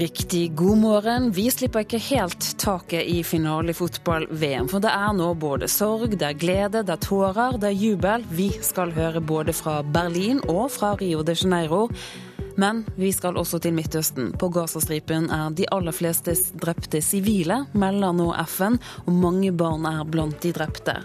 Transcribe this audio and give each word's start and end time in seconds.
Riktig 0.00 0.54
god 0.56 0.78
morgen. 0.78 1.26
Vi 1.32 1.50
slipper 1.52 1.82
ikke 1.84 1.98
helt 2.00 2.44
taket 2.56 3.04
i 3.04 3.18
finale 3.20 3.74
i 3.74 3.76
fotball-VM. 3.76 4.70
For 4.72 4.80
det 4.80 4.88
er 4.96 5.10
nå 5.12 5.26
både 5.36 5.68
sorg, 5.68 6.14
det 6.14 6.24
er 6.24 6.38
glede, 6.40 6.80
det 6.88 6.94
er 6.94 7.02
tårer, 7.04 7.58
det 7.60 7.68
er 7.68 7.76
jubel. 7.76 8.24
Vi 8.32 8.46
skal 8.64 8.94
høre 8.96 9.20
både 9.20 9.52
fra 9.52 9.82
Berlin 9.84 10.40
og 10.48 10.70
fra 10.72 10.94
Rio 10.96 11.20
de 11.20 11.34
Janeiro. 11.36 11.82
Men 12.56 12.80
vi 12.96 13.12
skal 13.12 13.36
også 13.36 13.60
til 13.60 13.76
Midtøsten. 13.76 14.32
På 14.40 14.48
Gazastripen 14.48 15.28
er 15.36 15.52
de 15.52 15.68
aller 15.68 15.92
fleste 15.92 16.32
drepte 16.64 17.04
sivile, 17.04 17.66
melder 17.76 18.16
nå 18.16 18.30
FN, 18.48 18.80
og 19.04 19.12
mange 19.20 19.52
barn 19.52 19.84
er 19.84 20.00
blant 20.08 20.40
de 20.40 20.56
drepte. 20.56 20.96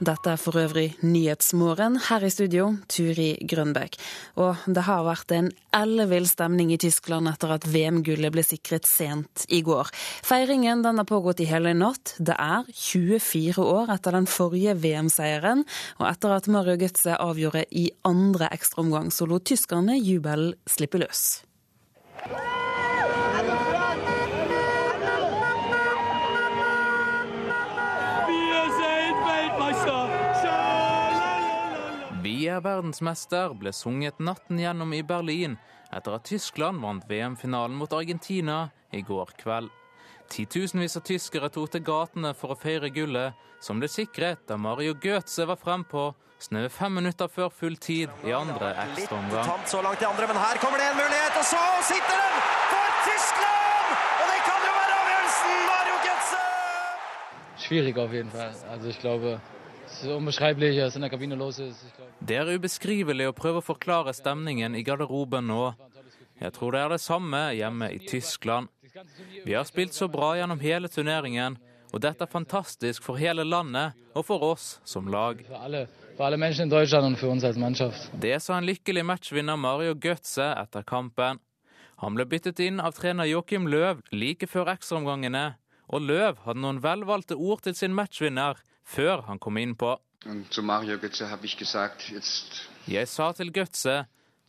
Dette 0.00 0.30
er 0.32 0.38
for 0.40 0.56
øvrig 0.56 0.94
Nyhetsmorgen. 1.04 1.98
Her 2.06 2.24
i 2.24 2.30
studio, 2.32 2.70
Turi 2.88 3.34
Grønbæk. 3.44 3.98
Og 4.40 4.62
det 4.64 4.86
har 4.86 5.02
vært 5.04 5.34
en 5.36 5.50
ellevill 5.76 6.24
stemning 6.24 6.70
i 6.72 6.78
Tyskland 6.80 7.28
etter 7.28 7.52
at 7.52 7.66
VM-gullet 7.68 8.32
ble 8.32 8.44
sikret 8.46 8.88
sent 8.88 9.44
i 9.52 9.60
går. 9.66 9.92
Feiringen 10.24 10.80
den 10.86 11.02
har 11.02 11.08
pågått 11.10 11.44
i 11.44 11.50
hele 11.50 11.74
natt. 11.76 12.14
Det 12.16 12.32
er 12.32 12.64
24 12.72 13.60
år 13.60 13.92
etter 13.92 14.16
den 14.16 14.30
forrige 14.30 14.78
VM-seieren, 14.80 15.66
og 16.00 16.08
etter 16.08 16.32
at 16.38 16.48
Mario 16.48 16.80
Götze 16.80 17.20
avgjorde 17.20 17.66
i 17.68 17.90
andre 18.08 18.48
ekstraomgang, 18.56 19.12
så 19.12 19.28
lot 19.28 19.44
tyskerne 19.52 20.00
jubelen 20.00 20.56
slippe 20.64 21.04
løs. 21.04 21.42
Vi 32.30 32.44
er 32.46 32.60
verdensmester 32.62 33.56
ble 33.58 33.72
sunget 33.74 34.20
natten 34.22 34.60
gjennom 34.60 34.92
i 34.94 35.00
Berlin 35.02 35.56
etter 35.90 36.14
at 36.14 36.28
Tyskland 36.28 36.78
vant 36.78 37.02
VM-finalen 37.10 37.74
mot 37.74 37.90
Argentina 37.96 38.68
i 38.94 39.00
går 39.02 39.32
kveld. 39.40 39.66
Titusenvis 40.30 40.94
av 41.00 41.02
tyskere 41.08 41.50
tok 41.50 41.72
til 41.74 41.82
gatene 41.88 42.30
for 42.38 42.54
å 42.54 42.58
feire 42.60 42.92
gullet, 42.94 43.34
som 43.58 43.82
ble 43.82 43.90
sikret 43.90 44.46
da 44.46 44.60
Mario 44.62 44.94
Götze 45.02 45.48
var 45.50 45.58
frempå 45.58 46.06
snaue 46.38 46.70
fem 46.70 47.00
minutter 47.00 47.26
før 47.26 47.50
full 47.50 47.74
tid 47.82 48.14
i 48.22 48.30
andre 48.36 48.76
ekstraomgang. 48.86 49.50
Litt 49.50 49.74
så 49.74 49.82
langt 49.82 50.06
i 50.06 50.10
andre, 50.14 50.30
men 50.30 50.38
her 50.46 50.62
kommer 50.62 50.78
det 50.78 50.86
en 50.92 51.00
mulighet, 51.02 51.34
og 51.34 51.46
så 51.50 51.66
sitter 51.90 52.14
den 52.14 52.42
for 52.70 52.98
Tyskland! 53.10 53.94
Og 54.22 54.26
det 54.30 54.42
kan 54.46 54.68
jo 54.68 54.76
være 54.78 55.00
avgjørelsen! 55.02 55.62
Mario 55.74 56.02
Götze! 56.06 56.44
Schwierig 57.66 57.98
auf 57.98 58.14
jeden 58.14 58.30
Fall. 58.30 58.54
Also 58.70 58.94
ich 58.94 59.02
glaube, 59.02 59.40
Det 62.20 62.36
er 62.36 62.50
ubeskrivelig 62.54 63.26
å 63.30 63.36
prøve 63.36 63.60
å 63.60 63.64
forklare 63.64 64.14
stemningen 64.16 64.76
i 64.78 64.84
garderoben 64.86 65.48
nå. 65.50 65.64
Jeg 66.40 66.54
tror 66.56 66.72
det 66.72 66.80
er 66.80 66.94
det 66.94 67.00
samme 67.04 67.40
hjemme 67.52 67.90
i 67.92 67.98
Tyskland. 68.08 68.70
Vi 69.44 69.54
har 69.54 69.66
spilt 69.68 69.94
så 69.94 70.08
bra 70.08 70.32
gjennom 70.38 70.60
hele 70.62 70.88
turneringen, 70.88 71.58
og 71.90 72.02
dette 72.04 72.24
er 72.24 72.30
fantastisk 72.30 73.04
for 73.04 73.20
hele 73.20 73.44
landet 73.44 73.98
og 74.14 74.24
for 74.28 74.46
oss 74.52 74.78
som 74.88 75.10
lag. 75.10 75.42
Det 78.24 78.36
sa 78.42 78.56
en 78.56 78.68
lykkelig 78.68 79.04
matchvinner 79.06 79.56
Mario 79.56 79.94
Götze 79.94 80.48
etter 80.54 80.86
kampen. 80.86 81.40
Han 82.00 82.16
ble 82.16 82.24
byttet 82.24 82.60
inn 82.64 82.80
av 82.80 82.96
trener 82.96 83.28
Joakim 83.28 83.68
Løv 83.68 84.00
like 84.12 84.48
før 84.48 84.72
ekstraomgangene, 84.72 85.54
og 85.90 86.06
Løv 86.06 86.44
hadde 86.46 86.62
noen 86.62 86.80
velvalgte 86.80 87.36
ord 87.36 87.66
til 87.66 87.76
sin 87.76 87.96
matchvinner 87.96 88.60
før 88.90 89.26
han 89.28 89.38
kom 89.38 89.58
gesagt, 91.58 92.10
jetzt 92.12 92.66
Jeg 92.88 93.08
sa 93.08 93.32
til 93.32 93.52
Götze 93.54 94.04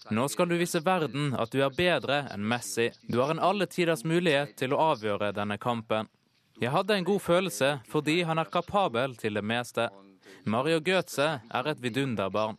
nå 0.09 0.25
skal 0.33 0.49
du 0.49 0.55
vise 0.57 0.81
verden 0.81 1.35
at 1.37 1.51
du 1.53 1.59
er 1.61 1.73
bedre 1.75 2.23
enn 2.33 2.41
Messi. 2.41 2.89
Du 3.05 3.19
har 3.21 3.29
en 3.29 3.39
alle 3.39 3.67
tiders 3.69 4.01
mulighet 4.03 4.55
til 4.57 4.73
å 4.73 4.79
avgjøre 4.95 5.29
denne 5.37 5.59
kampen. 5.61 6.09
Jeg 6.61 6.73
hadde 6.73 6.97
en 6.97 7.05
god 7.05 7.21
følelse 7.21 7.69
fordi 7.91 8.21
han 8.25 8.41
er 8.41 8.49
kapabel 8.49 9.13
til 9.15 9.37
det 9.37 9.45
meste. 9.45 9.89
Mario 10.45 10.81
Götze 10.81 11.27
er 11.45 11.69
et 11.69 11.81
vidunderbarn. 11.81 12.57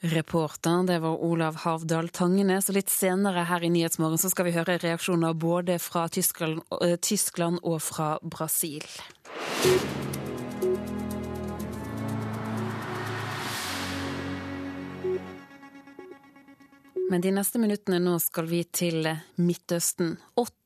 Reporter, 0.00 0.82
det 0.86 0.98
var 1.02 1.22
Olav 1.24 1.62
Havdal 1.64 2.08
Tangenes. 2.08 2.68
Og 2.70 2.76
litt 2.78 2.92
senere 2.92 3.46
her 3.48 3.64
i 3.64 3.72
Nyhetsmorgen 3.72 4.20
så 4.20 4.30
skal 4.32 4.48
vi 4.48 4.56
høre 4.56 4.78
reaksjoner 4.82 5.36
både 5.36 5.78
fra 5.82 6.06
Tyskland, 6.12 6.62
Tyskland 7.02 7.62
og 7.62 7.80
fra 7.84 8.16
Brasil. 8.22 8.84
Men 17.08 17.20
de 17.20 17.30
neste 17.30 17.60
minuttene 17.62 18.00
nå 18.02 18.16
skal 18.18 18.48
vi 18.50 18.64
til 18.74 19.06
Midtøsten. 19.38 20.16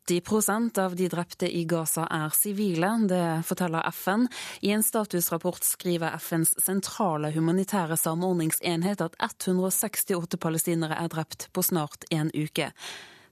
80% 0.08 0.78
av 0.80 0.94
de 0.96 1.08
drepte 1.12 1.50
i 1.52 1.66
Gaza 1.68 2.06
er 2.08 2.32
sivile, 2.32 2.94
det 3.10 3.24
forteller 3.44 3.84
FN. 3.92 4.24
I 4.64 4.72
en 4.72 4.84
statusrapport 4.84 5.68
skriver 5.68 6.16
FNs 6.16 6.54
sentrale 6.64 7.28
humanitære 7.34 7.98
samordningsenhet 8.00 9.04
at 9.04 9.18
168 9.20 10.40
palestinere 10.40 10.96
er 10.96 11.12
drept 11.12 11.50
på 11.52 11.66
snart 11.66 12.08
en 12.08 12.32
uke. 12.32 12.70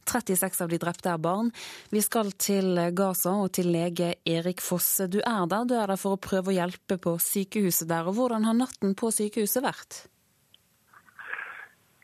36 0.08 0.60
av 0.64 0.68
de 0.68 0.82
drepte 0.84 1.08
er 1.08 1.24
barn. 1.24 1.48
Vi 1.88 2.04
skal 2.04 2.34
til 2.36 2.76
Gaza 2.96 3.32
og 3.40 3.54
til 3.56 3.72
lege 3.72 4.14
Erik 4.28 4.60
Fosse. 4.64 5.08
Du 5.08 5.22
er 5.24 5.48
der, 5.48 5.64
du 5.64 5.74
er 5.80 5.88
der 5.88 6.00
for 6.00 6.16
å 6.16 6.20
prøve 6.20 6.52
å 6.52 6.58
hjelpe 6.60 7.00
på 7.00 7.16
sykehuset 7.24 7.88
der. 7.88 8.04
Og 8.08 8.20
hvordan 8.20 8.44
har 8.48 8.56
natten 8.56 8.92
på 8.96 9.12
sykehuset 9.16 9.64
vært? 9.64 10.04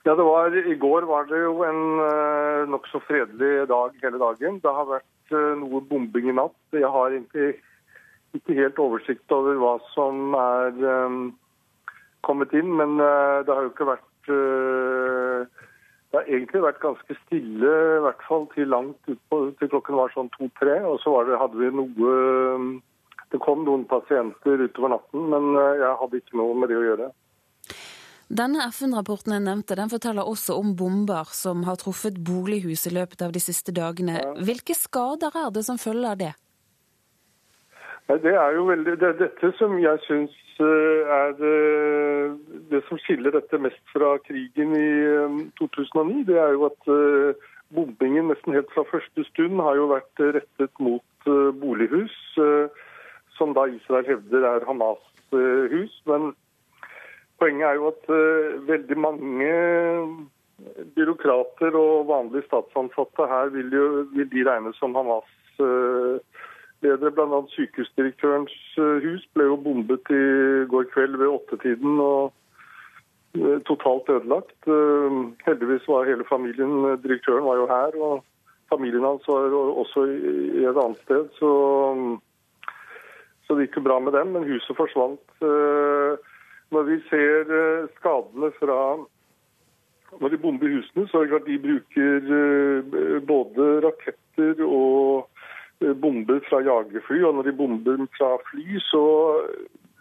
Ja, 0.05 0.15
det 0.15 0.23
var, 0.23 0.57
I 0.57 0.75
går 0.75 1.03
var 1.09 1.25
det 1.25 1.39
jo 1.41 1.63
en 1.65 1.79
uh, 1.97 2.69
nokså 2.69 3.01
fredelig 3.07 3.69
dag 3.71 3.95
hele 4.03 4.19
dagen. 4.21 4.59
Det 4.61 4.75
har 4.77 4.91
vært 4.91 5.33
eh, 5.33 5.55
noe 5.57 5.81
bombing 5.89 6.29
i 6.29 6.35
natt. 6.37 6.59
Jeg 6.77 6.91
har 6.93 7.15
egentlig 7.15 7.55
ikke 8.37 8.59
helt 8.59 8.83
oversikt 8.85 9.33
over 9.33 9.57
hva 9.63 9.79
som 9.95 10.37
er 10.37 10.77
um, 11.07 11.17
kommet 12.29 12.53
inn, 12.53 12.69
men 12.77 12.99
uh, 13.01 13.41
det 13.49 13.57
har 13.57 13.65
jo 13.65 13.73
ikke 13.73 13.89
vært 13.95 14.29
uh, 14.29 15.65
Det 16.13 16.21
har 16.21 16.29
egentlig 16.29 16.65
vært 16.67 16.85
ganske 16.85 17.19
stille, 17.23 17.75
i 17.97 18.05
hvert 18.05 18.29
fall 18.29 18.45
til 18.53 18.69
langt 18.77 19.09
utpå 19.09 19.43
til 19.57 19.73
klokken 19.73 20.03
var 20.03 20.13
sånn 20.13 20.33
to-tre. 20.37 20.83
Og 20.85 21.01
så 21.01 21.17
det, 21.25 21.41
hadde 21.41 21.65
vi 21.65 21.73
noe 21.81 22.15
um, 22.61 22.73
Det 23.33 23.41
kom 23.41 23.65
noen 23.65 23.89
pasienter 23.89 24.69
utover 24.69 24.99
natten, 24.99 25.31
men 25.33 25.55
jeg 25.57 26.01
hadde 26.05 26.21
ikke 26.21 26.43
noe 26.45 26.61
med 26.61 26.69
det 26.69 26.83
å 26.83 26.89
gjøre. 26.93 27.13
Denne 28.33 28.65
FN-rapporten 28.71 29.35
jeg 29.37 29.45
nevnte, 29.45 29.77
den 29.77 29.91
forteller 29.93 30.25
også 30.25 30.57
om 30.57 30.73
bomber 30.79 31.29
som 31.37 31.67
har 31.69 31.77
truffet 31.81 32.17
bolighus 32.25 32.87
i 32.89 32.95
løpet 32.95 33.21
av 33.27 33.35
de 33.35 33.43
siste 33.43 33.75
dagene. 33.77 34.17
Hvilke 34.41 34.77
skader 34.79 35.35
er 35.37 35.53
det 35.53 35.65
som 35.67 35.81
følger 35.81 36.17
det? 36.17 36.33
Det 38.09 38.35
er 38.37 38.57
jo 38.57 38.67
veldig, 38.69 38.97
det 39.01 39.09
er 39.09 39.21
dette 39.21 39.51
som 39.57 39.77
jeg 39.81 40.01
syns 40.05 40.33
eh, 40.61 41.13
er 41.19 41.31
det, 41.39 41.55
det 42.73 42.83
som 42.89 43.01
skiller 43.01 43.33
dette 43.33 43.61
mest 43.61 43.81
fra 43.93 44.17
krigen 44.27 44.75
i 44.77 44.91
eh, 45.09 45.39
2009. 45.61 46.25
Det 46.29 46.37
er 46.37 46.53
jo 46.53 46.67
at 46.69 46.91
eh, 46.93 47.47
bombingen 47.77 48.29
nesten 48.29 48.57
helt 48.57 48.69
fra 48.77 48.85
første 48.91 49.25
stund 49.31 49.61
har 49.65 49.81
jo 49.81 49.89
vært 49.95 50.21
eh, 50.21 50.35
rettet 50.37 50.85
mot 50.85 51.29
eh, 51.29 51.49
bolighus, 51.61 52.17
eh, 52.45 52.85
som 53.39 53.57
da 53.57 53.67
Israel 53.73 54.09
hevder 54.13 54.49
er 54.53 54.69
Hamas 54.69 55.01
eh, 55.33 55.65
hus. 55.73 55.97
Men 56.05 56.35
poenget 57.45 57.69
er 57.69 57.77
jo 57.77 57.93
at 57.93 58.09
uh, 58.09 58.57
veldig 58.73 58.99
mange 59.05 59.53
byråkrater 60.97 61.77
og 61.77 62.09
vanlige 62.09 62.47
statsansatte 62.49 63.27
her 63.29 63.51
vil 63.55 63.73
jo 63.73 63.87
vil 64.15 64.31
de 64.33 64.45
regnes 64.51 64.77
som 64.81 64.95
Hamas-ledere. 64.97 66.21
ledere. 66.85 67.13
Bl.a. 67.17 67.41
sykehusdirektørens 67.55 68.55
eh, 68.79 69.05
hus 69.05 69.25
ble 69.35 69.49
jo 69.49 69.57
bombet 69.57 70.11
i 70.13 70.25
går 70.71 70.89
kveld 70.93 71.17
ved 71.21 71.33
åttetiden 71.33 72.01
og 72.03 72.33
uh, 73.39 73.59
totalt 73.71 74.11
ødelagt. 74.17 74.59
Eh, 74.69 75.17
Heldigvis 75.47 75.89
var 75.89 76.09
hele 76.11 76.27
familien 76.29 76.85
eh, 76.91 76.99
Direktøren 77.07 77.49
var 77.49 77.63
jo 77.63 77.71
her, 77.71 77.97
og 78.09 78.25
familien 78.73 79.07
hans 79.07 79.27
var 79.29 79.55
også 79.55 80.05
i 80.11 80.65
et 80.69 80.83
annet 80.85 81.01
sted. 81.07 81.27
Så, 81.41 81.51
så 83.47 83.57
det 83.57 83.69
gikk 83.69 83.81
jo 83.81 83.89
bra 83.89 83.99
med 84.01 84.17
dem, 84.17 84.37
men 84.37 84.49
huset 84.49 84.77
forsvant. 84.77 85.25
Når 86.73 86.89
vi 86.89 86.97
ser 87.11 87.53
eh, 87.59 87.91
skadene 87.99 88.51
fra 88.61 88.79
når 90.21 90.31
de 90.31 90.39
bomber 90.39 90.71
husene, 90.71 91.09
så 91.11 91.19
er 91.19 91.25
det 91.25 91.31
klart 91.33 91.49
de 91.49 91.59
bruker 91.63 92.35
eh, 92.39 93.23
både 93.27 93.69
raketter 93.83 94.61
og 94.67 95.29
eh, 95.83 95.95
bomber 95.95 96.41
fra 96.49 96.63
jagerfly. 96.63 97.23
Og 97.23 97.35
når 97.35 97.49
de 97.49 97.57
bomber 97.59 98.05
fra 98.19 98.37
fly, 98.51 98.79
så 98.91 99.05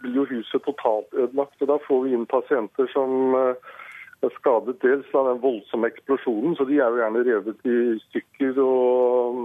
blir 0.02 0.20
jo 0.20 0.28
huset 0.30 0.62
totalt 0.62 1.10
ødelagt. 1.12 1.60
Og 1.60 1.72
da 1.72 1.80
får 1.86 2.04
vi 2.04 2.14
inn 2.14 2.28
pasienter 2.30 2.90
som 2.94 3.34
er 3.34 4.34
skadet 4.38 4.78
dels 4.82 5.10
av 5.18 5.32
den 5.32 5.42
voldsomme 5.42 5.90
eksplosjonen, 5.90 6.54
så 6.56 6.66
de 6.68 6.78
er 6.78 6.88
jo 6.88 7.00
gjerne 7.02 7.24
revet 7.26 7.66
i 7.68 7.78
stykker 8.06 8.60
og 8.62 9.40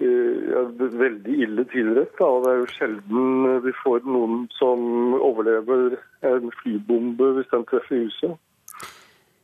veldig 0.00 1.34
ille 1.46 1.64
tilrett. 1.70 2.16
Det 2.18 2.50
er 2.50 2.58
jo 2.60 2.70
sjelden 2.72 3.60
vi 3.64 3.72
får 3.82 4.06
noen 4.08 4.48
som 4.58 5.14
overlever 5.20 5.98
en 6.22 6.50
flybombe 6.62 7.34
hvis 7.36 7.50
den 7.52 7.64
treffer 7.70 8.02
huset. 8.06 8.34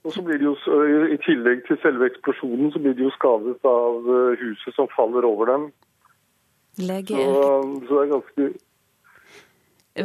Og 0.05 0.12
så 0.12 0.23
blir 0.25 0.38
de 0.41 0.49
jo, 0.49 0.55
I 1.12 1.19
tillegg 1.20 1.67
til 1.67 1.76
selve 1.82 2.08
eksplosjonen 2.08 2.73
så 2.73 2.81
blir 2.81 2.94
de 2.97 3.05
jo 3.05 3.12
skadet 3.12 3.61
av 3.69 4.08
huset 4.41 4.75
som 4.75 4.88
faller 4.97 5.26
over 5.29 5.52
dem. 5.52 5.70
Lege 6.81 7.19
så, 7.20 7.61
så 7.85 7.91
det 7.93 8.03
er 8.03 8.12
ganske 8.14 8.50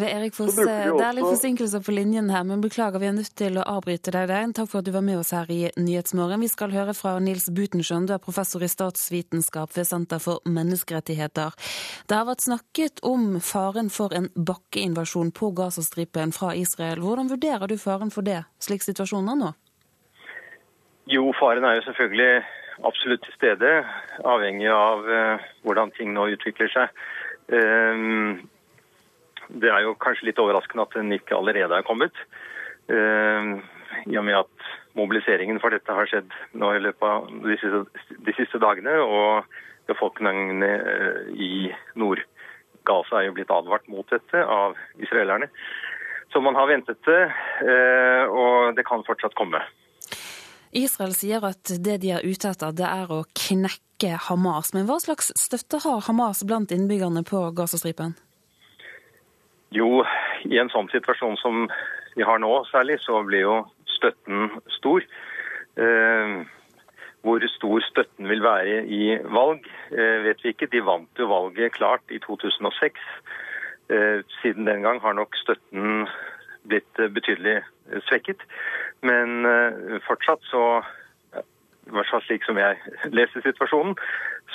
Erik 0.03 0.35
Foss, 0.35 0.55
det 0.57 0.71
er 0.71 1.15
litt 1.15 1.25
forsinkelser 1.25 1.83
på 1.85 1.93
linjen 1.95 2.27
her, 2.33 2.43
men 2.47 2.63
beklager, 2.63 2.99
vi 2.99 3.07
er 3.07 3.15
nødt 3.15 3.31
til 3.37 3.59
å 3.59 3.65
avbryte 3.75 4.11
deg 4.11 4.27
der. 4.31 4.47
Takk 4.57 4.69
for 4.71 4.81
at 4.81 4.87
du 4.87 4.91
var 4.95 5.05
med 5.05 5.21
oss 5.21 5.31
her 5.35 5.49
i 5.53 5.69
Nyhetsmorgen. 5.79 6.43
Vi 6.43 6.49
skal 6.51 6.73
høre 6.75 6.95
fra 6.97 7.15
Nils 7.23 7.47
Butenschøn, 7.53 8.07
du 8.09 8.15
er 8.15 8.23
professor 8.23 8.63
i 8.65 8.69
statsvitenskap 8.71 9.75
ved 9.77 9.87
Senter 9.87 10.21
for 10.23 10.43
menneskerettigheter. 10.49 11.55
Det 12.09 12.17
har 12.17 12.27
vært 12.27 12.45
snakket 12.45 13.03
om 13.07 13.39
faren 13.39 13.91
for 13.93 14.15
en 14.17 14.27
bakkeinvasjon 14.35 15.31
på 15.35 15.51
Gazastripen 15.55 16.35
fra 16.35 16.51
Israel. 16.59 17.03
Hvordan 17.05 17.31
vurderer 17.31 17.71
du 17.71 17.77
faren 17.79 18.11
for 18.11 18.27
det, 18.27 18.41
slik 18.59 18.83
situasjonen 18.85 19.31
er 19.35 19.41
nå? 19.43 19.53
Jo, 21.13 21.29
faren 21.39 21.65
er 21.67 21.77
jo 21.77 21.85
selvfølgelig 21.85 22.43
absolutt 22.83 23.23
til 23.23 23.35
stede, 23.37 23.71
avhengig 24.25 24.71
av 24.73 25.05
uh, 25.05 25.45
hvordan 25.63 25.93
ting 25.95 26.11
nå 26.15 26.27
utvikler 26.33 26.71
seg. 26.73 27.05
Uh, 27.53 28.41
det 29.49 29.71
er 29.71 29.85
jo 29.85 29.95
kanskje 30.01 30.29
litt 30.29 30.41
overraskende 30.41 30.85
at 30.87 30.97
den 30.97 31.13
ikke 31.15 31.37
allerede 31.37 31.77
er 31.77 31.87
kommet. 31.87 32.17
Uh, 32.89 33.61
I 34.05 34.17
og 34.19 34.25
med 34.27 34.39
at 34.41 34.69
mobiliseringen 34.97 35.59
for 35.63 35.73
dette 35.73 35.91
har 35.91 36.09
skjedd 36.09 36.33
nå 36.57 36.71
i 36.75 36.83
løpet 36.83 37.07
av 37.09 37.29
de 37.45 37.57
siste, 37.61 38.11
de 38.27 38.35
siste 38.37 38.61
dagene. 38.63 38.97
Og 39.03 39.45
befolkningen 39.89 40.63
i 41.37 41.69
Nord-Gaza 41.99 43.19
er 43.19 43.27
jo 43.27 43.35
blitt 43.37 43.53
advart 43.53 43.85
mot 43.91 44.07
dette 44.09 44.41
av 44.41 44.77
israelerne. 44.97 45.51
Så 46.33 46.41
man 46.41 46.57
har 46.57 46.71
ventet 46.71 46.97
det, 47.05 47.21
og 48.33 48.73
det 48.75 48.87
kan 48.87 49.05
fortsatt 49.05 49.37
komme. 49.37 49.61
Israel 50.75 51.13
sier 51.15 51.43
at 51.47 51.71
det 51.79 51.99
de 52.03 52.11
er 52.17 52.25
ute 52.25 52.49
etter, 52.51 52.73
det 52.75 52.87
er 52.87 53.11
å 53.11 53.21
knekke 53.31 54.17
Hamas. 54.27 54.73
Men 54.75 54.89
hva 54.89 54.97
slags 54.99 55.31
støtte 55.39 55.79
har 55.85 56.03
Hamas 56.09 56.43
blant 56.47 56.73
innbyggerne 56.75 57.23
på 57.27 57.45
Gazastripen? 57.55 58.17
Jo, 59.75 60.05
i 60.47 60.59
en 60.61 60.71
sånn 60.71 60.87
situasjon 60.91 61.35
som 61.41 61.65
vi 62.15 62.23
har 62.23 62.39
nå 62.39 62.51
særlig, 62.69 62.99
så 63.03 63.19
blir 63.27 63.43
jo 63.43 63.55
støtten 63.91 64.53
stor. 64.77 65.03
Eh, 65.75 66.35
hvor 67.25 67.43
stor 67.49 67.83
støtten 67.83 68.29
vil 68.29 68.43
være 68.45 68.83
i 68.85 69.17
valg, 69.33 69.65
eh, 69.91 70.21
vet 70.23 70.43
vi 70.43 70.53
ikke. 70.53 70.69
De 70.71 70.83
vant 70.85 71.19
jo 71.19 71.27
valget 71.27 71.73
klart 71.75 72.05
i 72.13 72.19
2006. 72.23 73.01
Eh, 73.89 74.23
siden 74.41 74.65
den 74.65 74.85
gang 74.85 75.01
har 75.01 75.13
nok 75.13 75.35
støtten 75.35 76.07
blitt 76.69 77.01
betydelig 77.17 77.61
svekket. 78.07 78.39
Men 79.05 79.45
fortsatt 80.07 80.41
så 80.49 80.81
i 81.85 81.93
hvert 81.93 82.09
fall 82.11 82.23
slik 82.25 82.45
som 82.47 82.57
jeg 82.59 82.79
leser 83.17 83.45
situasjonen, 83.45 83.97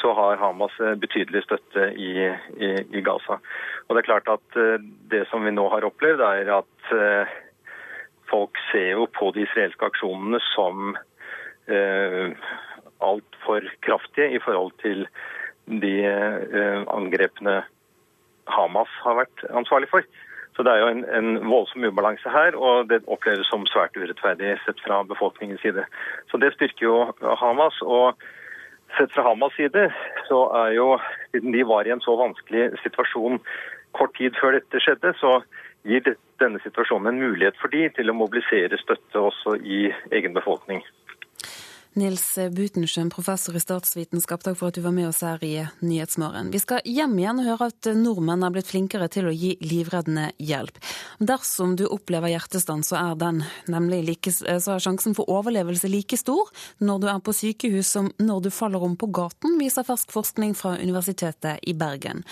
så 0.01 0.15
har 0.17 0.41
Hamas 0.41 0.75
betydelig 1.03 1.45
støtte 1.45 1.91
i, 1.99 2.13
i, 2.57 2.71
i, 2.91 3.03
Gaza. 3.05 3.41
Og 3.89 3.95
det 3.95 4.03
er 4.03 4.09
klart 4.09 4.31
at 4.31 4.59
det 5.11 5.25
som 5.31 5.45
vi 5.45 5.53
nå 5.55 5.67
har 5.73 5.87
opplevd, 5.89 6.23
er 6.23 6.53
at 6.61 6.93
folk 8.31 8.59
ser 8.71 8.95
jo 8.95 9.07
på 9.19 9.31
de 9.35 9.45
israelske 9.45 9.89
aksjonene 9.91 10.41
som 10.53 10.95
eh, 11.71 12.33
altfor 13.03 13.67
kraftige 13.87 14.31
i 14.37 14.41
forhold 14.45 14.73
til 14.83 15.07
de 15.83 15.95
eh, 16.07 16.83
angrepene 16.91 17.61
Hamas 18.51 18.93
har 19.05 19.21
vært 19.23 19.45
ansvarlig 19.55 19.91
for. 19.93 20.07
Så 20.57 20.65
det 20.67 20.73
er 20.73 20.83
jo 20.83 20.91
en, 20.91 21.05
en, 21.15 21.31
voldsom 21.49 21.85
ubalanse 21.87 22.31
her, 22.33 22.57
og 22.59 22.91
det 22.91 23.05
oppleves 23.07 23.49
som 23.49 23.65
svært 23.71 23.97
urettferdig 23.97 24.57
sett 24.65 24.83
fra 24.85 25.03
befolkningens 25.09 25.63
side. 25.65 25.87
Så 26.31 26.41
det 26.43 26.53
styrker 26.57 26.87
jo 26.87 26.97
Hamas. 27.41 27.79
og 27.83 28.19
Sett 28.99 29.13
fra 29.15 29.23
Hamas' 29.23 29.55
side 29.55 29.87
så 30.27 30.41
er 30.65 30.73
jo, 30.75 30.87
siden 31.31 31.55
de 31.55 31.63
var 31.67 31.87
i 31.87 31.93
en 31.95 32.03
så 32.03 32.17
vanskelig 32.19 32.73
situasjon 32.83 33.39
kort 33.95 34.17
tid 34.19 34.35
før 34.41 34.57
dette 34.59 34.83
skjedde, 34.83 35.13
så 35.21 35.39
gir 35.87 36.03
denne 36.43 36.61
situasjonen 36.65 37.13
en 37.13 37.23
mulighet 37.23 37.59
for 37.61 37.73
de 37.73 37.87
til 37.95 38.11
å 38.11 38.17
mobilisere 38.17 38.79
støtte 38.81 39.23
også 39.31 39.57
i 39.63 39.87
egen 40.11 40.35
befolkning. 40.37 40.83
Nils 41.99 42.23
Butenschøn, 42.55 43.09
professor 43.11 43.57
i 43.59 43.61
statsvitenskap, 43.63 44.45
takk 44.47 44.55
for 44.61 44.71
at 44.71 44.77
du 44.79 44.85
var 44.85 44.95
med 44.95 45.09
oss 45.09 45.25
her 45.27 45.43
i 45.43 45.65
Nyhetsmorgen. 45.83 46.53
Vi 46.55 46.61
skal 46.63 46.85
hjem 46.87 47.17
igjen 47.19 47.41
og 47.43 47.49
høre 47.49 47.69
at 47.73 47.89
nordmenn 47.99 48.47
er 48.47 48.55
blitt 48.55 48.71
flinkere 48.71 49.09
til 49.11 49.27
å 49.27 49.35
gi 49.35 49.57
livreddende 49.65 50.29
hjelp. 50.39 50.79
Dersom 51.19 51.75
du 51.81 51.89
opplever 51.91 52.31
hjertestans, 52.31 52.93
så 52.93 53.01
er, 53.01 53.19
den, 53.19 53.43
like, 53.91 54.31
så 54.31 54.77
er 54.77 54.87
sjansen 54.87 55.19
for 55.19 55.27
overlevelse 55.35 55.91
like 55.91 56.21
stor 56.21 56.55
når 56.79 57.03
du 57.03 57.11
er 57.11 57.21
på 57.27 57.35
sykehus 57.35 57.91
som 57.99 58.13
når 58.23 58.47
du 58.47 58.51
faller 58.55 58.87
om 58.87 58.95
på 58.95 59.11
gaten, 59.11 59.59
viser 59.59 59.87
fersk 59.87 60.15
forskning 60.15 60.55
fra 60.55 60.77
Universitetet 60.79 61.59
i 61.67 61.75
Bergen. 61.75 62.23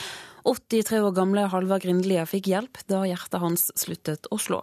83 0.46 1.02
år 1.02 1.12
gamle 1.18 1.50
Halvard 1.50 1.82
Grindlia 1.82 2.30
fikk 2.30 2.46
hjelp 2.54 2.78
da 2.86 3.02
hjertet 3.10 3.42
hans 3.42 3.72
sluttet 3.74 4.30
å 4.30 4.38
slå. 4.38 4.62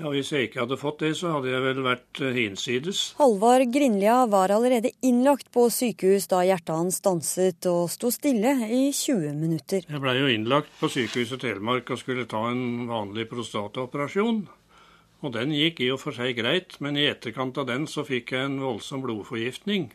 Ja, 0.00 0.08
Hvis 0.08 0.30
jeg 0.32 0.48
ikke 0.48 0.62
hadde 0.62 0.78
fått 0.80 1.02
det, 1.02 1.10
så 1.18 1.34
hadde 1.34 1.50
jeg 1.52 1.60
vel 1.60 1.82
vært 1.84 2.20
eh, 2.24 2.32
hinsides. 2.32 3.00
Halvard 3.18 3.66
Grinlia 3.74 4.22
var 4.32 4.52
allerede 4.54 4.94
innlagt 5.04 5.50
på 5.52 5.66
sykehus 5.68 6.24
da 6.30 6.40
hjertet 6.46 6.72
hans 6.72 7.02
stanset 7.02 7.68
og 7.68 7.90
sto 7.92 8.08
stille 8.14 8.54
i 8.64 8.86
20 8.96 9.36
minutter. 9.36 9.84
Jeg 9.84 10.00
blei 10.00 10.16
jo 10.16 10.30
innlagt 10.32 10.72
på 10.80 10.88
Sykehuset 10.88 11.44
Telemark 11.44 11.92
og 11.92 12.00
skulle 12.00 12.24
ta 12.30 12.46
en 12.48 12.88
vanlig 12.88 13.28
prostataoperasjon. 13.28 14.46
Og 15.20 15.36
den 15.36 15.52
gikk 15.52 15.84
i 15.84 15.90
og 15.92 16.00
for 16.00 16.16
seg 16.16 16.38
greit, 16.38 16.78
men 16.80 16.96
i 16.96 17.04
etterkant 17.10 17.60
av 17.60 17.68
den 17.68 17.84
så 17.90 18.06
fikk 18.08 18.32
jeg 18.32 18.48
en 18.48 18.60
voldsom 18.64 19.04
blodforgiftning. 19.04 19.90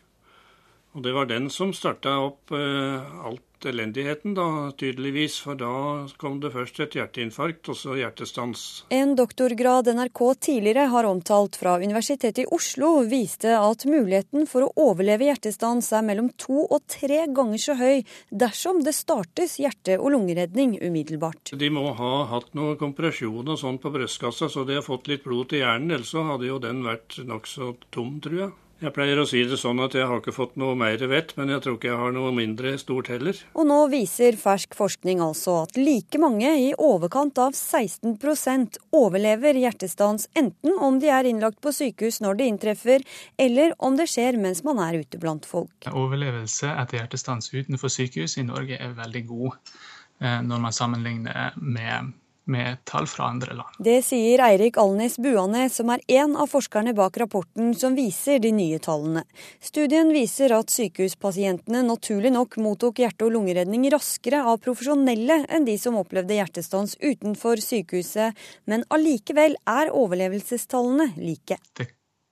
Og 0.94 1.02
det 1.04 1.16
var 1.18 1.34
den 1.34 1.50
som 1.50 1.74
starta 1.74 2.20
opp 2.28 2.54
eh, 2.54 3.26
alt 3.26 3.45
elendigheten, 3.64 4.34
da, 4.36 4.72
tydeligvis. 4.78 5.38
For 5.46 5.56
da 5.56 5.72
kom 6.20 6.42
det 6.44 6.52
først 6.52 6.82
et 6.84 6.98
hjerteinfarkt, 6.98 7.70
og 7.72 7.78
så 7.80 7.96
hjertestans. 7.96 8.86
En 8.94 9.16
doktorgrad 9.16 9.88
NRK 9.96 10.22
tidligere 10.48 10.90
har 10.92 11.08
omtalt 11.08 11.56
fra 11.56 11.78
Universitetet 11.80 12.44
i 12.44 12.48
Oslo, 12.52 13.06
viste 13.08 13.54
at 13.56 13.86
muligheten 13.88 14.44
for 14.52 14.68
å 14.68 14.90
overleve 14.90 15.30
hjertestans 15.30 15.92
er 15.96 16.04
mellom 16.04 16.32
to 16.42 16.66
og 16.66 16.84
tre 16.92 17.24
ganger 17.32 17.62
så 17.62 17.78
høy 17.80 18.04
dersom 18.30 18.84
det 18.84 18.96
startes 18.98 19.56
hjerte- 19.62 20.00
og 20.02 20.12
lungeredning 20.18 20.76
umiddelbart. 20.82 21.56
De 21.56 21.72
må 21.72 21.88
ha 21.96 22.14
hatt 22.34 22.52
noe 22.58 22.76
kompresjon 22.82 23.48
og 23.48 23.62
sånn 23.62 23.80
på 23.80 23.94
brystkassa, 23.94 24.50
så 24.52 24.68
de 24.68 24.82
har 24.82 24.86
fått 24.86 25.08
litt 25.12 25.24
blod 25.24 25.54
til 25.54 25.64
hjernen. 25.64 25.96
Ellers 25.96 26.12
så 26.12 26.26
hadde 26.28 26.50
jo 26.50 26.60
den 26.60 26.84
vært 26.86 27.22
nokså 27.24 27.76
tom, 27.96 28.20
tror 28.20 28.40
jeg. 28.44 28.54
Jeg 28.84 28.92
pleier 28.92 29.16
å 29.22 29.24
si 29.24 29.40
det 29.48 29.56
sånn 29.56 29.80
at 29.80 29.94
jeg 29.96 30.04
har 30.04 30.20
ikke 30.20 30.34
fått 30.36 30.58
noe 30.60 30.74
mer 30.76 31.00
vett, 31.08 31.30
men 31.38 31.54
jeg 31.54 31.62
tror 31.64 31.78
ikke 31.78 31.88
jeg 31.88 32.00
har 32.02 32.12
noe 32.12 32.34
mindre 32.36 32.74
stort 32.82 33.08
heller. 33.08 33.38
Og 33.56 33.64
nå 33.70 33.78
viser 33.94 34.36
fersk 34.36 34.76
forskning 34.76 35.22
altså 35.24 35.62
at 35.62 35.80
like 35.80 36.20
mange, 36.20 36.50
i 36.60 36.74
overkant 36.76 37.40
av 37.40 37.56
16% 37.56 38.82
overlever 39.00 39.56
hjertestans 39.62 40.28
enten 40.36 40.76
om 40.84 41.00
de 41.00 41.08
er 41.08 41.30
innlagt 41.30 41.62
på 41.64 41.72
sykehus 41.72 42.20
når 42.26 42.42
det 42.42 42.50
inntreffer, 42.52 43.08
eller 43.40 43.78
om 43.80 43.96
det 43.96 44.10
skjer 44.12 44.36
mens 44.44 44.66
man 44.68 44.84
er 44.84 45.00
ute 45.06 45.24
blant 45.24 45.48
folk. 45.48 45.88
Overlevelse 45.96 46.76
etter 46.76 47.00
hjertestans 47.00 47.54
utenfor 47.56 47.94
sykehus 47.96 48.36
i 48.42 48.46
Norge 48.50 48.76
er 48.76 49.00
veldig 49.00 49.24
god 49.32 49.56
eh, 49.56 50.42
når 50.44 50.68
man 50.68 50.76
sammenligner 50.76 51.56
med 51.64 52.12
med 52.52 52.82
tall 52.86 53.08
fra 53.10 53.30
andre 53.32 53.56
land. 53.58 53.78
Det 53.80 53.98
sier 54.06 54.42
Eirik 54.46 54.78
Alnes 54.82 55.18
Buane, 55.22 55.66
som 55.74 55.90
er 55.94 56.04
en 56.20 56.36
av 56.40 56.50
forskerne 56.52 56.94
bak 56.98 57.18
rapporten 57.22 57.74
som 57.78 57.98
viser 57.98 58.40
de 58.44 58.52
nye 58.56 58.80
tallene. 58.84 59.26
Studien 59.64 60.12
viser 60.14 60.54
at 60.58 60.74
sykehuspasientene 60.74 61.84
naturlig 61.88 62.34
nok 62.36 62.58
mottok 62.62 63.02
hjerte- 63.04 63.28
og 63.28 63.36
lungeredning 63.36 63.88
raskere 63.94 64.44
av 64.46 64.62
profesjonelle 64.66 65.42
enn 65.50 65.68
de 65.68 65.78
som 65.82 65.98
opplevde 66.00 66.38
hjertestans 66.38 66.98
utenfor 67.02 67.62
sykehuset, 67.64 68.36
men 68.70 68.86
allikevel 68.94 69.58
er 69.70 69.94
overlevelsestallene 69.94 71.14
like. 71.18 71.60
Det 71.78 71.90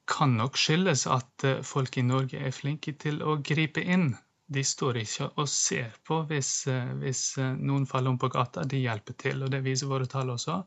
kan 0.09 0.35
nok 0.37 0.57
skyldes 0.59 1.07
at 1.07 1.47
eh, 1.47 1.61
folk 1.65 1.97
i 1.97 2.05
Norge 2.05 2.39
er 2.39 2.53
flinke 2.55 2.95
til 2.99 3.21
å 3.23 3.37
gripe 3.41 3.81
inn 3.81 4.13
de 4.53 4.63
står 4.65 5.01
ikke 5.03 5.29
og 5.41 5.47
ser 5.49 5.93
på 6.07 6.23
hvis, 6.29 6.55
eh, 6.71 6.91
hvis, 7.01 7.37
eh, 7.41 7.55
noen 7.59 7.87
faller 7.89 8.13
om 8.13 8.19
på 8.19 8.31
gata. 8.31 8.63
De 8.63 8.81
hjelper 8.83 9.17
til. 9.17 9.43
og 9.43 9.51
Det 9.51 9.63
viser 9.65 9.89
våre 9.89 10.09
tall 10.09 10.33
også. 10.33 10.63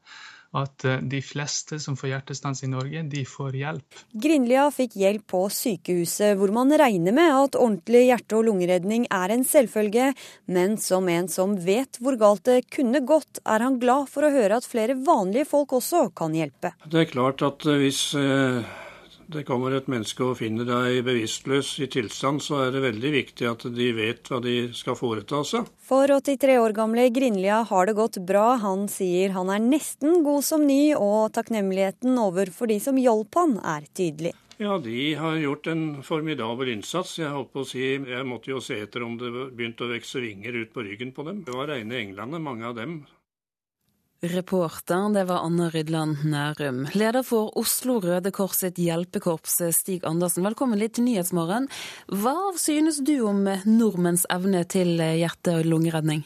At 0.56 0.84
eh, 0.84 1.02
de 1.02 1.20
fleste 1.20 1.78
som 1.82 1.96
får 1.98 2.10
hjertestans 2.12 2.62
i 2.64 2.70
Norge, 2.70 3.02
de 3.10 3.24
får 3.28 3.58
hjelp. 3.58 3.98
Grindlia 4.14 4.68
fikk 4.74 4.96
hjelp 4.96 5.26
på 5.32 5.42
sykehuset, 5.52 6.36
hvor 6.38 6.52
man 6.54 6.72
regner 6.72 7.14
med 7.16 7.34
at 7.34 7.58
ordentlig 7.58 8.06
hjerte- 8.06 8.38
og 8.38 8.46
lungeredning 8.48 9.06
er 9.10 9.34
en 9.34 9.44
selvfølge. 9.44 10.12
Men 10.46 10.78
som 10.78 11.08
en 11.12 11.28
som 11.28 11.58
vet 11.66 12.00
hvor 12.00 12.16
galt 12.20 12.46
det 12.48 12.70
kunne 12.70 13.04
gått, 13.06 13.42
er 13.44 13.66
han 13.66 13.78
glad 13.82 14.08
for 14.12 14.26
å 14.26 14.32
høre 14.32 14.58
at 14.58 14.66
flere 14.66 14.96
vanlige 14.96 15.50
folk 15.50 15.76
også 15.76 16.08
kan 16.16 16.34
hjelpe. 16.34 16.72
Det 16.86 17.04
er 17.04 17.12
klart 17.12 17.44
at 17.46 17.66
hvis 17.66 18.14
det 19.32 19.42
kommer 19.48 19.74
et 19.74 19.88
menneske 19.90 20.22
og 20.22 20.38
finner 20.38 20.66
deg 20.68 21.00
bevisstløs 21.06 21.72
i 21.82 21.88
tilstand, 21.90 22.42
så 22.44 22.66
er 22.66 22.74
det 22.74 22.84
veldig 22.84 23.12
viktig 23.14 23.48
at 23.50 23.66
de 23.74 23.88
vet 23.96 24.30
hva 24.30 24.38
de 24.44 24.56
skal 24.76 24.98
foreta 24.98 25.42
seg. 25.46 25.66
For 25.82 26.10
83 26.10 26.58
år 26.62 26.74
gamle 26.76 27.08
Grinlia 27.14 27.62
har 27.66 27.88
det 27.88 27.96
gått 27.98 28.20
bra. 28.28 28.54
Han 28.62 28.86
sier 28.92 29.34
han 29.36 29.50
er 29.50 29.62
nesten 29.62 30.22
god 30.26 30.46
som 30.46 30.66
ny, 30.66 30.94
og 30.94 31.34
takknemligheten 31.36 32.18
overfor 32.22 32.70
de 32.70 32.78
som 32.82 32.98
hjalp 33.00 33.38
han, 33.38 33.58
er 33.66 33.88
tydelig. 33.96 34.36
Ja, 34.58 34.78
de 34.80 35.14
har 35.14 35.34
gjort 35.36 35.66
en 35.68 35.82
formidabel 36.06 36.70
innsats. 36.72 37.18
Jeg 37.18 37.34
holdt 37.34 37.50
på 37.52 37.66
å 37.66 37.68
si, 37.68 37.82
jeg 37.98 38.24
måtte 38.24 38.54
jo 38.54 38.62
se 38.64 38.78
etter 38.86 39.04
om 39.04 39.18
det 39.20 39.28
begynte 39.52 39.84
å 39.84 39.90
vokse 39.90 40.22
vinger 40.22 40.62
ut 40.62 40.72
på 40.72 40.86
ryggen 40.86 41.12
på 41.12 41.26
dem. 41.26 41.42
Det 41.44 41.52
var 41.52 41.68
reine 41.74 41.98
englene, 41.98 42.40
mange 42.40 42.64
av 42.70 42.78
dem. 42.78 43.02
Reporter, 44.20 45.12
det 45.12 45.24
var 45.24 45.44
Anne 45.44 45.70
Rydland 45.70 46.16
Nærum. 46.24 46.86
Leder 46.92 47.22
for 47.22 47.52
Oslo 47.58 47.98
Røde 48.00 48.30
Kors 48.32 48.62
sitt 48.62 48.78
hjelpekorps, 48.80 49.58
Stig 49.76 50.06
Andersen, 50.08 50.44
velkommen 50.46 50.80
litt 50.80 50.94
til 50.96 51.04
Nyhetsmorgen. 51.04 51.66
Hva 52.08 52.54
synes 52.56 53.02
du 53.04 53.18
om 53.28 53.42
nordmenns 53.68 54.24
evne 54.32 54.62
til 54.64 54.96
hjerte- 54.96 55.58
og 55.58 55.68
lungeredning? 55.68 56.24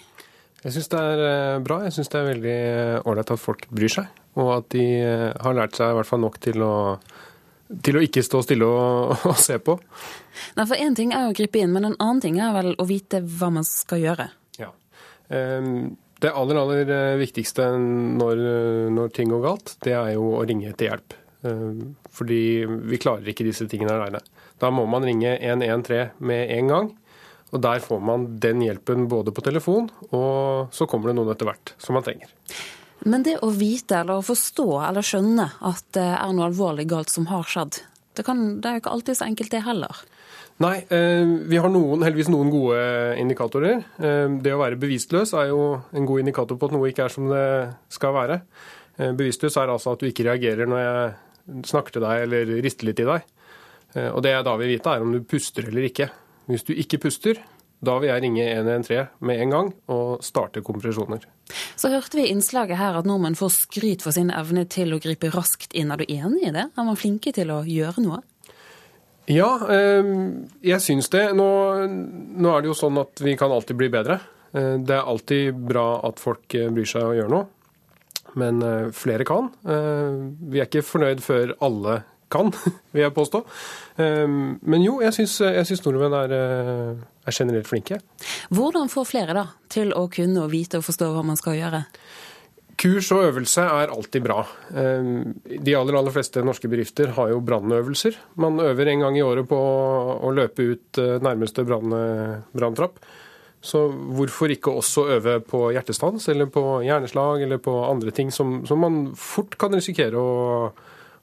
Jeg 0.62 0.76
syns 0.76 0.90
det 0.92 1.00
er 1.00 1.22
eh, 1.24 1.62
bra. 1.66 1.80
Jeg 1.86 1.96
syns 1.96 2.12
det 2.12 2.20
er 2.20 2.28
veldig 2.28 2.58
ålreit 3.10 3.32
at 3.34 3.42
folk 3.42 3.66
bryr 3.74 3.92
seg. 3.96 4.20
Og 4.38 4.52
at 4.60 4.68
de 4.76 4.84
eh, 5.00 5.26
har 5.42 5.56
lært 5.58 5.78
seg 5.78 5.90
i 5.90 5.96
hvert 5.98 6.10
fall 6.10 6.22
nok 6.22 6.38
til 6.46 6.62
å 6.62 6.74
til 7.70 7.98
å 7.98 8.02
ikke 8.02 8.22
stå 8.26 8.40
stille 8.42 8.66
og, 8.66 9.16
og 9.30 9.38
se 9.38 9.58
på. 9.62 9.76
Nei, 10.56 10.66
for 10.66 10.76
Én 10.78 10.94
ting 10.98 11.14
er 11.16 11.26
å 11.26 11.34
gripe 11.34 11.58
inn, 11.58 11.74
men 11.74 11.88
en 11.90 11.98
annen 11.98 12.22
ting 12.22 12.38
er 12.42 12.54
vel 12.54 12.70
å 12.78 12.86
vite 12.86 13.22
hva 13.22 13.50
man 13.54 13.66
skal 13.66 14.02
gjøre. 14.02 14.26
Ja. 14.58 14.70
Ehm, 15.34 15.96
det 16.20 16.34
aller, 16.36 16.60
aller 16.60 16.92
eh, 16.94 17.16
viktigste 17.20 17.66
når, 17.80 18.44
når 18.92 19.12
ting 19.16 19.32
går 19.32 19.44
galt, 19.44 19.74
det 19.84 19.96
er 19.96 20.14
jo 20.14 20.34
å 20.36 20.44
ringe 20.48 20.72
til 20.76 20.90
hjelp. 20.90 21.16
Ehm, 21.42 21.94
fordi 22.12 22.66
vi 22.66 23.00
klarer 23.00 23.32
ikke 23.32 23.46
disse 23.46 23.66
tingene 23.70 23.96
aleine. 23.96 24.20
Da 24.60 24.70
må 24.74 24.84
man 24.90 25.06
ringe 25.06 25.36
113 25.38 26.18
med 26.18 26.50
en 26.58 26.74
gang. 26.74 26.90
Og 27.50 27.62
der 27.64 27.80
får 27.82 28.02
man 28.04 28.26
den 28.42 28.60
hjelpen 28.62 29.08
både 29.10 29.32
på 29.34 29.42
telefon, 29.42 29.88
og 30.14 30.70
så 30.74 30.86
kommer 30.86 31.10
det 31.10 31.16
noen 31.18 31.32
etter 31.32 31.48
hvert 31.48 31.72
som 31.82 31.96
man 31.98 32.04
trenger. 32.06 32.30
Men 33.02 33.24
det 33.26 33.40
å 33.42 33.48
vite 33.50 33.96
eller 33.98 34.20
å 34.20 34.26
forstå 34.26 34.66
eller 34.86 35.06
skjønne 35.06 35.48
at 35.66 35.82
det 35.96 36.06
er 36.12 36.34
noe 36.36 36.46
alvorlig 36.50 36.86
galt 36.92 37.10
som 37.10 37.26
har 37.30 37.48
skjedd, 37.48 37.80
det, 38.14 38.22
kan, 38.26 38.60
det 38.60 38.68
er 38.68 38.76
jo 38.76 38.82
ikke 38.84 38.92
alltid 38.94 39.18
så 39.18 39.26
enkelt 39.26 39.54
det 39.54 39.64
heller. 39.66 40.02
Nei, 40.60 40.76
eh, 40.92 41.24
vi 41.48 41.56
har 41.56 41.72
noen, 41.72 42.02
heldigvis 42.04 42.28
noen 42.28 42.50
gode 42.52 42.80
indikatorer. 43.16 43.78
Eh, 43.96 44.26
det 44.44 44.52
å 44.52 44.60
være 44.60 44.76
bevisstløs 44.80 45.32
er 45.40 45.48
jo 45.48 45.62
en 45.96 46.08
god 46.08 46.20
indikator 46.20 46.58
på 46.60 46.68
at 46.68 46.74
noe 46.74 46.90
ikke 46.90 47.06
er 47.06 47.14
som 47.14 47.30
det 47.30 47.44
skal 47.88 48.12
være. 48.12 48.42
Eh, 48.98 49.14
bevisstløs 49.16 49.56
er 49.56 49.72
altså 49.72 49.94
at 49.94 50.02
du 50.02 50.10
ikke 50.10 50.26
reagerer 50.28 50.68
når 50.68 50.82
jeg 50.84 51.64
snakker 51.70 51.96
til 51.96 52.04
deg 52.04 52.26
eller 52.26 52.52
rister 52.60 52.90
litt 52.90 53.00
i 53.00 53.08
deg. 53.08 53.30
Og 53.90 54.20
det 54.22 54.30
jeg 54.30 54.44
da 54.46 54.52
vil 54.54 54.68
vite, 54.70 54.92
er 54.92 55.02
om 55.02 55.10
du 55.10 55.24
puster 55.26 55.66
eller 55.66 55.88
ikke. 55.88 56.06
Hvis 56.46 56.62
du 56.68 56.76
ikke 56.78 57.00
puster, 57.02 57.40
da 57.82 57.96
vil 57.98 58.12
jeg 58.12 58.22
ringe 58.22 58.44
113 58.44 59.08
med 59.26 59.40
en 59.40 59.54
gang 59.56 59.70
og 59.90 60.22
starte 60.22 60.62
kompresjoner. 60.62 61.24
Så 61.74 61.90
hørte 61.90 62.20
vi 62.20 62.28
i 62.28 62.30
innslaget 62.30 62.78
her 62.78 63.00
at 63.00 63.08
nordmenn 63.08 63.34
får 63.34 63.56
skryt 63.64 64.04
for 64.04 64.14
sin 64.14 64.30
evne 64.30 64.62
til 64.70 64.94
å 64.94 65.00
gripe 65.02 65.32
raskt 65.34 65.74
inn. 65.74 65.90
Er 65.90 66.04
du 66.04 66.06
enig 66.06 66.44
i 66.46 66.54
det? 66.54 66.68
Er 66.70 66.86
man 66.86 67.00
flinke 67.00 67.32
til 67.34 67.50
å 67.50 67.64
gjøre 67.66 68.04
noe? 68.04 68.20
Ja, 69.30 69.50
ehm, 69.70 70.48
jeg 70.64 70.82
syns 70.82 71.10
det. 71.12 71.28
Nå, 71.38 71.46
nå 71.86 72.52
er 72.52 72.62
det 72.62 72.70
jo 72.70 72.76
sånn 72.76 72.98
at 73.02 73.22
vi 73.22 73.36
kan 73.38 73.52
alltid 73.54 73.78
bli 73.78 73.90
bedre. 73.92 74.18
Eh, 74.50 74.76
det 74.82 74.96
er 74.96 75.06
alltid 75.06 75.60
bra 75.70 76.00
at 76.08 76.22
folk 76.22 76.54
eh, 76.58 76.70
bryr 76.74 76.88
seg 76.88 77.06
og 77.06 77.18
gjør 77.18 77.34
noe. 77.36 77.46
Men 78.40 78.62
eh, 78.62 78.88
flere 78.94 79.26
kan. 79.26 79.50
Vi 79.62 80.60
er 80.60 80.66
ikke 80.66 80.86
fornøyd 80.86 81.22
før 81.22 81.54
alle 81.66 82.00
kan, 82.30 82.50
vil 82.94 83.04
jeg 83.04 83.14
påstå. 83.14 83.42
Men 84.00 84.84
jo, 84.84 85.00
jeg 85.02 85.14
syns 85.16 85.82
nordmenn 85.84 86.14
er, 86.16 86.34
eh, 86.34 87.02
er, 87.26 87.34
generelt 87.34 87.68
flinke. 87.68 88.00
Hvordan 88.54 88.90
få 88.92 89.04
flere 89.08 89.34
da, 89.36 89.46
til 89.70 89.92
å 89.96 90.06
kunne 90.12 90.46
vite 90.50 90.80
og 90.80 90.86
forstå 90.86 91.10
hva 91.14 91.24
man 91.26 91.38
skal 91.38 91.58
gjøre? 91.58 91.82
Kurs 92.80 93.10
og 93.12 93.26
øvelse 93.26 93.60
er 93.60 93.92
alltid 93.92 94.24
bra. 94.24 94.40
Ehm, 94.72 95.34
de 95.44 95.74
aller, 95.76 95.98
aller 95.98 96.14
fleste 96.14 96.40
norske 96.44 96.68
bedrifter 96.70 97.12
har 97.16 97.32
jo 97.34 97.42
brannøvelser. 97.44 98.16
Man 98.40 98.60
øver 98.62 98.88
en 98.88 99.04
gang 99.04 99.18
i 99.18 99.24
året 99.24 99.48
på 99.50 99.58
å 99.58 100.30
løpe 100.32 100.64
ut 100.72 101.00
eh, 101.02 101.18
nærmeste 101.20 101.66
branntrapp. 101.68 103.02
Så 103.60 103.82
hvorfor 103.92 104.48
ikke 104.54 104.72
også 104.72 105.04
øve 105.18 105.34
på 105.44 105.66
hjertestans 105.74 106.30
eller 106.32 106.48
på 106.48 106.80
hjerneslag 106.86 107.44
eller 107.44 107.60
på 107.60 107.74
andre 107.84 108.14
ting 108.16 108.32
som, 108.32 108.62
som 108.64 108.80
man 108.80 109.02
fort 109.18 109.58
kan 109.60 109.76
risikere 109.76 110.16
å 110.16 110.30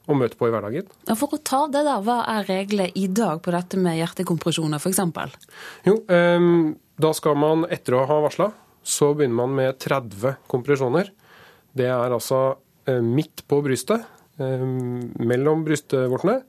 å 0.07 0.15
møte 0.15 0.37
på 0.39 0.47
i 0.47 0.53
hverdagen. 0.53 0.87
For 1.19 1.35
å 1.35 1.39
ta 1.43 1.65
det 1.71 1.83
da. 1.87 1.97
Hva 2.03 2.21
er 2.31 2.47
reglene 2.47 2.91
i 2.95 3.07
dag 3.11 3.41
på 3.43 3.51
dette 3.51 3.79
med 3.81 3.97
hjertekompresjoner 3.99 4.79
f.eks.? 4.79 5.01
Jo, 5.87 5.97
um, 6.07 6.75
da 6.95 7.11
skal 7.17 7.35
man 7.39 7.65
etter 7.73 7.97
å 7.97 8.05
ha 8.07 8.21
varsla, 8.23 8.51
så 8.87 9.11
begynner 9.17 9.41
man 9.41 9.57
med 9.57 9.79
30 9.83 10.39
kompresjoner. 10.47 11.11
Det 11.77 11.88
er 11.89 12.15
altså 12.15 12.41
uh, 12.57 13.01
midt 13.03 13.46
på 13.50 13.62
brystet, 13.65 14.05
um, 14.41 15.12
mellom 15.19 15.65
brystvortene. 15.67 16.41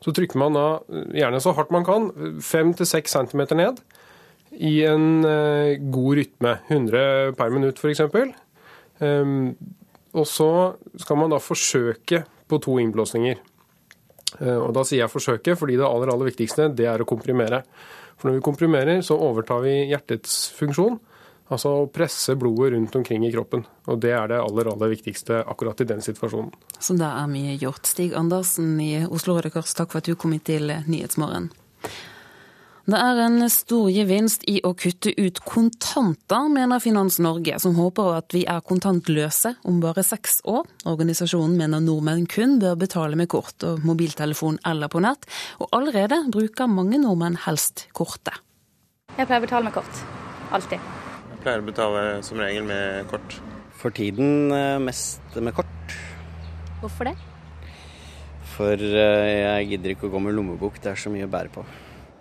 Så 0.00 0.14
trykker 0.16 0.40
man 0.40 0.56
da, 0.56 0.66
gjerne 1.12 1.42
så 1.44 1.52
hardt 1.56 1.72
man 1.74 1.84
kan, 1.84 2.08
5-6 2.40 3.12
cm 3.12 3.42
ned 3.58 3.82
i 4.56 4.78
en 4.88 5.20
god 5.92 6.14
rytme. 6.16 6.54
100 6.72 7.34
per 7.36 7.52
minutt 7.52 7.78
f.eks. 7.78 8.00
Um, 9.04 9.52
og 10.16 10.26
så 10.26 10.50
skal 10.98 11.20
man 11.20 11.30
da 11.30 11.38
forsøke 11.42 12.24
på 12.50 12.58
to 12.64 12.78
innblåsninger. 12.82 13.38
Eh, 14.38 14.58
og 14.58 14.72
Da 14.74 14.84
sier 14.86 15.04
jeg 15.04 15.12
forsøke, 15.12 15.56
fordi 15.58 15.78
det 15.78 15.86
aller, 15.86 16.12
aller 16.12 16.30
viktigste 16.30 16.70
det 16.74 16.86
er 16.90 17.02
å 17.02 17.08
komprimere. 17.08 17.62
For 18.18 18.28
når 18.28 18.38
vi 18.38 18.46
komprimerer, 18.46 19.00
så 19.02 19.18
overtar 19.18 19.62
vi 19.64 19.90
hjertets 19.90 20.50
funksjon. 20.58 21.00
Altså 21.50 21.72
å 21.80 21.86
presse 21.90 22.36
blodet 22.38 22.72
rundt 22.76 22.94
omkring 22.94 23.24
i 23.26 23.32
kroppen. 23.34 23.64
Og 23.90 23.98
det 24.02 24.12
er 24.14 24.30
det 24.30 24.38
aller, 24.38 24.70
aller 24.70 24.92
viktigste 24.92 25.42
akkurat 25.42 25.82
i 25.82 25.88
den 25.90 26.02
situasjonen. 26.04 26.52
Så 26.78 26.94
da 26.98 27.16
er 27.18 27.30
mye 27.30 27.56
gjort. 27.58 27.90
Stig 27.90 28.14
Andersen 28.14 28.76
i 28.82 28.92
Oslo 29.08 29.34
Røde 29.36 29.50
Kors, 29.54 29.74
takk 29.74 29.90
for 29.90 29.98
at 29.98 30.06
du 30.06 30.14
kom 30.14 30.36
hit 30.36 30.46
til 30.46 30.70
Nyhetsmorgen. 30.86 31.50
Det 32.90 32.98
er 32.98 33.18
en 33.22 33.44
stor 33.52 33.90
gevinst 33.92 34.42
i 34.50 34.56
å 34.66 34.72
kutte 34.74 35.12
ut 35.14 35.38
kontanter, 35.46 36.46
mener 36.50 36.80
Finans 36.82 37.20
Norge, 37.22 37.58
som 37.62 37.76
håper 37.76 38.16
at 38.16 38.34
vi 38.34 38.40
er 38.50 38.64
kontantløse 38.66 39.52
om 39.68 39.78
bare 39.82 40.02
seks 40.06 40.40
år. 40.48 40.64
Organisasjonen 40.90 41.54
mener 41.60 41.84
nordmenn 41.84 42.26
kun 42.30 42.58
bør 42.62 42.78
betale 42.80 43.18
med 43.20 43.30
kort 43.30 43.62
og 43.68 43.84
mobiltelefon 43.86 44.58
eller 44.66 44.90
på 44.90 45.02
nett, 45.04 45.28
og 45.62 45.70
allerede 45.76 46.24
bruker 46.34 46.70
mange 46.72 46.98
nordmenn 47.02 47.38
helst 47.44 47.86
kortet. 47.94 48.42
Jeg 49.18 49.28
pleier 49.28 49.38
å 49.42 49.46
betale 49.46 49.68
med 49.68 49.76
kort. 49.76 50.02
Alltid. 50.50 50.99
Pleier 51.40 51.62
å 51.62 51.64
betale 51.64 52.00
som 52.26 52.40
regel 52.40 52.66
med 52.68 53.06
kort. 53.08 53.38
For 53.80 53.94
tiden 53.96 54.52
eh, 54.52 54.76
mest 54.82 55.36
med 55.40 55.54
kort. 55.56 55.94
Hvorfor 56.82 57.08
det? 57.08 57.14
For 58.52 58.76
eh, 58.76 59.28
jeg 59.40 59.70
gidder 59.70 59.94
ikke 59.94 60.10
å 60.10 60.12
gå 60.12 60.20
med 60.20 60.36
lommebok, 60.36 60.76
det 60.84 60.92
er 60.92 61.00
så 61.00 61.12
mye 61.12 61.24
å 61.24 61.32
bære 61.32 61.52
på. 61.54 61.64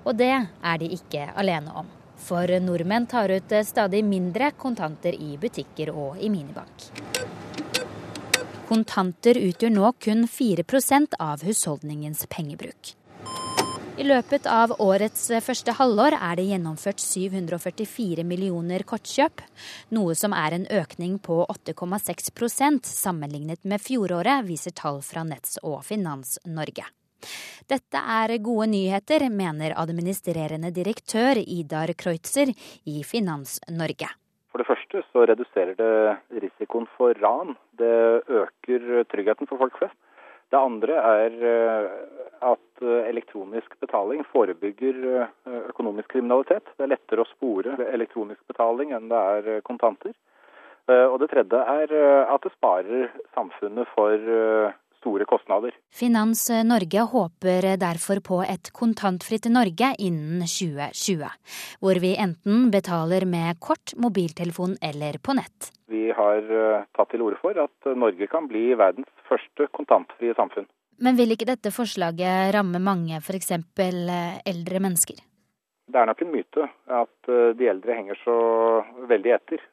Og 0.08 0.16
det 0.16 0.32
er 0.32 0.80
de 0.80 0.88
ikke 0.96 1.26
alene 1.36 1.74
om. 1.82 1.90
For 2.20 2.52
nordmenn 2.64 3.08
tar 3.12 3.32
ut 3.32 3.54
stadig 3.68 4.06
mindre 4.08 4.54
kontanter 4.60 5.16
i 5.16 5.36
butikker 5.40 5.92
og 5.92 6.20
i 6.24 6.32
minibank. 6.32 6.88
Kontanter 8.70 9.40
utgjør 9.42 9.72
nå 9.74 9.92
kun 10.04 10.28
4% 10.30 11.20
av 11.20 11.44
husholdningens 11.48 12.28
pengebruk. 12.32 12.99
I 14.00 14.03
løpet 14.08 14.46
av 14.48 14.72
årets 14.79 15.25
første 15.44 15.74
halvår 15.75 16.15
er 16.15 16.38
det 16.39 16.46
gjennomført 16.48 17.01
744 17.03 18.24
millioner 18.24 18.86
kortkjøp, 18.88 19.41
noe 19.91 20.15
som 20.15 20.32
er 20.32 20.56
en 20.56 20.68
økning 20.72 21.18
på 21.20 21.41
8,6% 21.51 22.88
sammenlignet 22.88 23.68
med 23.68 23.84
fjoråret, 23.84 24.48
viser 24.48 24.72
tall 24.72 25.01
fra 25.03 25.25
Nets 25.27 25.60
og 25.68 25.82
Finans 25.84 26.38
Norge. 26.48 26.88
Dette 27.68 28.00
er 28.15 28.38
gode 28.39 28.70
nyheter, 28.72 29.27
mener 29.27 29.75
administrerende 29.75 30.72
direktør 30.72 31.44
Idar 31.44 31.91
Kreutzer 32.00 32.56
i 32.88 33.01
Finans 33.03 33.60
Norge. 33.68 34.08
For 34.53 34.63
det 34.63 34.70
første 34.70 35.03
så 35.12 35.27
reduserer 35.27 35.75
det 35.75 36.39
risikoen 36.46 36.88
for 36.96 37.20
ran. 37.20 37.58
Det 37.75 38.24
øker 38.32 39.03
tryggheten 39.12 39.51
for 39.51 39.60
folk 39.60 39.75
flest. 39.84 40.00
Det 40.50 40.58
andre 40.58 40.96
er 40.98 41.36
eh, 41.46 41.89
at 42.50 42.84
elektronisk 43.10 43.75
betaling 43.84 44.24
forebygger 44.32 44.98
eh, 45.12 45.60
økonomisk 45.70 46.15
kriminalitet. 46.15 46.65
Det 46.77 46.88
er 46.88 46.94
lettere 46.96 47.25
å 47.25 47.29
spore 47.29 47.75
elektronisk 47.89 48.41
betaling 48.50 48.96
enn 48.98 49.12
det 49.12 49.20
er 49.36 49.62
kontanter. 49.68 50.15
Eh, 50.89 51.06
og 51.06 51.20
det 51.22 51.29
tredje 51.36 51.62
er 51.75 51.94
at 52.34 52.46
det 52.46 52.53
sparer 52.56 53.12
samfunnet 53.38 53.91
for 53.94 54.32
store 55.00 55.25
kostnader. 55.25 55.75
Finans 55.96 56.46
Norge 56.68 57.06
håper 57.12 57.68
derfor 57.82 58.22
på 58.24 58.41
et 58.44 58.72
kontantfritt 58.75 59.48
Norge 59.51 59.94
innen 60.00 60.44
2020, 60.44 61.24
hvor 61.82 62.01
vi 62.03 62.15
enten 62.20 62.68
betaler 62.74 63.25
med 63.25 63.60
kort, 63.63 63.96
mobiltelefon 63.98 64.75
eller 64.84 65.20
på 65.24 65.36
nett. 65.39 65.72
Vi 65.89 66.10
har 66.15 66.44
eh, 66.44 66.84
tatt 66.96 67.10
til 67.13 67.24
orde 67.25 67.39
for 67.41 67.58
at 67.58 67.89
Norge 67.98 68.27
kan 68.29 68.50
bli 68.51 68.68
verdens 68.77 69.10
første 69.29 69.70
kontantfrie 69.74 70.36
samfunn. 70.38 70.68
Men 71.00 71.15
vil 71.15 71.32
ikke 71.34 71.48
dette 71.48 71.72
forslaget 71.72 72.51
ramme 72.53 72.82
mange, 72.84 73.18
f.eks. 73.24 73.53
eldre 73.56 74.82
mennesker? 74.84 75.22
Det 75.89 75.98
er 75.98 76.06
nok 76.06 76.20
en 76.22 76.34
myte 76.34 76.65
at 76.94 77.29
de 77.58 77.70
eldre 77.72 77.96
henger 77.98 78.20
så 78.22 78.36
veldig 79.10 79.32
etter. 79.34 79.63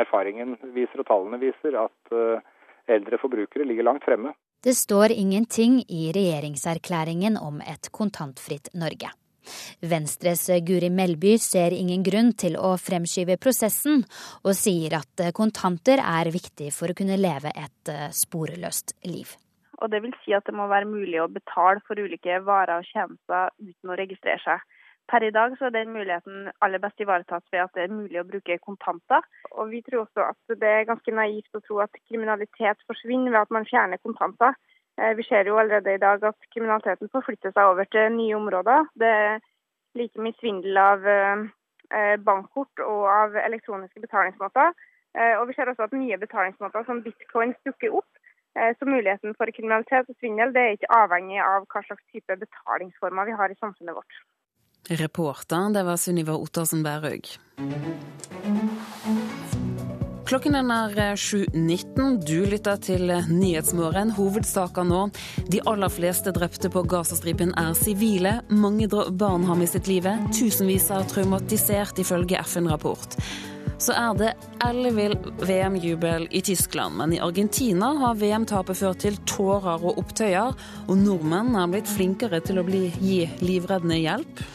Erfaringen 0.00 0.56
viser 0.74 1.04
og 1.04 1.06
tallene 1.06 1.38
viser 1.38 1.76
at 1.78 2.16
eldre 2.90 3.20
forbrukere 3.20 3.66
ligger 3.68 3.86
langt 3.86 4.06
fremme. 4.08 4.32
Det 4.64 4.74
står 4.74 5.12
ingenting 5.14 5.82
i 5.88 6.10
regjeringserklæringen 6.16 7.36
om 7.38 7.60
et 7.60 7.90
kontantfritt 7.92 8.72
Norge. 8.74 9.12
Venstres 9.80 10.48
Guri 10.66 10.90
Melby 10.90 11.36
ser 11.38 11.74
ingen 11.76 12.02
grunn 12.02 12.32
til 12.34 12.56
å 12.58 12.72
fremskyve 12.80 13.38
prosessen, 13.38 14.02
og 14.42 14.56
sier 14.58 14.98
at 14.98 15.26
kontanter 15.36 16.02
er 16.02 16.32
viktig 16.34 16.72
for 16.74 16.90
å 16.90 16.98
kunne 16.98 17.18
leve 17.20 17.52
et 17.54 17.92
sporløst 18.16 18.96
liv. 19.06 19.36
Og 19.82 19.92
det 19.92 20.00
vil 20.02 20.14
si 20.24 20.32
at 20.34 20.46
det 20.48 20.54
må 20.56 20.66
være 20.70 20.88
mulig 20.88 21.20
å 21.20 21.28
betale 21.30 21.82
for 21.86 22.00
ulike 22.00 22.40
varer 22.46 22.80
og 22.80 22.88
tjenester 22.88 23.52
uten 23.60 23.92
å 23.92 23.98
registrere 23.98 24.40
seg. 24.44 24.64
Per 25.10 25.22
i 25.22 25.30
dag 25.30 25.52
så 25.58 25.68
er 25.68 25.74
den 25.74 25.92
muligheten 25.94 26.48
aller 26.66 26.80
best 26.82 27.00
ivaretatt 27.00 27.44
ved 27.52 27.60
at 27.62 27.76
det 27.78 27.84
er 27.84 27.92
mulig 27.94 28.18
å 28.18 28.26
bruke 28.26 28.56
kontanter. 28.58 29.22
Og 29.52 29.70
vi 29.70 29.82
tror 29.86 30.02
også 30.02 30.24
at 30.32 30.56
det 30.62 30.70
er 30.70 30.88
ganske 30.88 31.14
naivt 31.14 31.54
å 31.54 31.62
tro 31.62 31.78
at 31.84 32.00
kriminalitet 32.08 32.82
forsvinner 32.90 33.30
ved 33.30 33.44
at 33.44 33.54
man 33.54 33.68
fjerner 33.70 34.02
kontanter. 34.02 34.56
Eh, 34.98 35.14
vi 35.14 35.22
ser 35.28 35.46
jo 35.46 35.60
allerede 35.62 35.94
i 35.94 36.02
dag 36.02 36.24
at 36.24 36.50
kriminaliteten 36.54 37.12
forflytter 37.12 37.54
seg 37.54 37.70
over 37.70 37.86
til 37.94 38.10
nye 38.16 38.34
områder. 38.34 38.90
Det 38.98 39.12
er 39.22 39.38
like 39.94 40.26
mye 40.26 40.34
svindel 40.40 40.82
av 40.82 41.06
eh, 41.06 42.16
bankkort 42.26 42.82
og 42.82 43.06
av 43.12 43.38
elektroniske 43.46 44.02
betalingsmåter. 44.02 44.74
Eh, 45.14 45.34
og 45.38 45.46
vi 45.48 45.54
ser 45.54 45.70
også 45.70 45.86
at 45.86 45.94
nye 45.94 46.18
betalingsmåter 46.18 46.82
som 46.88 47.04
bitcoin 47.06 47.54
dukker 47.68 47.94
opp. 48.02 48.10
Så 48.56 48.86
muligheten 48.88 49.34
for 49.36 49.52
kriminalitet 49.52 50.08
og 50.08 50.16
svindel 50.16 50.54
det 50.54 50.62
er 50.62 50.78
ikke 50.78 50.88
avhengig 50.96 51.42
av 51.44 51.66
hva 51.68 51.82
slags 51.84 52.00
type 52.08 52.38
betalingsformer 52.40 53.28
vi 53.28 53.34
har 53.36 53.52
i 53.52 53.58
samfunnet 53.60 53.98
vårt. 53.98 54.16
Reporter, 54.88 55.72
det 55.74 55.82
var 55.82 55.96
Sunniva 55.96 56.36
Ottersen 56.38 56.82
Bærhaug. 56.86 57.26
Klokken 60.26 60.56
er 60.58 61.14
7.19. 61.14 62.16
Du 62.26 62.46
lytter 62.50 62.78
til 62.82 63.10
Nyhetsmorgen. 63.30 64.10
Hovedsaker 64.16 64.86
nå. 64.86 65.04
De 65.50 65.60
aller 65.70 65.90
fleste 65.90 66.32
drepte 66.34 66.70
på 66.70 66.82
Gazastripen 66.82 67.54
er 67.58 67.74
sivile. 67.78 68.40
Mange 68.50 68.88
barn 68.90 69.46
har 69.46 69.58
mistet 69.58 69.86
livet. 69.90 70.30
Tusenvis 70.34 70.90
er 70.90 71.06
traumatisert, 71.10 71.98
ifølge 72.02 72.42
FN-rapport. 72.42 73.18
Så 73.78 73.94
er 73.94 74.18
det 74.18 74.32
ellevill 74.64 75.14
VM-jubel 75.46 76.26
i 76.30 76.40
Tyskland, 76.40 76.96
men 76.96 77.12
i 77.12 77.20
Argentina 77.20 77.92
har 78.00 78.18
VM-tapet 78.18 78.78
ført 78.78 79.02
til 79.04 79.18
tårer 79.28 79.82
og 79.82 79.98
opptøyer, 80.00 80.54
og 80.86 81.00
nordmenn 81.02 81.54
er 81.58 81.74
blitt 81.74 81.90
flinkere 81.90 82.40
til 82.42 82.62
å 82.62 82.64
bli, 82.66 82.86
gi 83.02 83.26
livreddende 83.44 83.98
hjelp. 84.00 84.46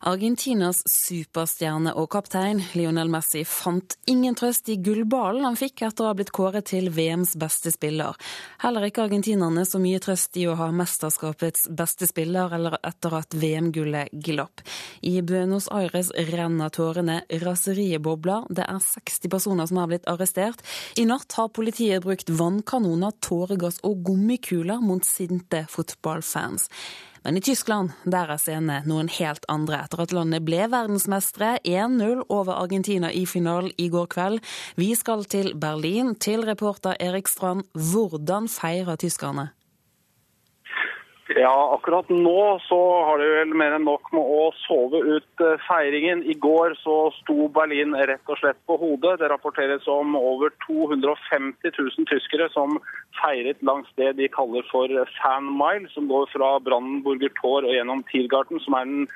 Argentinas 0.00 0.78
superstjerne 0.88 1.92
og 2.00 2.06
kaptein 2.14 2.62
Lionel 2.72 3.10
Messi 3.12 3.42
fant 3.44 3.98
ingen 4.08 4.32
trøst 4.38 4.70
i 4.72 4.78
gullballen 4.80 5.44
han 5.44 5.58
fikk 5.60 5.82
etter 5.84 6.06
å 6.06 6.08
ha 6.08 6.14
blitt 6.16 6.32
kåret 6.32 6.70
til 6.70 6.88
VMs 6.88 7.34
beste 7.40 7.68
spiller. 7.74 8.16
Heller 8.62 8.86
ikke 8.88 9.04
argentinerne 9.04 9.66
så 9.68 9.76
mye 9.82 10.00
trøst 10.00 10.38
i 10.40 10.46
å 10.48 10.54
ha 10.56 10.70
mesterskapets 10.72 11.68
beste 11.76 12.08
spiller 12.08 12.54
eller 12.56 12.78
etter 12.80 13.18
at 13.18 13.36
VM-gullet 13.36 14.14
glapp. 14.24 14.64
I 15.04 15.20
Buenos 15.20 15.68
Aires 15.68 16.08
renner 16.30 16.72
tårene, 16.72 17.18
raseriet 17.44 18.00
bobler, 18.00 18.48
det 18.48 18.64
er 18.64 18.80
60 18.80 19.28
personer 19.36 19.68
som 19.68 19.82
har 19.82 19.92
blitt 19.92 20.08
arrestert. 20.08 20.64
I 20.96 21.04
natt 21.12 21.36
har 21.36 21.52
politiet 21.52 22.08
brukt 22.08 22.32
vannkanoner, 22.40 23.12
tåregass 23.20 23.82
og 23.84 24.00
gummikuler 24.08 24.80
mot 24.80 25.04
sinte 25.04 25.66
fotballfans. 25.68 26.70
Men 27.24 27.36
i 27.36 27.42
Tyskland 27.44 27.92
der 28.08 28.32
er 28.32 28.40
scenene 28.40 28.80
noen 28.88 29.10
helt 29.12 29.44
andre, 29.52 29.82
etter 29.84 30.04
at 30.06 30.14
landet 30.16 30.44
ble 30.46 30.64
verdensmestere 30.72 31.58
1-0 31.68 32.24
over 32.28 32.56
Argentina 32.56 33.12
i 33.12 33.26
finalen 33.28 33.74
i 33.76 33.90
går 33.92 34.08
kveld. 34.14 34.40
Vi 34.80 34.94
skal 34.96 35.26
til 35.28 35.52
Berlin, 35.60 36.14
til 36.16 36.46
reporter 36.48 36.96
Erik 37.00 37.28
Strand. 37.28 37.66
Hvordan 37.76 38.48
feirer 38.48 38.96
tyskerne? 39.00 39.50
Ja, 41.36 41.74
akkurat 41.74 42.08
nå 42.08 42.58
så 42.64 42.78
har 43.06 43.20
de 43.20 43.26
vel 43.30 43.52
mer 43.54 43.76
enn 43.76 43.84
nok 43.86 44.08
med 44.10 44.30
å 44.34 44.48
sove 44.64 44.98
ut 44.98 45.42
eh, 45.44 45.62
feiringen. 45.62 46.24
I 46.26 46.34
går 46.34 46.74
så 46.80 46.96
sto 47.20 47.46
Berlin 47.54 47.94
rett 47.94 48.32
og 48.32 48.40
slett 48.40 48.58
på 48.66 48.74
hodet. 48.80 49.20
Det 49.20 49.28
rapporteres 49.30 49.86
om 49.90 50.16
over 50.18 50.50
250 50.66 51.70
000 51.76 52.08
tyskere 52.10 52.48
som 52.50 52.80
feiret 53.20 53.62
langs 53.62 53.86
det 54.00 54.16
de 54.18 54.26
kaller 54.34 54.66
for 54.72 54.90
Fan 55.20 55.52
Mile, 55.54 55.86
som 55.94 56.10
går 56.10 56.26
fra 56.34 56.56
Brandenburger 56.66 57.30
Tor 57.38 57.62
og 57.62 57.76
gjennom 57.76 58.02
Tiergarten, 58.10 58.58
som 58.64 58.74
er 58.80 58.90
den 58.90 59.06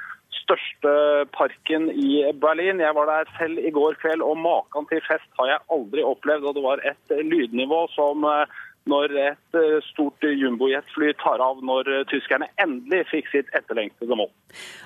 største 0.44 0.92
parken 1.34 1.88
i 1.90 2.20
Berlin. 2.38 2.82
Jeg 2.82 2.94
var 2.94 3.10
der 3.10 3.30
selv 3.40 3.58
i 3.58 3.74
går 3.74 3.98
kveld, 4.02 4.22
og 4.22 4.38
maken 4.38 4.86
til 4.90 5.02
fest 5.08 5.26
har 5.40 5.50
jeg 5.50 5.66
aldri 5.74 6.06
opplevd. 6.06 6.46
Og 6.46 6.54
det 6.54 6.64
var 6.68 6.86
et 6.86 7.18
lydnivå 7.26 7.88
som 7.96 8.22
eh, 8.28 8.62
når 8.90 9.16
et 9.16 9.58
eh, 9.58 9.80
stort 9.90 10.24
jumbojetfly 10.24 11.12
tar 11.22 11.42
av 11.44 11.60
når 11.64 11.90
eh, 11.90 12.06
tyskerne 12.10 12.50
endelig 12.60 13.04
fikk 13.10 13.30
sitt 13.32 13.52
etterlengtede 13.56 14.16
mål. 14.18 14.32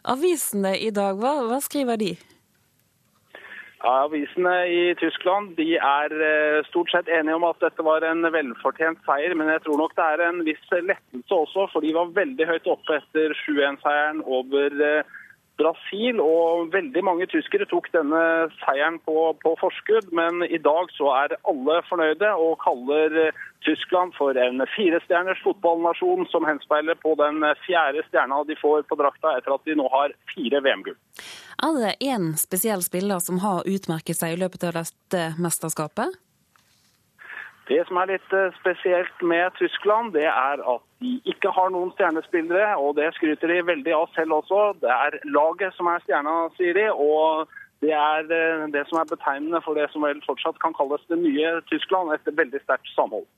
Avisene 0.08 0.76
i 0.78 0.90
dag, 0.94 1.18
hva, 1.18 1.38
hva 1.48 1.60
skriver 1.64 2.00
de? 2.00 2.12
Avisene 3.88 4.54
i 4.74 4.80
Tyskland 4.98 5.52
de 5.58 5.76
er 5.76 6.14
eh, 6.14 6.60
stort 6.70 6.90
sett 6.94 7.10
enige 7.10 7.38
om 7.38 7.46
at 7.46 7.60
dette 7.62 7.84
var 7.86 8.06
en 8.06 8.26
velfortjent 8.34 9.02
seier, 9.06 9.34
men 9.38 9.50
jeg 9.54 9.64
tror 9.66 9.82
nok 9.82 9.94
det 9.98 10.08
er 10.14 10.24
en 10.26 10.42
viss 10.46 10.66
lettelse 10.74 11.42
også, 11.42 11.68
for 11.72 11.86
de 11.86 11.94
var 11.94 12.14
veldig 12.16 12.48
høyt 12.52 12.70
oppe 12.70 12.98
etter 12.98 13.34
7-1-seieren 13.44 14.22
over 14.26 14.82
Brasil. 15.58 16.20
Og 16.22 16.70
veldig 16.74 17.02
mange 17.06 17.28
tyskere 17.30 17.66
tok 17.70 17.90
denne 17.94 18.22
seieren 18.62 19.00
på, 19.06 19.32
på, 19.42 19.54
forskudd, 19.60 20.10
men 20.16 20.44
i 20.46 20.60
dag 20.62 20.92
så 20.96 21.10
er 21.16 21.36
alle 21.50 21.80
fornøyde 21.88 22.30
og 22.38 22.58
kaller 22.62 23.18
eh, 23.26 23.42
Tyskland 23.66 24.14
for 24.18 24.38
en 24.38 24.62
firestjerners 24.76 25.40
fotballnasjon 25.42 26.28
som 26.32 26.46
henspeiler 26.46 26.98
på 27.02 27.16
den 27.18 27.42
fjerde 27.64 28.04
stjerna 28.06 28.44
de 28.48 28.56
får 28.60 28.86
på 28.88 28.98
drakta 29.00 29.34
etter 29.38 29.56
at 29.56 29.66
de 29.66 29.74
nå 29.78 29.88
har 29.92 30.14
fire 30.30 30.62
VM-gull. 30.64 30.96
Er 31.58 31.74
det 31.82 31.96
én 32.06 32.30
spesiell 32.38 32.84
spiller 32.86 33.18
som 33.18 33.42
har 33.42 33.66
utmerket 33.66 34.20
seg 34.20 34.36
i 34.36 34.40
løpet 34.40 34.68
av 34.70 34.78
dette 34.78 35.24
mesterskapet? 35.42 36.14
Det 37.68 37.82
som 37.84 37.98
er 38.00 38.08
litt 38.14 38.32
eh, 38.32 38.54
spesielt 38.62 39.22
med 39.22 39.52
Tyskland, 39.58 40.14
det 40.16 40.24
er 40.24 40.62
at 40.62 40.84
de 41.04 41.18
ikke 41.28 41.52
har 41.52 41.68
noen 41.74 41.90
stjernespillere. 41.96 42.76
Og 42.80 42.96
det 42.96 43.10
skryter 43.18 43.52
de 43.52 43.60
veldig 43.68 43.94
av 43.96 44.08
selv 44.16 44.38
også. 44.40 44.60
Det 44.80 44.92
er 44.94 45.18
laget 45.28 45.76
som 45.76 45.90
er 45.92 46.00
stjerna, 46.06 46.36
sier 46.56 46.78
de. 46.78 46.86
Og 46.92 47.44
det 47.84 47.92
er 47.92 48.24
eh, 48.24 48.64
det 48.72 48.86
som 48.88 49.02
er 49.02 49.12
betegnende 49.12 49.60
for 49.66 49.76
det 49.76 49.90
som 49.92 50.06
vel 50.06 50.24
fortsatt 50.24 50.60
kan 50.64 50.76
kalles 50.78 51.04
det 51.12 51.20
nye 51.20 51.58
Tyskland. 51.68 52.14
Et 52.16 52.32
veldig 52.40 52.64
sterkt 52.64 52.88
samhold. 52.96 53.28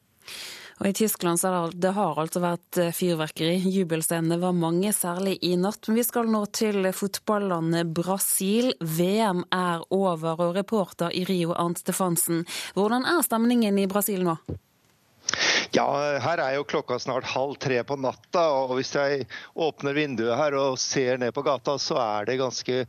Og 0.80 0.88
I 0.88 0.92
Tyskland 0.96 1.40
så 1.40 1.50
det, 1.52 1.80
det 1.84 1.92
har 1.92 2.16
altså 2.16 2.40
vært 2.40 2.78
eh, 2.80 2.94
fyrverkeri. 2.96 3.58
Jubelscenene 3.68 4.38
var 4.40 4.56
mange, 4.56 4.94
særlig 4.96 5.36
i 5.44 5.52
natt. 5.60 5.84
Men 5.88 6.00
vi 6.00 6.06
skal 6.08 6.30
nå 6.32 6.40
til 6.56 6.88
fotballandet 6.96 7.92
Brasil. 7.96 8.72
VM 8.80 9.44
er 9.52 9.84
over, 9.92 10.40
og 10.40 10.56
reporter 10.56 11.12
i 11.12 11.26
Rio 11.28 11.52
Arnt 11.52 11.82
Stefansen, 11.84 12.46
hvordan 12.78 13.04
er 13.04 13.20
stemningen 13.26 13.82
i 13.82 13.88
Brasil 13.90 14.24
nå? 14.24 14.38
Ja, 15.70 15.86
her 16.18 16.40
er 16.42 16.56
jo 16.56 16.64
klokka 16.66 16.96
snart 16.98 17.28
halv 17.30 17.54
tre 17.62 17.76
på 17.86 17.94
natta, 18.00 18.42
og 18.58 18.72
hvis 18.74 18.90
jeg 18.96 19.26
åpner 19.54 19.94
vinduet 19.94 20.34
her 20.34 20.56
og 20.58 20.78
ser 20.82 21.20
ned 21.22 21.30
på 21.36 21.44
gata, 21.46 21.76
så 21.78 21.94
er 22.02 22.26
det 22.26 22.40
ganske 22.40 22.80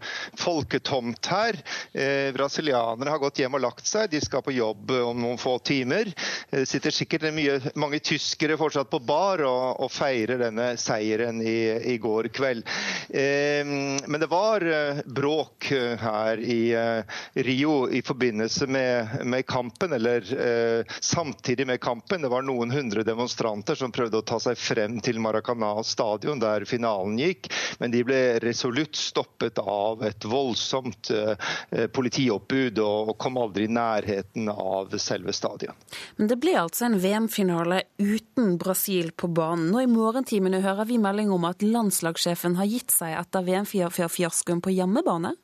folketomt 0.41 1.29
her. 1.29 1.59
Eh, 1.93 2.31
brasilianere 2.33 3.13
har 3.13 3.21
gått 3.21 3.43
hjem 3.43 3.59
og 3.59 3.61
lagt 3.67 3.85
seg, 3.85 4.09
de 4.09 4.21
skal 4.23 4.41
på 4.41 4.55
jobb 4.55 4.95
om 4.97 5.21
noen 5.21 5.37
få 5.37 5.59
timer. 5.61 6.09
Det 6.49 6.63
sitter 6.71 6.95
sikkert 6.95 7.27
mye, 7.35 7.59
mange 7.77 7.99
tyskere 8.01 8.57
fortsatt 8.57 8.89
på 8.89 9.01
bar 9.05 9.45
og, 9.45 9.83
og 9.85 9.93
feirer 9.93 10.41
denne 10.41 10.71
seieren 10.81 11.43
i, 11.45 11.59
i 11.93 11.99
går 12.01 12.31
kveld. 12.33 12.65
Eh, 13.13 13.61
men 13.61 14.17
det 14.25 14.31
var 14.33 14.65
eh, 14.65 15.03
bråk 15.05 15.69
her 16.01 16.41
i 16.41 16.59
eh, 16.73 17.21
Rio 17.45 17.85
i 17.93 18.01
forbindelse 18.01 18.65
med, 18.65 19.21
med 19.21 19.45
kampen, 19.45 19.93
eller 19.93 20.25
eh, 20.33 20.97
samtidig 20.97 21.69
med 21.69 21.81
kampen. 21.83 22.25
Det 22.25 22.33
var 22.33 22.41
noen 22.41 22.70
hundre 22.71 23.03
demonstranter 23.07 23.75
som 23.75 23.91
prøvde 23.93 24.21
å 24.21 24.25
ta 24.25 24.39
seg 24.41 24.59
frem 24.59 24.99
til 25.03 25.19
Maracana 25.23 25.73
stadion, 25.85 26.39
der 26.41 26.65
finalen 26.69 27.19
gikk. 27.19 27.51
Men 27.79 27.93
de 27.93 28.03
ble 28.07 28.21
resolutt 28.43 28.97
stoppet 28.97 29.61
av 29.61 30.03
et 30.07 30.25
voldsomt 30.27 31.11
eh, 31.15 31.51
politioppbud 31.93 32.81
og 32.83 33.13
kom 33.21 33.39
aldri 33.41 33.67
i 33.67 33.73
nærheten 33.73 34.49
av 34.51 34.95
selve 35.01 35.35
stadion. 35.35 35.77
Men 36.17 36.31
det 36.31 36.39
ble 36.41 36.57
altså 36.61 36.87
en 36.87 36.99
VM-finale 37.01 37.83
uten 38.01 38.57
Brasil 38.61 39.11
på 39.11 39.29
banen. 39.31 39.69
Nå 39.71 39.83
i 39.83 39.91
morgentimene 39.91 40.63
hører 40.63 40.89
vi 40.89 40.99
melding 41.01 41.31
om 41.33 41.47
at 41.49 41.63
landslagssjefen 41.65 42.57
har 42.59 42.69
gitt 42.69 42.93
seg 42.93 43.15
etter 43.19 43.45
VM-fiaskoen 43.47 44.63
på 44.63 44.75
hjemmebane? 44.75 45.35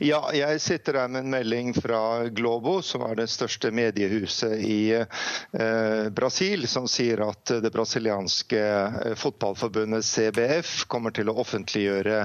Ja, 0.00 0.22
jeg 0.34 0.60
sitter 0.62 0.96
her 1.02 1.10
med 1.12 1.24
en 1.24 1.34
melding 1.34 1.74
fra 1.76 2.28
Globo, 2.28 2.80
som 2.82 3.04
er 3.06 3.18
det 3.20 3.28
største 3.30 3.70
mediehuset 3.74 4.56
i 4.64 4.80
eh, 4.96 6.08
Brasil, 6.16 6.66
som 6.68 6.88
sier 6.90 7.22
at 7.26 7.52
det 7.62 7.72
brasilianske 7.74 8.60
eh, 8.60 9.14
fotballforbundet 9.20 10.06
CBF 10.06 10.86
kommer 10.90 11.14
til 11.14 11.30
å 11.30 11.36
offentliggjøre 11.42 12.22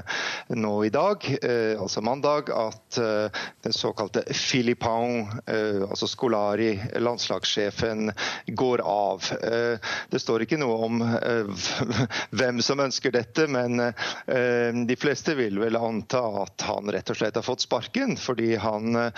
nå 0.55 0.73
i 0.87 0.91
dag, 0.93 1.27
eh, 1.41 1.75
altså 1.81 2.03
mandag, 2.05 2.49
at 2.53 2.99
eh, 3.01 3.43
den 3.65 3.75
såkalte 3.75 4.23
Filipão, 4.31 5.27
eh, 5.45 5.83
altså 5.89 6.07
Scolari, 6.07 6.73
landslagssjefen, 6.95 8.11
går 8.47 8.85
av. 8.85 9.29
Eh, 9.41 9.91
det 10.09 10.23
står 10.23 10.45
ikke 10.45 10.59
noe 10.61 10.79
om 10.87 11.03
hvem 12.39 12.61
som 12.63 12.81
ønsker 12.83 13.13
dette, 13.15 13.47
men 13.51 13.77
de 14.87 14.95
fleste 14.99 15.35
vil 15.37 15.57
vel 15.59 15.77
anta 15.77 16.21
at 16.41 16.63
han 16.67 16.89
rett 16.93 17.09
og 17.11 17.17
slett 17.19 17.34
har 17.35 17.45
fått 17.45 17.65
sparken, 17.65 18.15
fordi 18.17 18.55
han 18.61 18.95
uh, 18.95 19.11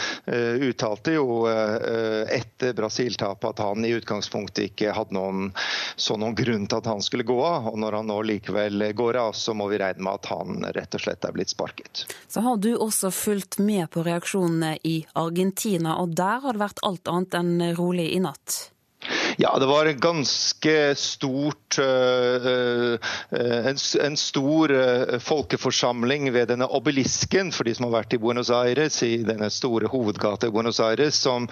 uttalte 0.62 1.16
jo 1.18 1.46
uh, 1.48 2.24
etter 2.34 2.74
Brasil-tapet 2.78 3.50
at 3.50 3.64
han 3.64 3.86
i 3.86 3.94
utgangspunktet 3.98 4.72
ikke 4.72 4.96
hadde 4.98 5.16
noen, 5.18 5.52
så 5.96 6.18
noen 6.20 6.36
grunn 6.38 6.68
til 6.68 6.82
at 6.82 6.90
han 6.90 7.04
skulle 7.06 7.28
gå 7.28 7.38
av. 7.44 7.72
Og 7.72 7.80
når 7.82 8.00
han 8.00 8.10
nå 8.12 8.22
likevel 8.28 8.88
går 8.98 9.22
av, 9.22 9.36
så 9.38 9.56
må 9.58 9.70
vi 9.72 9.82
regne 9.82 10.04
med 10.04 10.22
at 10.22 10.32
han 10.32 10.64
rett 10.78 10.98
og 10.98 11.04
slett 11.04 11.28
er 11.28 11.36
blitt 11.36 11.54
sparket. 11.54 12.06
Så 12.28 12.44
har 12.46 12.58
du 12.62 12.74
også 12.76 13.12
fulgt 13.14 13.60
med 13.64 13.90
på 13.94 14.06
reaksjonene 14.08 14.78
i 14.88 14.98
Argentina, 15.18 15.98
og 16.02 16.16
der 16.18 16.42
har 16.44 16.58
det 16.58 16.66
vært 16.66 16.84
alt 16.88 17.12
annet 17.12 17.38
enn 17.38 17.54
rolig 17.78 18.12
i 18.16 18.24
natt? 18.24 18.68
Ja, 19.40 19.60
det 19.60 19.66
var 19.66 19.86
en 19.86 20.00
ganske 20.00 20.96
stort 20.96 21.78
uh, 21.80 22.98
en, 23.30 23.78
en, 24.02 24.18
stor 24.18 24.72
uh, 24.72 25.20
folkeforsamling 25.20 26.32
ved 26.34 26.48
denne 26.50 26.66
obelisken, 26.66 27.52
for 27.54 27.70
de 27.70 27.76
som 27.78 27.86
har 27.86 28.00
vært 28.00 28.16
i 28.18 28.20
Buenos 28.24 28.50
Aires, 28.50 28.98
i 29.06 29.20
denne 29.28 29.52
store 29.54 29.92
hovedgata 29.94 30.50
i 30.50 30.56
Buenos 30.56 30.80
Aires, 30.82 31.20
som, 31.22 31.46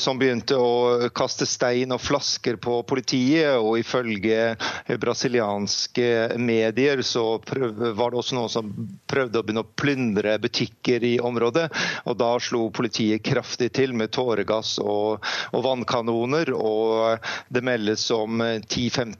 som, 0.00 0.16
begynte 0.16 0.56
å 0.56 1.10
kaste 1.12 1.44
stein 1.44 1.92
og 1.92 2.00
flasker 2.00 2.56
på 2.56 2.78
politiet. 2.88 3.52
Og 3.60 3.82
ifølge 3.82 4.56
brasilianske 4.88 6.38
medier 6.40 7.04
så 7.04 7.36
var 7.44 8.14
det 8.14 8.22
også 8.22 8.38
noen 8.38 8.52
som 8.52 8.72
prøvde 9.12 9.42
å 9.42 9.44
begynne 9.44 9.66
å 9.66 9.72
plyndre 9.76 10.38
butikker 10.40 11.04
i 11.04 11.14
området. 11.20 11.68
Og 12.08 12.16
da 12.16 12.32
slo 12.40 12.70
politiet 12.72 13.26
kraftig 13.28 13.74
til 13.76 13.92
med 13.92 14.16
tåregass 14.16 14.78
og, 14.80 15.20
og 15.52 15.68
vannkanoner. 15.68 16.56
og 16.56 17.09
det 17.48 17.64
meldes 17.66 18.04
om 18.14 18.42
10-15 18.42 19.16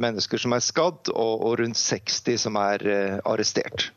mennesker 0.00 0.40
som 0.42 0.56
er 0.56 0.64
skadd, 0.64 1.12
og 1.12 1.58
rundt 1.60 1.80
60 1.80 2.40
som 2.48 2.58
er 2.60 2.86
eh, 2.88 3.16
arrestert. 3.28 3.90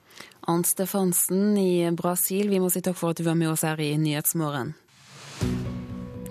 Arnt 0.50 0.68
Stefansen 0.68 1.58
i 1.58 1.90
Brasil, 1.94 2.50
vi 2.50 2.60
må 2.60 2.72
si 2.74 2.82
takk 2.82 2.98
for 2.98 3.14
at 3.14 3.22
du 3.22 3.28
var 3.28 3.38
med 3.38 3.52
oss 3.54 3.66
her 3.68 3.82
i 3.82 3.94
Nyhetsmorgen. 4.02 4.74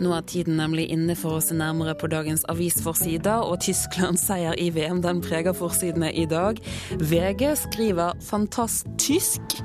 Nå 0.00 0.14
er 0.16 0.22
tiden 0.24 0.56
nemlig 0.56 0.86
inne 0.94 1.12
for 1.18 1.36
å 1.36 1.42
se 1.44 1.52
nærmere 1.52 1.92
på 2.00 2.08
dagens 2.08 2.46
avisforsider, 2.48 3.42
og 3.44 3.60
Tysklands 3.60 4.22
seier 4.24 4.56
i 4.56 4.70
VM 4.72 5.02
den 5.04 5.20
preger 5.20 5.52
forsidene 5.56 6.08
i 6.16 6.24
dag. 6.24 6.56
VG 6.96 7.52
skriver 7.66 8.16
'fantastisk'. 8.16 9.60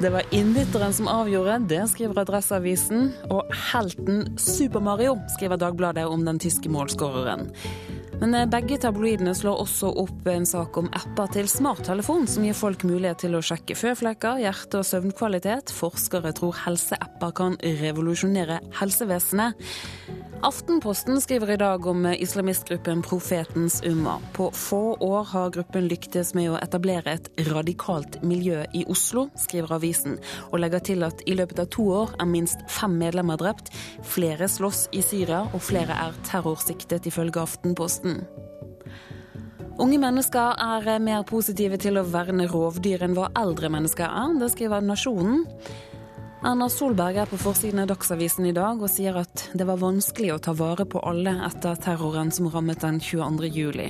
Det 0.00 0.12
var 0.12 0.24
innbytteren 0.32 0.92
som 0.92 1.08
avgjorde, 1.08 1.68
det 1.68 1.88
skriver 1.90 2.18
Adresseavisen. 2.24 3.12
Og 3.30 3.44
helten 3.72 4.38
Super 4.38 4.80
Mario 4.80 5.18
skriver 5.36 5.56
Dagbladet 5.56 6.06
om 6.06 6.24
den 6.24 6.38
tyske 6.38 6.68
målskåreren. 6.68 7.52
Men 8.20 8.34
eh, 8.34 8.46
begge 8.48 8.78
tabloidene 8.80 9.34
slår 9.36 9.60
også 9.66 9.90
opp 10.00 10.28
en 10.32 10.46
sak 10.48 10.76
om 10.80 10.88
apper 10.96 11.32
til 11.34 11.48
smarttelefon, 11.50 12.24
som 12.30 12.46
gir 12.46 12.56
folk 12.56 12.86
mulighet 12.88 13.20
til 13.26 13.36
å 13.36 13.42
sjekke 13.44 13.76
føflekker, 13.76 14.40
hjerte- 14.40 14.80
og 14.80 14.88
søvnkvalitet. 14.88 15.72
Forskere 15.76 16.32
tror 16.36 16.56
helseapper 16.64 17.34
kan 17.36 17.58
revolusjonere 17.82 18.62
helsevesenet. 18.80 19.60
Aftenposten 20.42 21.20
skriver 21.20 21.50
i 21.50 21.56
dag 21.56 21.86
om 21.86 22.06
islamistgruppen 22.06 23.02
Profetens 23.02 23.82
Umma. 23.84 24.18
På 24.32 24.50
få 24.50 24.94
år 24.94 25.24
har 25.24 25.50
gruppen 25.50 25.88
lyktes 25.88 26.34
med 26.34 26.50
å 26.52 26.58
etablere 26.60 27.14
et 27.16 27.30
radikalt 27.48 28.18
miljø 28.22 28.64
i 28.76 28.84
Oslo, 28.92 29.26
skriver 29.40 29.72
avisen, 29.78 30.18
og 30.50 30.60
legger 30.60 30.84
til 30.84 31.06
at 31.08 31.24
i 31.26 31.34
løpet 31.38 31.62
av 31.64 31.70
to 31.72 31.88
år 32.02 32.12
er 32.20 32.28
minst 32.30 32.62
fem 32.68 32.98
medlemmer 33.00 33.40
drept, 33.40 33.72
flere 34.04 34.48
slåss 34.48 34.86
i 34.92 35.02
Syria, 35.02 35.46
og 35.52 35.64
flere 35.64 35.96
er 36.06 36.20
terrorsiktet, 36.28 37.08
ifølge 37.08 37.40
Aftenposten. 37.40 38.20
Unge 39.80 39.98
mennesker 40.00 40.56
er 40.60 41.02
mer 41.04 41.24
positive 41.28 41.80
til 41.80 41.98
å 42.00 42.06
verne 42.08 42.46
rovdyr 42.48 43.08
enn 43.08 43.16
hva 43.16 43.32
eldre 43.36 43.72
mennesker 43.72 44.08
er, 44.08 44.36
det 44.40 44.52
skriver 44.52 44.84
Nasjonen. 44.84 45.46
Erna 46.46 46.68
Solberg 46.70 47.16
er 47.18 47.26
på 47.26 47.40
forsiden 47.42 47.80
av 47.82 47.88
Dagsavisen 47.90 48.44
i 48.46 48.52
dag 48.54 48.78
og 48.78 48.90
sier 48.92 49.16
at 49.18 49.48
det 49.58 49.64
var 49.66 49.80
vanskelig 49.80 50.28
å 50.30 50.42
ta 50.44 50.52
vare 50.54 50.84
på 50.86 51.00
alle 51.02 51.32
etter 51.42 51.74
terroren 51.82 52.30
som 52.30 52.46
rammet 52.52 52.84
den 52.84 53.00
22. 53.02 53.48
juli. 53.50 53.88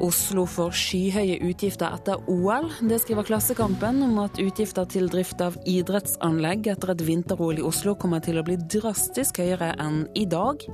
Oslo 0.00 0.46
får 0.48 0.72
skyhøye 0.80 1.36
utgifter 1.50 1.92
etter 1.98 2.24
OL. 2.32 2.70
Det 2.88 3.02
skriver 3.02 3.28
Klassekampen 3.28 4.00
om 4.08 4.22
at 4.24 4.40
utgifter 4.40 4.88
til 4.88 5.12
drift 5.12 5.44
av 5.44 5.58
idrettsanlegg 5.68 6.70
etter 6.72 6.94
et 6.94 7.04
vinter-OL 7.04 7.60
i 7.60 7.68
Oslo 7.68 7.92
kommer 8.00 8.24
til 8.24 8.40
å 8.40 8.46
bli 8.48 8.56
drastisk 8.56 9.42
høyere 9.44 9.74
enn 9.76 10.06
i 10.16 10.24
dag. 10.24 10.64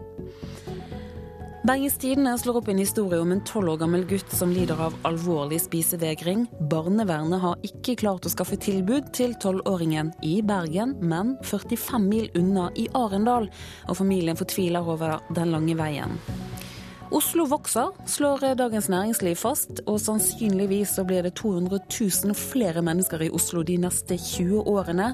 Bergens 1.62 1.94
Tidende 1.98 2.38
slår 2.38 2.56
opp 2.58 2.68
en 2.72 2.78
historie 2.82 3.20
om 3.22 3.30
en 3.30 3.40
tolv 3.46 3.70
år 3.70 3.76
gammel 3.84 4.02
gutt 4.10 4.32
som 4.34 4.50
lider 4.50 4.80
av 4.82 4.96
alvorlig 5.06 5.60
spisevegring. 5.62 6.48
Barnevernet 6.72 7.38
har 7.38 7.68
ikke 7.68 7.94
klart 8.00 8.26
å 8.26 8.32
skaffe 8.32 8.58
tilbud 8.58 9.12
til 9.14 9.36
tolvåringen 9.38 10.10
i 10.26 10.40
Bergen, 10.42 10.96
men 10.98 11.36
45 11.46 12.08
mil 12.08 12.26
unna 12.34 12.66
i 12.74 12.88
Arendal, 12.98 13.46
og 13.86 14.00
familien 14.00 14.40
fortviler 14.40 14.90
over 14.90 15.22
den 15.38 15.54
lange 15.54 15.78
veien. 15.78 16.18
Oslo 17.14 17.46
vokser, 17.46 17.94
slår 18.10 18.56
Dagens 18.58 18.90
Næringsliv 18.90 19.38
fast, 19.38 19.84
og 19.86 20.02
sannsynligvis 20.02 20.96
så 20.96 21.06
blir 21.06 21.22
det 21.22 21.36
200 21.38 21.78
000 21.94 22.34
flere 22.34 22.82
mennesker 22.82 23.22
i 23.22 23.30
Oslo 23.30 23.62
de 23.62 23.78
neste 23.86 24.18
20 24.18 24.66
årene. 24.66 25.12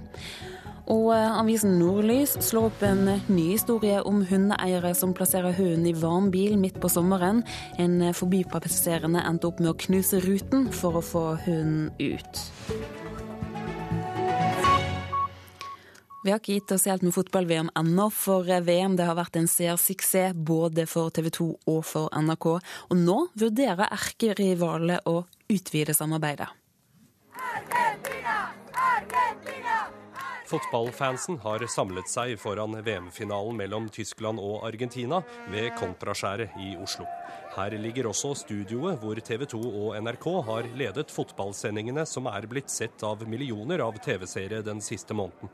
Og 0.89 1.11
eh, 1.13 1.33
avisen 1.37 1.77
Nordlys 1.77 2.33
slår 2.47 2.71
opp 2.71 2.85
en 2.87 3.03
eh, 3.13 3.27
ny 3.29 3.51
historie 3.53 4.01
om 4.09 4.23
hundeeiere 4.29 4.95
som 4.97 5.13
plasserer 5.17 5.57
hunden 5.59 5.85
i 5.91 5.97
varm 5.97 6.31
bil 6.33 6.57
midt 6.61 6.79
på 6.81 6.89
sommeren. 6.93 7.43
En 7.81 8.01
eh, 8.01 8.17
forbipasserende 8.17 9.21
endte 9.29 9.51
opp 9.51 9.61
med 9.61 9.75
å 9.75 9.79
knuse 9.85 10.23
ruten 10.25 10.71
for 10.73 10.97
å 10.97 11.05
få 11.05 11.25
hunden 11.45 11.91
ut. 12.01 12.45
Vi 16.25 16.33
har 16.33 16.41
ikke 16.41 16.57
gitt 16.57 16.73
oss 16.75 16.89
helt 16.91 17.05
med 17.07 17.15
fotball-VM 17.15 17.69
ennå, 17.79 18.09
for 18.13 18.49
VM 18.49 18.97
det 18.99 19.07
har 19.07 19.17
vært 19.17 19.39
en 19.39 19.47
seersuksess 19.49 20.35
både 20.35 20.85
for 20.91 21.13
TV 21.15 21.31
2 21.37 21.47
og 21.71 21.79
for 21.87 22.11
NRK. 22.13 22.49
Og 22.91 22.97
nå 22.99 23.19
vurderer 23.39 23.87
erkerivalene 23.87 24.99
å 25.09 25.23
utvide 25.53 25.97
samarbeidet. 25.97 26.51
Argentina! 27.39 28.41
Argentina! 28.75 29.98
Fotballfansen 30.49 31.39
har 31.43 31.61
samlet 31.69 32.09
seg 32.09 32.39
foran 32.41 32.79
VM-finalen 32.85 33.57
mellom 33.59 33.89
Tyskland 33.93 34.41
og 34.41 34.63
Argentina 34.65 35.21
ved 35.53 35.75
Kontraskjæret 35.77 36.57
i 36.65 36.71
Oslo. 36.81 37.05
Her 37.53 37.75
ligger 37.77 38.09
også 38.09 38.31
studioet 38.39 38.97
hvor 39.03 39.19
TV 39.25 39.45
2 39.51 39.61
og 39.61 39.99
NRK 40.01 40.27
har 40.47 40.69
ledet 40.79 41.13
fotballsendingene 41.13 42.07
som 42.09 42.31
er 42.31 42.47
blitt 42.49 42.73
sett 42.73 43.05
av 43.05 43.27
millioner 43.29 43.83
av 43.85 43.99
TV-seere 44.05 44.63
den 44.65 44.81
siste 44.85 45.17
måneden. 45.17 45.53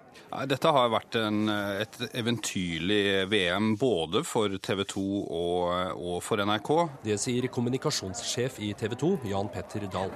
Dette 0.50 0.74
har 0.76 0.92
vært 0.92 1.18
en, 1.18 1.48
et 1.50 1.98
eventyrlig 2.12 3.24
VM 3.32 3.74
både 3.80 4.22
for 4.28 4.54
TV 4.62 4.84
2 4.94 5.04
og, 5.24 5.98
og 5.98 6.22
for 6.22 6.44
NRK. 6.44 6.72
Det 7.08 7.18
sier 7.18 7.50
kommunikasjonssjef 7.50 8.62
i 8.62 8.70
TV 8.78 8.94
2, 9.00 9.12
Jan 9.32 9.50
Petter 9.50 9.90
Dahl. 9.90 10.14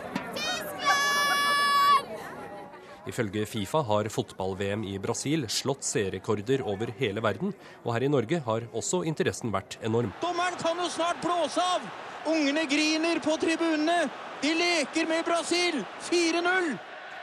Ifølge 3.08 3.46
Fifa 3.48 3.80
har 3.88 4.08
fotball-VM 4.12 4.82
i 4.84 4.98
Brasil 5.00 5.46
slått 5.48 5.86
seerrekorder 5.88 6.60
over 6.68 6.92
hele 6.98 7.22
verden, 7.24 7.54
og 7.84 7.94
her 7.94 8.04
i 8.04 8.10
Norge 8.12 8.42
har 8.44 8.66
også 8.76 9.00
interessen 9.08 9.54
vært 9.54 9.78
enorm. 9.80 10.12
Dommeren 10.20 10.58
kan 10.60 10.76
jo 10.76 10.90
snart 10.92 11.22
blåse 11.24 11.62
av! 11.62 11.88
Ungene 12.28 12.66
griner 12.68 13.22
på 13.24 13.38
tribunene! 13.40 14.10
De 14.42 14.52
leker 14.54 15.08
med 15.08 15.24
Brasil! 15.24 15.80
4-0! 16.10 16.76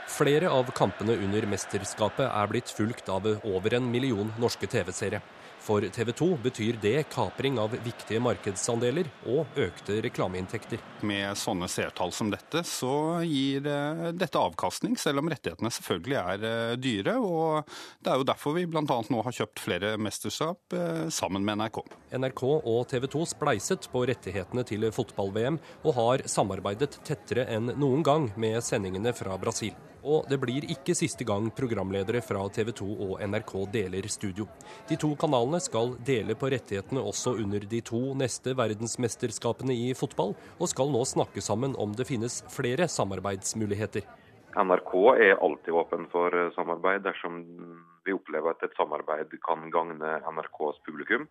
Flere 0.09 0.49
av 0.53 0.67
kampene 0.77 1.15
under 1.21 1.45
mesterskapet 1.49 2.27
er 2.27 2.49
blitt 2.49 2.69
fulgt 2.73 3.09
av 3.09 3.25
over 3.41 3.77
en 3.77 3.87
million 3.89 4.29
norske 4.41 4.69
TV-seere. 4.69 5.21
For 5.65 5.81
TV 5.81 6.11
2 6.11 6.27
betyr 6.43 6.77
det 6.81 7.07
kapring 7.09 7.55
av 7.57 7.73
viktige 7.73 8.21
markedsandeler 8.21 9.07
og 9.33 9.57
økte 9.57 9.97
reklameinntekter. 10.05 10.81
Med 11.05 11.33
sånne 11.41 11.65
seertall 11.71 12.13
som 12.13 12.29
dette, 12.29 12.61
så 12.69 13.23
gir 13.25 13.65
dette 14.13 14.41
avkastning, 14.41 14.93
selv 15.01 15.23
om 15.23 15.31
rettighetene 15.33 15.71
selvfølgelig 15.73 16.19
er 16.19 16.45
eh, 16.49 16.75
dyre. 16.77 17.15
Og 17.17 17.73
det 18.05 18.13
er 18.13 18.21
jo 18.21 18.27
derfor 18.29 18.55
vi 18.59 18.67
bl.a. 18.69 18.83
nå 18.85 19.23
har 19.25 19.37
kjøpt 19.39 19.63
flere 19.63 19.95
mesterskap 19.97 20.77
eh, 20.77 21.07
sammen 21.09 21.45
med 21.47 21.63
NRK. 21.63 21.81
NRK 22.13 22.45
og 22.51 22.79
TV 22.93 23.09
2 23.17 23.25
spleiset 23.33 23.89
på 23.89 24.05
rettighetene 24.05 24.65
til 24.69 24.85
fotball-VM, 24.93 25.57
og 25.81 25.97
har 25.97 26.27
samarbeidet 26.29 26.99
tettere 27.07 27.49
enn 27.57 27.73
noen 27.73 28.05
gang 28.05 28.29
med 28.37 28.61
sendingene 28.65 29.17
fra 29.17 29.41
Brasil. 29.41 29.73
Og 30.05 30.27
det 30.29 30.37
blir 30.37 30.67
ikke 30.69 30.93
siste 30.93 31.25
gang 31.25 31.47
programledere 31.57 32.21
fra 32.21 32.43
TV 32.53 32.69
2 32.77 32.87
og 33.07 33.13
NRK 33.25 33.53
deler 33.73 34.05
studio. 34.11 34.45
De 34.85 34.97
to 35.01 35.09
kanalene 35.17 35.57
skal 35.63 35.95
dele 36.05 36.35
på 36.37 36.51
rettighetene 36.53 37.01
også 37.01 37.33
under 37.41 37.65
de 37.71 37.79
to 37.81 38.01
neste 38.17 38.53
verdensmesterskapene 38.57 39.73
i 39.73 39.89
fotball, 39.97 40.35
og 40.61 40.69
skal 40.69 40.93
nå 40.93 41.01
snakke 41.09 41.41
sammen 41.41 41.73
om 41.81 41.97
det 41.97 42.05
finnes 42.11 42.43
flere 42.53 42.85
samarbeidsmuligheter. 42.85 44.05
NRK 44.55 44.93
er 45.25 45.41
alltid 45.43 45.73
åpen 45.75 46.05
for 46.13 46.31
samarbeid 46.55 47.03
dersom 47.03 47.41
vi 48.05 48.13
opplever 48.15 48.53
at 48.53 48.63
et 48.63 48.77
samarbeid 48.77 49.33
kan 49.43 49.65
gagne 49.73 50.19
NRKs 50.21 50.79
publikum. 50.85 51.25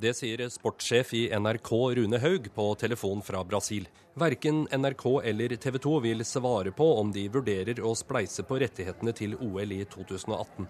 Det 0.00 0.14
sier 0.16 0.40
sportssjef 0.48 1.12
i 1.14 1.26
NRK 1.36 1.70
Rune 1.98 2.18
Haug 2.18 2.48
på 2.54 2.64
telefon 2.80 3.20
fra 3.22 3.42
Brasil. 3.44 3.84
Verken 4.16 4.64
NRK 4.72 5.04
eller 5.24 5.56
TV 5.56 5.78
2 5.78 5.92
vil 6.04 6.24
svare 6.24 6.72
på 6.72 6.86
om 7.00 7.12
de 7.12 7.26
vurderer 7.32 7.80
å 7.84 7.92
spleise 7.96 8.44
på 8.48 8.58
rettighetene 8.62 9.12
til 9.16 9.36
OL 9.36 9.72
i 9.76 9.82
2018. 9.84 10.66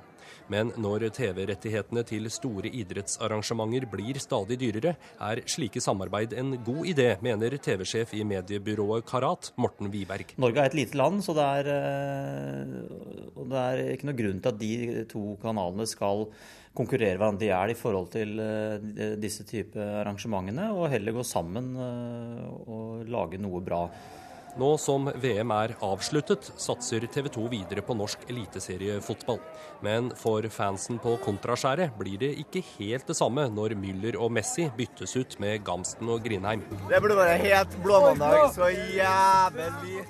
Men 0.51 0.73
når 0.81 1.07
TV-rettighetene 1.15 2.03
til 2.07 2.29
store 2.35 2.71
idrettsarrangementer 2.83 3.87
blir 3.91 4.19
stadig 4.23 4.59
dyrere, 4.61 4.97
er 5.23 5.43
slike 5.51 5.83
samarbeid 5.83 6.35
en 6.39 6.57
god 6.65 6.89
idé, 6.93 7.09
mener 7.23 7.57
TV-sjef 7.63 8.15
i 8.19 8.25
mediebyrået 8.27 9.07
Karat, 9.07 9.53
Morten 9.57 9.91
Wiberg. 9.93 10.35
Norge 10.43 10.63
er 10.63 10.73
et 10.73 10.79
lite 10.79 10.99
land, 10.99 11.23
så 11.25 11.35
det 11.39 11.47
er, 11.61 12.75
og 13.37 13.47
det 13.53 13.63
er 13.69 13.85
ikke 13.95 14.11
noe 14.11 14.19
grunn 14.19 14.43
til 14.43 14.53
at 14.53 14.61
de 14.63 15.07
to 15.11 15.25
kanalene 15.43 15.87
skal 15.91 16.27
konkurrere 16.75 17.19
hverandre 17.21 17.45
i 17.47 17.51
hjel 17.51 17.75
i 17.75 17.79
forhold 17.79 18.09
til 18.15 18.41
disse 19.21 19.45
type 19.49 19.77
arrangementene, 19.77 20.71
og 20.73 20.91
heller 20.93 21.19
gå 21.19 21.25
sammen 21.27 21.77
og 21.77 23.07
lage 23.13 23.41
noe 23.43 23.61
bra. 23.65 23.87
Nå 24.53 24.75
som 24.77 25.07
VM 25.17 25.49
er 25.57 25.73
avsluttet, 25.81 26.51
satser 26.61 27.07
TV 27.09 27.31
2 27.33 27.47
videre 27.55 27.81
på 27.81 27.95
norsk 27.97 28.27
eliteseriefotball. 28.29 29.39
Men 29.81 30.11
for 30.21 30.45
fansen 30.53 31.01
på 31.01 31.15
kontraskjæret 31.25 31.95
blir 31.97 32.21
det 32.21 32.35
ikke 32.43 32.61
helt 32.75 33.09
det 33.09 33.17
samme 33.17 33.47
når 33.49 33.73
Müller 33.81 34.21
og 34.21 34.29
Messi 34.37 34.69
byttes 34.77 35.17
ut 35.17 35.39
med 35.41 35.65
Gamsten 35.65 36.13
og 36.13 36.21
Grindheim. 36.29 36.67
Det 36.91 37.01
burde 37.01 37.17
være 37.17 37.41
helt 37.47 37.81
blåmandag 37.81 38.53
så 38.53 38.69
jævlig. 38.69 40.05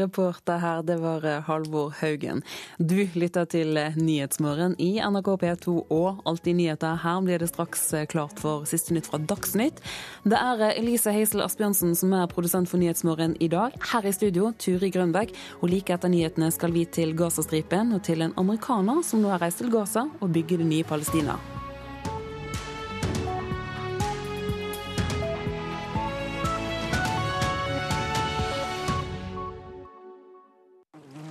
Reporter 0.00 0.58
her, 0.58 0.82
det 0.82 0.96
var 0.98 1.24
Halvor 1.46 1.92
Haugen. 2.00 2.42
Du 2.78 3.06
lytter 3.14 3.46
til 3.46 3.78
Nyhetsmorgen 3.96 4.74
i 4.82 4.96
NRK 4.98 5.28
P2 5.42 5.74
og 5.94 6.24
Alltid 6.26 6.58
nyheter. 6.58 6.98
Her 7.04 7.20
blir 7.22 7.38
det 7.38 7.50
straks 7.52 7.84
klart 8.10 8.40
for 8.42 8.66
siste 8.66 8.96
nytt 8.96 9.06
fra 9.10 9.20
Dagsnytt. 9.22 9.78
Det 10.26 10.40
er 10.40 10.64
Elise 10.72 11.14
Heisel 11.14 11.44
Asbjørnsen 11.44 11.94
som 11.98 12.16
er 12.18 12.26
produsent 12.32 12.70
for 12.70 12.82
Nyhetsmorgen 12.82 13.36
i 13.38 13.50
dag. 13.52 13.78
Her 13.92 14.10
i 14.10 14.16
studio, 14.16 14.50
Turi 14.58 14.90
Grønbæk. 14.90 15.36
Og 15.60 15.70
like 15.70 15.94
etter 15.94 16.10
nyhetene 16.10 16.50
skal 16.54 16.74
vi 16.74 16.84
til 16.90 17.14
Gazastripen 17.18 17.94
og 17.94 18.02
til 18.06 18.26
en 18.26 18.36
amerikaner 18.40 19.04
som 19.06 19.22
nå 19.22 19.30
har 19.30 19.44
reist 19.44 19.62
til 19.62 19.70
Gaza 19.70 20.08
og 20.20 20.32
bygger 20.34 20.64
det 20.64 20.70
nye 20.74 20.84
Palestina. 20.84 21.38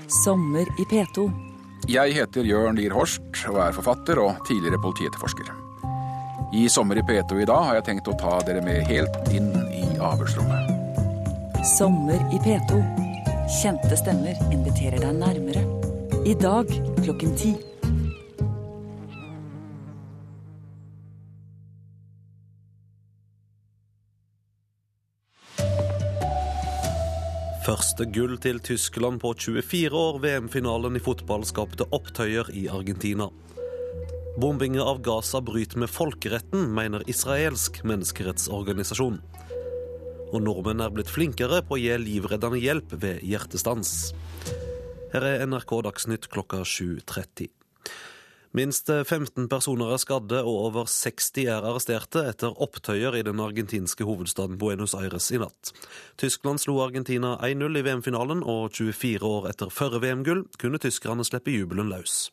Sommer 0.09 0.65
i 0.81 0.83
P2. 0.89 1.27
Jeg 1.85 2.15
heter 2.17 2.47
Jørn 2.47 2.79
Lier 2.79 2.95
Horst 2.97 3.43
og 3.51 3.59
er 3.61 3.75
forfatter 3.75 4.17
og 4.17 4.39
tidligere 4.47 4.79
politietterforsker. 4.81 5.51
I 6.57 6.63
Sommer 6.73 6.97
i 6.97 7.03
P2 7.05 7.43
i 7.43 7.45
dag 7.45 7.67
har 7.67 7.77
jeg 7.77 7.85
tenkt 7.91 8.09
å 8.09 8.15
ta 8.17 8.39
dere 8.47 8.63
med 8.65 8.87
helt 8.89 9.29
inn 9.29 9.51
i 9.69 9.83
avhørsrommet. 10.01 11.61
Sommer 11.75 12.17
i 12.33 12.41
P2. 12.41 12.81
Kjente 13.59 13.99
stemmer 14.01 14.33
inviterer 14.49 14.97
deg 14.97 15.13
nærmere. 15.21 15.61
I 16.25 16.33
dag 16.41 16.73
klokken 17.03 17.37
ti. 17.37 17.53
Første 27.69 28.07
gull 28.09 28.31
til 28.41 28.57
Tyskland 28.65 29.19
på 29.21 29.29
24 29.37 29.93
år. 29.93 30.15
VM-finalen 30.23 30.95
i 30.97 31.01
fotball 31.05 31.43
skapte 31.45 31.85
opptøyer 31.93 32.47
i 32.57 32.63
Argentina. 32.65 33.27
Bombinga 34.41 34.81
av 34.81 35.03
Gaza 35.05 35.37
bryter 35.45 35.77
med 35.83 35.91
folkeretten, 35.93 36.63
mener 36.73 37.05
israelsk 37.05 37.83
menneskerettsorganisasjon. 37.85 39.21
Og 40.33 40.41
nordmenn 40.47 40.81
er 40.81 40.95
blitt 40.95 41.13
flinkere 41.13 41.61
på 41.61 41.77
å 41.77 41.81
gi 41.83 41.93
livreddende 42.01 42.57
hjelp 42.63 42.97
ved 43.05 43.21
hjertestans. 43.29 44.15
Her 45.13 45.29
er 45.35 45.45
NRK 45.45 45.77
Dagsnytt 45.91 46.25
klokka 46.33 46.63
7.30. 46.65 47.58
Minst 48.51 48.89
15 48.89 49.45
personer 49.45 49.91
er 49.93 49.99
skadde 50.01 50.39
og 50.41 50.55
over 50.71 50.87
60 50.89 51.43
er 51.43 51.65
arresterte 51.69 52.23
etter 52.31 52.55
opptøyer 52.57 53.19
i 53.19 53.21
den 53.21 53.37
argentinske 53.43 54.07
hovedstaden 54.07 54.57
Buenos 54.57 54.95
Aires 54.97 55.29
i 55.29 55.37
natt. 55.37 55.69
Tyskland 56.17 56.57
slo 56.57 56.79
Argentina 56.81 57.35
1-0 57.45 57.77
i 57.77 57.85
VM-finalen, 57.85 58.41
og 58.41 58.73
24 58.73 59.21
år 59.21 59.51
etter 59.51 59.69
førre 59.69 60.01
VM-gull 60.01 60.47
kunne 60.57 60.81
tyskerne 60.81 61.27
slippe 61.27 61.53
jubelen 61.53 61.93
løs. 61.93 62.31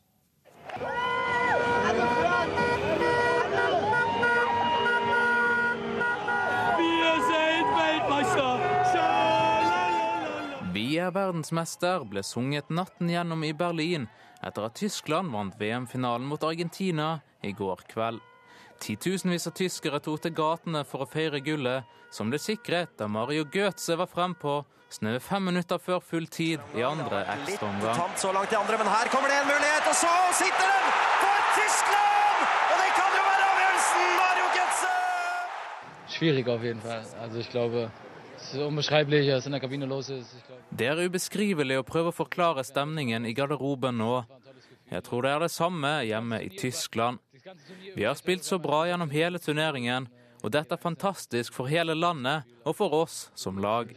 Vi 10.73 10.87
er 10.97 11.13
verdensmester 11.13 12.09
ble 12.09 12.25
sunget 12.25 12.73
natten 12.73 13.13
gjennom 13.13 13.45
i 13.45 13.53
Berlin 13.53 14.09
etter 14.43 14.67
at 14.67 14.75
Tyskland 14.77 15.31
vant 15.33 15.55
VM-finalen 15.59 16.27
mot 16.27 16.43
Argentina 16.43 17.19
i 17.41 17.51
går 17.51 17.83
kveld. 17.91 18.21
Titusenvis 18.79 19.47
av 19.49 19.55
tyskere 19.57 19.99
tok 20.03 20.21
til 20.21 20.33
gatene 20.37 20.83
for 20.85 21.01
å 21.03 21.09
feire 21.09 21.41
gullet, 21.41 21.85
som 22.13 22.29
ble 22.29 22.39
sikret 22.41 22.93
da 22.99 23.07
Mario 23.09 23.47
Götze 23.49 23.97
var 23.97 24.09
frempå 24.11 24.59
snaue 24.93 25.19
fem 25.19 25.43
minutter 25.49 25.81
før 25.81 25.99
full 25.99 26.27
tid 26.31 26.61
i 26.77 26.83
andre 26.85 27.23
ekstraomgang. 27.33 28.13
Så 28.15 28.31
langt 28.31 28.53
i 28.53 28.59
andre, 28.59 28.77
men 28.77 28.87
her 28.87 29.09
kommer 29.11 29.33
det 29.33 29.41
en 29.41 29.49
mulighet, 29.49 29.89
og 29.89 29.97
så 29.97 30.13
sitter 30.37 30.69
den 30.69 30.91
for 31.23 31.47
Tyskland! 31.57 32.45
Og 32.71 32.75
det 32.83 32.91
kan 32.99 33.17
jo 33.17 33.23
være 33.25 33.47
avgjørelsen! 33.51 34.05
Mario 34.21 34.51
Götze! 34.57 34.93
Schwierig 36.13 36.47
auf 36.47 36.63
jeden 36.63 36.81
Fall. 36.81 37.03
Also 37.19 37.39
ich 37.39 37.49
glaube, 37.49 37.89
Det 40.69 40.87
er 40.87 41.01
ubeskrivelig 41.07 41.79
å 41.79 41.85
prøve 41.87 42.11
å 42.11 42.15
forklare 42.15 42.63
stemningen 42.67 43.25
i 43.25 43.33
garderoben 43.37 43.97
nå. 43.97 44.21
Jeg 44.91 45.03
tror 45.03 45.25
det 45.25 45.31
er 45.33 45.43
det 45.43 45.51
samme 45.51 45.91
hjemme 46.07 46.39
i 46.45 46.49
Tyskland. 46.53 47.19
Vi 47.95 48.05
har 48.05 48.15
spilt 48.19 48.45
så 48.47 48.59
bra 48.59 48.85
gjennom 48.87 49.11
hele 49.11 49.39
turneringen, 49.39 50.07
og 50.43 50.53
dette 50.53 50.75
er 50.75 50.81
fantastisk 50.81 51.55
for 51.55 51.67
hele 51.71 51.95
landet 51.97 52.47
og 52.63 52.77
for 52.77 52.93
oss 52.93 53.27
som 53.35 53.57
lag. 53.59 53.91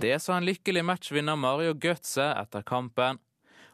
Det 0.00 0.16
sa 0.22 0.36
en 0.36 0.48
lykkelig 0.48 0.84
matchvinner 0.84 1.36
Mario 1.36 1.74
Götze 1.74 2.28
etter 2.36 2.62
kampen. 2.62 3.18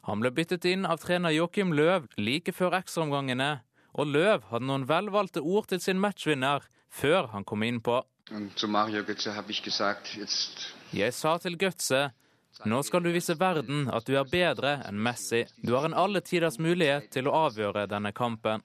Han 0.09 0.23
ble 0.23 0.33
byttet 0.35 0.65
inn 0.67 0.87
av 0.89 0.99
trener 1.03 1.35
Joakim 1.35 1.75
Løv 1.77 2.09
like 2.19 2.55
før 2.55 2.81
ekstraomgangene, 2.81 3.61
og 3.93 4.09
Løv 4.11 4.49
hadde 4.51 4.67
noen 4.67 4.89
velvalgte 4.89 5.43
ord 5.45 5.69
til 5.71 5.83
sin 5.83 6.01
matchvinner 6.03 6.65
før 6.93 7.31
han 7.33 7.47
kom 7.49 7.65
gesagt, 9.65 10.15
jetzt 10.17 10.69
Jeg 10.93 11.13
sa 11.17 11.39
til 11.41 11.57
Götze 11.57 12.11
nå 12.69 12.83
skal 12.85 13.03
du 13.03 13.09
vise 13.11 13.35
verden 13.41 13.87
at 13.91 14.07
du 14.07 14.13
er 14.19 14.29
bedre 14.29 14.75
enn 14.87 14.99
Messi. 15.01 15.47
Du 15.65 15.73
har 15.75 15.87
en 15.89 15.97
alle 15.97 16.21
tiders 16.21 16.59
mulighet 16.61 17.09
til 17.15 17.27
å 17.27 17.49
avgjøre 17.49 17.87
denne 17.91 18.13
kampen. 18.13 18.63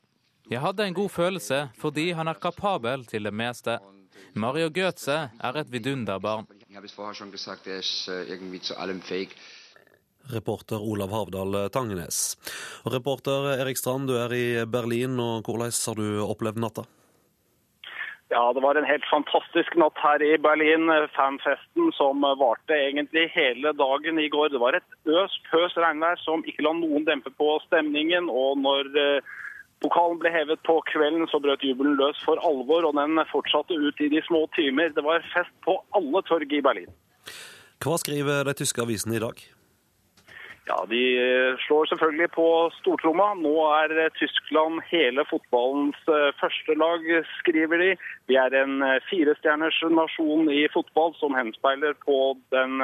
Jeg 0.52 0.62
hadde 0.62 0.86
en 0.86 0.98
god 0.98 1.12
følelse 1.12 1.62
fordi 1.80 2.12
han 2.18 2.28
er 2.28 2.42
kapabel 2.44 3.06
til 3.08 3.24
det 3.28 3.34
meste. 3.34 3.80
Mario 4.36 4.70
Götze 4.70 5.18
er 5.32 5.58
et 5.58 5.72
vidunderbarn. 5.72 6.46
er 6.70 6.82
äh. 8.92 9.38
Reporter 10.28 10.84
Olav 10.84 11.12
Havdal 11.12 11.70
Tangenes. 11.72 12.38
Reporter 12.86 13.54
Erik 13.56 13.78
Strand, 13.78 14.08
du 14.08 14.18
er 14.20 14.34
i 14.36 14.66
Berlin, 14.66 15.20
og 15.20 15.48
hvordan 15.48 15.72
har 15.72 15.96
du 15.96 16.22
opplevd 16.28 16.60
natta? 16.60 16.84
Ja, 18.30 18.54
det 18.54 18.60
var 18.60 18.76
en 18.76 18.86
helt 18.86 19.06
fantastisk 19.08 19.76
natt 19.80 20.00
her 20.04 20.24
i 20.24 20.34
Berlin. 20.38 20.92
Fanfesten 21.16 21.92
som 21.96 22.26
varte 22.42 22.76
egentlig 22.76 23.30
hele 23.32 23.72
dagen 23.72 24.20
i 24.20 24.28
går. 24.30 24.52
Det 24.52 24.60
var 24.60 24.76
et 24.76 24.88
øs 25.08 25.38
pøs 25.48 25.78
regnvær 25.80 26.20
som 26.20 26.44
ikke 26.44 26.66
la 26.68 26.74
noen 26.76 27.08
dempe 27.08 27.32
på 27.40 27.54
stemningen. 27.70 28.28
Og 28.28 28.60
når 28.60 28.92
eh, 29.00 29.36
pokalen 29.84 30.20
ble 30.20 30.34
hevet 30.36 30.60
på 30.68 30.76
kvelden, 30.92 31.24
så 31.32 31.40
brøt 31.40 31.64
jubelen 31.64 31.96
løs 31.96 32.20
for 32.28 32.42
alvor. 32.44 32.90
Og 32.90 33.00
den 33.00 33.24
fortsatte 33.32 33.80
ut 33.80 34.04
i 34.04 34.12
de 34.12 34.24
små 34.28 34.44
timer. 34.60 34.92
Det 34.92 35.08
var 35.08 35.24
fest 35.32 35.54
på 35.64 35.80
alle 35.96 36.24
torg 36.28 36.52
i 36.52 36.64
Berlin. 36.64 36.92
Hva 37.80 37.96
skriver 38.02 38.44
de 38.44 38.60
tyske 38.60 38.84
avisene 38.84 39.16
i 39.16 39.24
dag? 39.24 39.40
Ja, 40.68 40.86
De 40.90 41.02
slår 41.64 41.86
selvfølgelig 41.88 42.28
på 42.36 42.48
stortromma. 42.82 43.30
Nå 43.40 43.54
er 43.72 44.10
Tyskland 44.20 44.82
hele 44.90 45.24
fotballens 45.30 46.00
første 46.42 46.76
lag, 46.76 47.06
skriver 47.40 47.80
de. 47.84 47.94
Vi 48.28 48.36
er 48.36 48.56
en 48.60 48.84
firestjerners 49.08 49.80
nasjon 49.96 50.52
i 50.52 50.66
fotball 50.74 51.16
som 51.22 51.38
henspeiler 51.40 51.96
på 52.04 52.36
den 52.52 52.84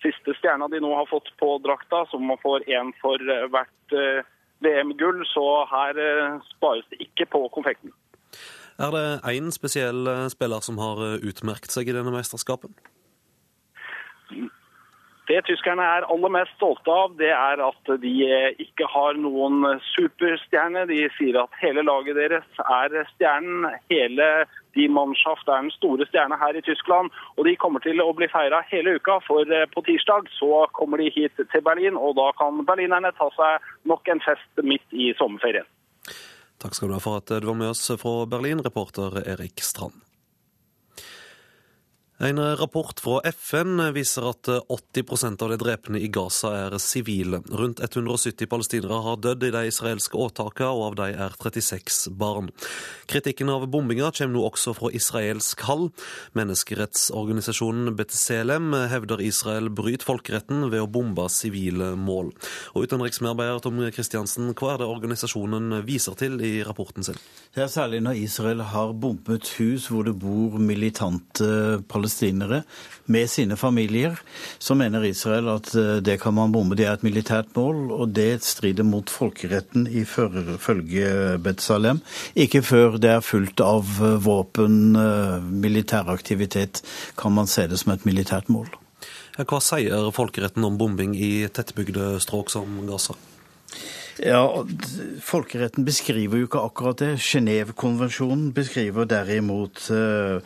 siste 0.00 0.32
stjerna 0.38 0.70
de 0.72 0.80
nå 0.80 0.94
har 0.96 1.10
fått 1.10 1.28
på 1.36 1.58
drakta, 1.60 2.06
som 2.08 2.24
man 2.24 2.40
får 2.40 2.64
én 2.72 2.94
for 3.02 3.20
hvert 3.52 3.96
VM-gull. 4.64 5.20
Så 5.28 5.44
her 5.68 6.00
spares 6.54 6.88
det 6.88 7.02
ikke 7.04 7.28
på 7.36 7.42
konfekten. 7.52 7.92
Er 8.80 8.96
det 8.96 9.04
én 9.28 9.52
spesiell 9.52 10.08
spiller 10.32 10.64
som 10.64 10.80
har 10.80 11.04
utmerket 11.20 11.76
seg 11.76 11.92
i 11.92 11.98
denne 11.98 12.16
mesterskapen? 12.16 12.72
Det 15.30 15.44
tyskerne 15.46 15.84
er 15.86 16.06
aller 16.10 16.32
mest 16.34 16.56
stolte 16.56 16.90
av, 16.90 17.12
det 17.20 17.28
er 17.30 17.60
at 17.62 17.90
de 18.02 18.14
ikke 18.64 18.88
har 18.90 19.18
noen 19.20 19.62
superstjerne. 19.92 20.88
De 20.90 21.04
sier 21.14 21.38
at 21.38 21.54
hele 21.60 21.84
laget 21.86 22.18
deres 22.18 22.58
er 22.64 22.96
stjernen. 23.12 23.68
Hele 23.92 24.26
de 24.74 24.88
mannschaft 24.90 25.46
er 25.46 25.62
den 25.62 25.70
store 25.76 26.08
stjerna 26.10 26.38
her 26.40 26.58
i 26.58 26.64
Tyskland. 26.66 27.14
Og 27.36 27.46
de 27.46 27.54
kommer 27.62 27.84
til 27.84 28.02
å 28.02 28.10
bli 28.16 28.26
feira 28.32 28.64
hele 28.72 28.96
uka, 28.98 29.20
for 29.28 29.46
på 29.46 29.86
tirsdag 29.86 30.26
så 30.40 30.64
kommer 30.74 30.98
de 30.98 31.12
hit 31.14 31.38
til 31.38 31.66
Berlin. 31.68 31.94
Og 31.94 32.18
da 32.18 32.32
kan 32.40 32.64
berlinerne 32.66 33.14
ta 33.14 33.30
seg 33.38 33.72
nok 33.86 34.10
en 34.10 34.26
fest 34.26 34.66
midt 34.66 34.86
i 34.90 35.12
sommerferien. 35.20 35.68
Takk 36.60 36.74
skal 36.74 36.90
du 36.90 36.98
ha 36.98 37.02
for 37.06 37.22
at 37.22 37.30
du 37.30 37.46
var 37.46 37.60
med 37.62 37.70
oss 37.70 37.86
fra 38.02 38.24
Berlin, 38.26 38.66
reporter 38.66 39.22
Erik 39.22 39.62
Strand. 39.62 40.09
En 42.22 42.56
rapport 42.56 43.00
fra 43.00 43.20
FN 43.24 43.80
viser 43.96 44.26
at 44.28 44.48
80 44.68 45.38
av 45.40 45.52
de 45.54 45.56
drepne 45.56 46.00
i 46.04 46.08
Gaza 46.12 46.50
er 46.66 46.74
sivile. 46.76 47.38
Rundt 47.48 47.78
170 47.80 48.44
palestinere 48.44 48.98
har 49.06 49.16
dødd 49.24 49.46
i 49.48 49.52
de 49.54 49.62
israelske 49.70 50.20
åtakene, 50.20 50.68
og 50.68 50.82
av 50.90 50.98
de 50.98 51.06
er 51.16 51.36
36 51.40 52.10
barn. 52.20 52.50
Kritikken 53.08 53.48
av 53.48 53.64
bombinga 53.72 54.10
kommer 54.12 54.34
nå 54.34 54.42
også 54.50 54.74
fra 54.76 54.90
israelsk 54.92 55.64
hall. 55.64 55.86
Menneskerettsorganisasjonen 56.36 57.94
Betzelem 57.96 58.76
hevder 58.92 59.24
Israel 59.24 59.72
bryter 59.72 60.10
folkeretten 60.10 60.68
ved 60.68 60.84
å 60.84 60.90
bombe 60.92 61.24
sivile 61.32 61.94
mål. 61.96 62.34
Og 62.74 62.84
Utenriksmedarbeider 62.84 63.64
Tom 63.64 63.80
Kristiansen, 63.96 64.52
hva 64.60 64.74
er 64.74 64.84
det 64.84 64.90
organisasjonen 64.92 65.80
viser 65.88 66.20
til 66.20 66.36
i 66.44 66.52
rapporten 66.68 67.08
sin? 67.08 67.16
Det 67.56 67.64
er 67.64 67.72
særlig 67.72 68.04
når 68.04 68.20
Israel 68.26 68.60
har 68.76 68.92
bombet 68.92 69.54
hus 69.56 69.88
hvor 69.88 70.04
det 70.04 70.18
bor 70.20 70.60
militante 70.60 71.80
palestinere 71.88 72.09
palestinere 72.10 72.62
med 73.06 73.30
sine 73.30 73.56
familier, 73.56 74.18
så 74.58 74.74
mener 74.74 75.04
Israel 75.04 75.48
at 75.48 75.72
det 76.02 76.20
kan 76.20 76.34
man 76.34 76.52
bombe. 76.52 76.76
Det 76.76 76.86
er 76.86 76.92
et 76.94 77.02
militært 77.02 77.56
mål, 77.56 77.90
og 77.92 78.14
det 78.14 78.42
strider 78.42 78.84
mot 78.84 79.10
folkeretten 79.10 79.86
ifølge 79.86 81.38
Betsalem. 81.42 82.00
Ikke 82.34 82.62
før 82.62 82.98
det 82.98 83.10
er 83.10 83.20
fullt 83.20 83.60
av 83.60 83.84
våpen, 84.22 84.94
militær 85.60 86.10
aktivitet, 86.10 86.82
kan 87.16 87.32
man 87.32 87.46
se 87.46 87.66
det 87.66 87.78
som 87.78 87.92
et 87.92 88.06
militært 88.06 88.48
mål. 88.48 88.68
Hva 89.40 89.60
sier 89.62 90.10
folkeretten 90.12 90.64
om 90.66 90.78
bombing 90.78 91.14
i 91.16 91.48
tettbygde 91.48 92.20
strøk 92.20 92.50
som 92.50 92.86
Gaza? 92.86 93.14
Ja, 94.20 94.42
Folkeretten 95.24 95.86
beskriver 95.86 96.36
jo 96.36 96.44
ikke 96.44 96.60
akkurat 96.60 96.98
det. 97.00 97.14
Genévekonvensjonen 97.24 98.50
beskriver 98.52 99.06
derimot 99.08 99.86
eh, 99.94 100.42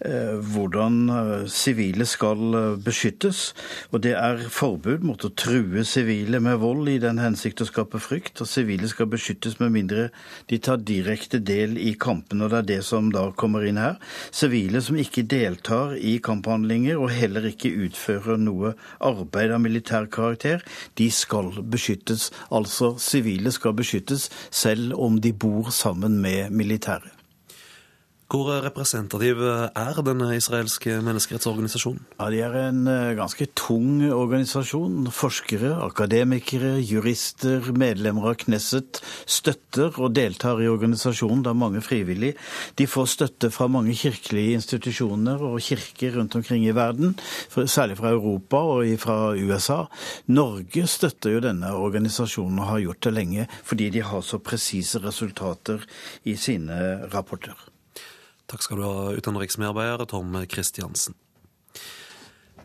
eh, 0.00 0.38
hvordan 0.48 1.44
sivile 1.52 2.06
skal 2.08 2.56
beskyttes. 2.80 3.52
Og 3.92 4.00
det 4.06 4.14
er 4.16 4.40
forbud 4.48 5.04
mot 5.04 5.26
å 5.26 5.32
true 5.36 5.84
sivile 5.84 6.40
med 6.40 6.56
vold 6.62 6.88
i 6.88 6.96
den 7.02 7.20
hensikt 7.20 7.60
å 7.60 7.66
skape 7.68 8.00
frykt. 8.00 8.40
Og 8.40 8.48
sivile 8.48 8.88
skal 8.88 9.10
beskyttes 9.12 9.58
med 9.60 9.74
mindre 9.76 10.08
de 10.48 10.60
tar 10.64 10.80
direkte 10.80 11.42
del 11.42 11.76
i 11.76 11.92
kampen. 12.00 12.40
Og 12.40 12.54
det 12.54 12.62
er 12.62 12.70
det 12.72 12.80
som 12.88 13.12
da 13.12 13.26
kommer 13.36 13.66
inn 13.68 13.82
her. 13.82 14.00
Sivile 14.32 14.80
som 14.84 14.96
ikke 14.96 15.26
deltar 15.28 15.98
i 16.00 16.16
kamphandlinger 16.24 16.96
og 16.96 17.12
heller 17.12 17.50
ikke 17.52 17.74
utfører 17.90 18.40
noe 18.40 18.72
arbeid 19.04 19.52
av 19.52 19.60
militær 19.66 20.08
karakter, 20.08 20.64
de 20.96 21.12
skal 21.12 21.52
beskyttes. 21.68 22.30
Altså 22.48 22.94
sivile 22.96 23.17
sivile 23.18 23.52
skal 23.54 23.76
beskyttes, 23.78 24.30
selv 24.50 24.94
om 24.94 25.18
de 25.20 25.32
bor 25.32 25.70
sammen 25.74 26.18
med 26.22 26.50
militære. 26.50 27.17
Hvor 28.28 28.50
representativ 28.60 29.38
er 29.40 29.98
denne 30.04 30.26
israelske 30.36 30.98
menneskerettsorganisasjonen? 31.00 32.02
Ja, 32.18 32.26
De 32.28 32.40
er 32.44 32.56
en 32.60 32.82
eh, 32.84 33.14
ganske 33.16 33.46
tung 33.56 34.02
organisasjon. 34.04 35.06
Forskere, 35.16 35.70
akademikere, 35.86 36.74
jurister, 36.84 37.70
medlemmer 37.72 38.26
av 38.28 38.34
Knesset 38.42 39.00
støtter 39.24 39.96
og 39.96 40.12
deltar 40.18 40.60
i 40.60 40.68
organisasjonen. 40.68 41.40
Det 41.46 41.54
er 41.54 41.56
mange 41.62 41.80
frivillige. 41.80 42.34
De 42.76 42.84
får 42.84 43.08
støtte 43.14 43.50
fra 43.54 43.70
mange 43.72 43.96
kirkelige 43.96 44.60
institusjoner 44.60 45.46
og 45.48 45.56
kirker 45.64 46.20
rundt 46.20 46.36
omkring 46.36 46.68
i 46.68 46.76
verden, 46.76 47.16
særlig 47.64 47.96
fra 48.02 48.12
Europa 48.12 48.60
og 48.74 48.92
fra 49.00 49.18
USA. 49.40 49.78
Norge 50.28 50.84
støtter 50.84 51.38
jo 51.38 51.40
denne 51.48 51.72
organisasjonen 51.72 52.60
og 52.60 52.70
har 52.74 52.84
gjort 52.84 53.02
det 53.08 53.16
lenge, 53.22 53.48
fordi 53.64 53.88
de 53.96 54.04
har 54.04 54.20
så 54.20 54.36
presise 54.36 55.00
resultater 55.00 55.88
i 56.28 56.36
sine 56.36 57.08
rapporter. 57.08 57.56
Takk 58.48 58.64
skal 58.64 58.80
du 58.80 58.84
ha, 58.86 59.08
utenriksmedarbeider 59.12 60.08
Tom 60.08 60.36
Kristiansen. 60.48 61.16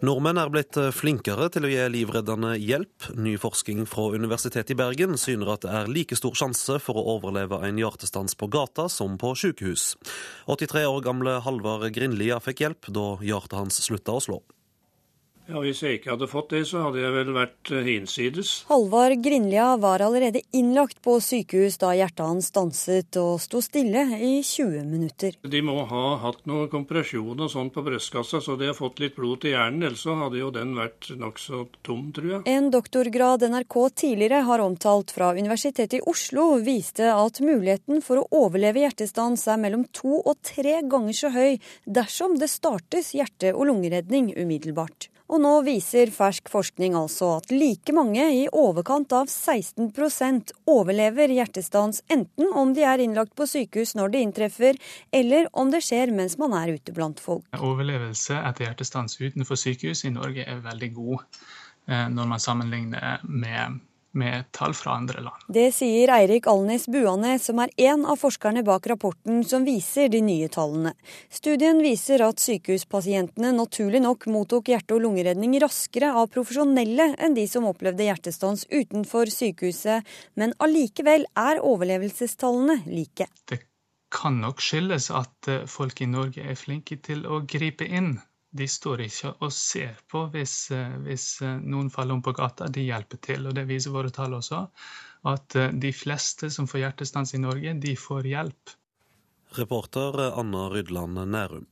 Nordmenn 0.03 0.35
er 0.35 0.49
blitt 0.51 0.75
flinkere 0.91 1.45
til 1.51 1.63
å 1.63 1.69
gi 1.71 1.83
livreddende 1.87 2.57
hjelp. 2.59 3.05
Ny 3.15 3.37
forskning 3.39 3.85
fra 3.87 4.09
Universitetet 4.11 4.73
i 4.73 4.77
Bergen 4.79 5.15
syner 5.19 5.53
at 5.53 5.63
det 5.63 5.71
er 5.71 5.91
like 5.91 6.17
stor 6.19 6.35
sjanse 6.35 6.75
for 6.83 6.99
å 6.99 7.05
overleve 7.13 7.61
en 7.63 7.79
hjertestans 7.79 8.35
på 8.35 8.49
gata 8.51 8.89
som 8.91 9.15
på 9.19 9.31
sykehus. 9.39 9.93
83 10.51 10.83
år 10.89 10.99
gamle 11.05 11.37
Halvard 11.45 11.87
Grindlia 11.95 12.41
fikk 12.43 12.65
hjelp 12.65 12.91
da 12.91 13.07
hjertet 13.23 13.55
hans 13.61 13.79
slutta 13.85 14.17
å 14.19 14.25
slå. 14.27 14.41
Ja, 15.43 15.60
Hvis 15.60 15.82
jeg 15.84 15.97
ikke 15.97 16.13
hadde 16.13 16.27
fått 16.32 16.53
det, 16.53 16.62
så 16.69 16.86
hadde 16.86 17.01
jeg 17.01 17.12
vel 17.12 17.32
vært 17.36 17.71
hinsides. 17.84 18.51
Halvard 18.69 19.19
Grinlia 19.25 19.73
var 19.82 19.99
allerede 20.06 20.39
innlagt 20.56 21.01
på 21.03 21.17
sykehus 21.19 21.75
da 21.82 21.89
hjertet 21.97 22.23
hans 22.23 22.47
stanset 22.53 23.19
og 23.19 23.41
sto 23.43 23.60
stille 23.63 24.06
i 24.15 24.38
20 24.39 24.88
minutter. 24.88 25.36
De 25.43 25.62
må 25.65 25.75
ha 25.89 26.03
hatt 26.23 26.45
noe 26.47 26.69
kompresjon 26.71 27.43
og 27.43 27.51
sånn 27.51 27.73
på 27.75 27.84
brystkassa, 27.84 28.39
så 28.39 28.56
de 28.60 28.71
har 28.71 28.77
fått 28.77 29.03
litt 29.03 29.17
blod 29.19 29.43
til 29.43 29.58
hjernen. 29.58 29.84
Ellers 29.84 30.06
så 30.08 30.15
hadde 30.21 30.39
jo 30.39 30.51
den 30.56 30.75
vært 30.79 31.12
nokså 31.19 31.65
tom, 31.84 32.08
tror 32.15 32.29
jeg. 32.38 32.41
En 32.53 32.71
doktorgrad 32.71 33.43
NRK 33.51 33.79
tidligere 33.99 34.45
har 34.47 34.63
omtalt 34.63 35.12
fra 35.12 35.34
Universitetet 35.36 35.99
i 35.99 36.03
Oslo, 36.08 36.53
viste 36.63 37.12
at 37.12 37.43
muligheten 37.43 37.99
for 38.06 38.23
å 38.23 38.27
overleve 38.45 38.86
hjertestans 38.86 39.43
er 39.51 39.60
mellom 39.60 39.89
to 39.91 40.21
og 40.21 40.39
tre 40.39 40.79
ganger 40.88 41.19
så 41.19 41.34
høy 41.36 41.60
dersom 41.84 42.39
det 42.39 42.51
startes 42.53 43.12
hjerte- 43.17 43.51
og 43.51 43.67
lungeredning 43.67 44.32
umiddelbart. 44.39 45.10
Og 45.31 45.39
nå 45.41 45.53
viser 45.65 46.12
fersk 46.13 46.49
forskning 46.51 46.97
altså 46.99 47.38
at 47.38 47.51
like 47.53 47.95
mange, 47.95 48.25
i 48.33 48.43
overkant 48.51 49.13
av 49.15 49.31
16% 49.31 50.51
overlever 50.69 51.31
hjertestans 51.31 52.03
enten 52.12 52.51
om 52.53 52.73
de 52.75 52.83
er 52.88 53.03
innlagt 53.03 53.36
på 53.39 53.47
sykehus 53.49 53.95
når 53.97 54.13
det 54.13 54.23
inntreffer, 54.27 54.79
eller 55.15 55.47
om 55.53 55.71
det 55.73 55.83
skjer 55.86 56.12
mens 56.15 56.38
man 56.41 56.55
er 56.59 56.75
ute 56.75 56.95
blant 56.95 57.23
folk. 57.23 57.47
Overlevelse 57.55 58.38
etter 58.41 58.67
hjertestans 58.67 59.17
utenfor 59.21 59.59
sykehus 59.59 60.03
i 60.05 60.13
Norge 60.13 60.45
er 60.45 60.63
veldig 60.65 60.91
god 60.97 61.25
når 61.88 62.29
man 62.31 62.39
sammenligner 62.39 63.23
med 63.27 63.81
med 64.13 64.45
tall 64.52 64.73
fra 64.78 64.95
andre 64.99 65.21
land. 65.26 65.45
Det 65.47 65.67
sier 65.76 66.12
Eirik 66.13 66.47
Alnes 66.49 66.86
Buane, 66.91 67.36
som 67.41 67.60
er 67.63 67.73
en 67.89 68.06
av 68.10 68.19
forskerne 68.21 68.63
bak 68.65 68.88
rapporten 68.91 69.43
som 69.47 69.65
viser 69.67 70.10
de 70.13 70.21
nye 70.26 70.49
tallene. 70.54 70.93
Studien 71.34 71.82
viser 71.84 72.23
at 72.26 72.41
sykehuspasientene 72.43 73.54
naturlig 73.58 74.04
nok 74.04 74.28
mottok 74.32 74.71
hjerte- 74.73 74.97
og 74.97 75.04
lungeredning 75.06 75.58
raskere 75.63 76.13
av 76.13 76.30
profesjonelle 76.34 77.13
enn 77.17 77.38
de 77.38 77.47
som 77.49 77.67
opplevde 77.69 78.08
hjertestans 78.08 78.67
utenfor 78.71 79.32
sykehuset, 79.34 80.04
men 80.39 80.56
allikevel 80.63 81.26
er 81.38 81.62
overlevelsestallene 81.63 82.84
like. 82.89 83.30
Det 83.49 83.63
kan 84.13 84.38
nok 84.43 84.62
skyldes 84.62 85.10
at 85.13 85.49
folk 85.69 86.04
i 86.06 86.10
Norge 86.10 86.43
er 86.45 86.60
flinke 86.60 86.99
til 87.02 87.26
å 87.26 87.41
gripe 87.49 87.88
inn 87.89 88.19
de 88.53 88.67
står 88.69 89.01
ikke 89.07 89.33
og 89.41 89.51
ser 89.55 89.97
på 90.11 90.27
hvis, 90.33 90.55
hvis, 91.05 91.25
noen 91.65 91.89
faller 91.93 92.17
om 92.17 92.21
på 92.25 92.35
gata. 92.37 92.69
De 92.69 92.85
hjelper 92.85 93.21
til. 93.25 93.47
og 93.49 93.57
Det 93.57 93.65
viser 93.69 93.95
våre 93.95 94.13
tall 94.13 94.37
også. 94.37 94.61
At 95.30 95.57
de 95.57 95.91
fleste 95.95 96.51
som 96.53 96.67
får 96.69 96.84
hjertestans 96.84 97.34
i 97.34 97.41
Norge, 97.41 97.73
de 97.82 97.95
får 97.97 98.30
hjelp. 98.30 98.75
Reporter 99.57 100.19
Anna 100.30 100.67
Rydland 100.69 101.23
Nærum. 101.34 101.65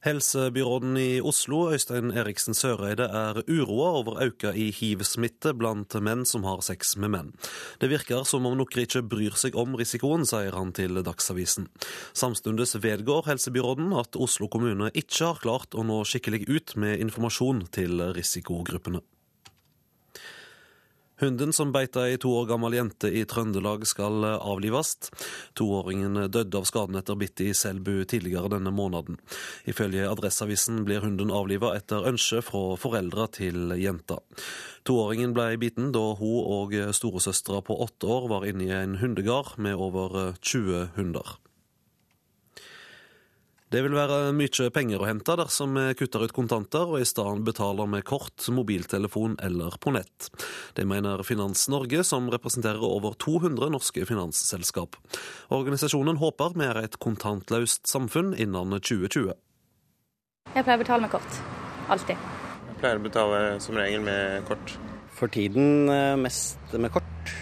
Helsebyråden 0.00 0.96
i 0.96 1.20
Oslo, 1.20 1.66
Øystein 1.74 2.08
Eriksen 2.16 2.54
Søreide, 2.56 3.04
er 3.04 3.42
uroa 3.44 3.90
over 3.98 4.22
auka 4.24 4.54
i 4.56 4.70
hiv-smitte 4.72 5.52
blant 5.52 5.92
menn 6.00 6.24
som 6.24 6.46
har 6.48 6.62
sex 6.64 6.94
med 6.96 7.12
menn. 7.12 7.28
Det 7.82 7.90
virker 7.92 8.24
som 8.24 8.48
om 8.48 8.56
noen 8.56 8.80
ikke 8.86 9.04
bryr 9.04 9.36
seg 9.36 9.58
om 9.60 9.76
risikoen, 9.76 10.24
sier 10.24 10.56
han 10.56 10.72
til 10.72 11.02
Dagsavisen. 11.04 11.68
Samtidig 12.16 12.70
vedgår 12.80 13.28
helsebyråden 13.28 13.92
at 14.00 14.16
Oslo 14.16 14.48
kommune 14.48 14.88
ikke 14.96 15.34
har 15.34 15.44
klart 15.44 15.76
å 15.76 15.84
nå 15.84 16.00
skikkelig 16.08 16.46
ut 16.48 16.78
med 16.80 16.96
informasjon 17.04 17.66
til 17.68 18.00
risikogruppene. 18.16 19.04
Hunden 21.20 21.52
som 21.52 21.68
beita 21.68 22.06
ei 22.08 22.16
to 22.16 22.30
år 22.32 22.46
gammel 22.48 22.72
jente 22.78 23.10
i 23.12 23.26
Trøndelag 23.28 23.82
skal 23.84 24.24
avlives. 24.24 24.94
Toåringen 25.58 26.16
døde 26.32 26.56
av 26.56 26.64
skaden 26.64 26.96
etter 26.96 27.18
bitt 27.20 27.42
i 27.44 27.50
Selbu 27.52 28.06
tidligere 28.08 28.48
denne 28.54 28.72
måneden. 28.72 29.18
Ifølge 29.68 30.08
Adresseavisen 30.08 30.80
blir 30.88 31.04
hunden 31.04 31.28
avliva 31.28 31.74
etter 31.76 32.08
ønske 32.08 32.40
fra 32.46 32.78
foreldra 32.80 33.28
til 33.36 33.76
jenta. 33.76 34.22
Toåringen 34.88 35.36
ble 35.36 35.50
biten 35.60 35.92
da 35.92 36.06
hun 36.16 36.40
og 36.56 36.72
storesøstera 36.96 37.60
på 37.68 37.76
åtte 37.84 38.08
år 38.08 38.32
var 38.32 38.48
inne 38.48 38.70
i 38.70 38.74
en 38.80 38.96
hundegard 39.04 39.58
med 39.60 39.76
over 39.76 40.32
20 40.40 40.94
hunder. 40.96 41.36
Det 43.70 43.84
vil 43.84 43.92
være 43.94 44.32
mye 44.34 44.66
penger 44.74 44.98
å 44.98 45.06
hente 45.06 45.34
dersom 45.38 45.76
vi 45.78 45.92
kutter 45.94 46.24
ut 46.26 46.32
kontanter 46.34 46.88
og 46.90 47.04
i 47.04 47.06
stedet 47.06 47.44
betaler 47.46 47.86
med 47.86 48.02
kort, 48.02 48.42
mobiltelefon 48.50 49.36
eller 49.46 49.76
på 49.78 49.92
nett. 49.94 50.26
Det 50.74 50.82
mener 50.90 51.22
Finans 51.22 51.68
Norge, 51.70 52.02
som 52.02 52.26
representerer 52.34 52.82
over 52.82 53.14
200 53.14 53.70
norske 53.70 54.02
finansselskap. 54.08 54.98
Organisasjonen 55.54 56.18
håper 56.18 56.58
vi 56.58 56.66
er 56.66 56.82
et 56.82 56.98
kontantløst 56.98 57.86
samfunn 57.86 58.34
innen 58.34 58.74
2020. 58.74 59.30
Jeg 60.50 60.66
pleier 60.66 60.74
å 60.74 60.82
betale 60.82 61.06
med 61.06 61.14
kort. 61.14 61.40
Alltid. 61.94 62.26
Jeg 62.72 62.76
pleier 62.82 62.98
å 62.98 63.06
betale 63.06 63.40
som 63.62 63.78
regel 63.78 64.02
med 64.02 64.50
kort. 64.50 64.76
For 65.14 65.30
tiden 65.30 65.86
eh, 65.94 66.18
mest 66.18 66.74
med 66.74 66.90
kort. 66.90 67.34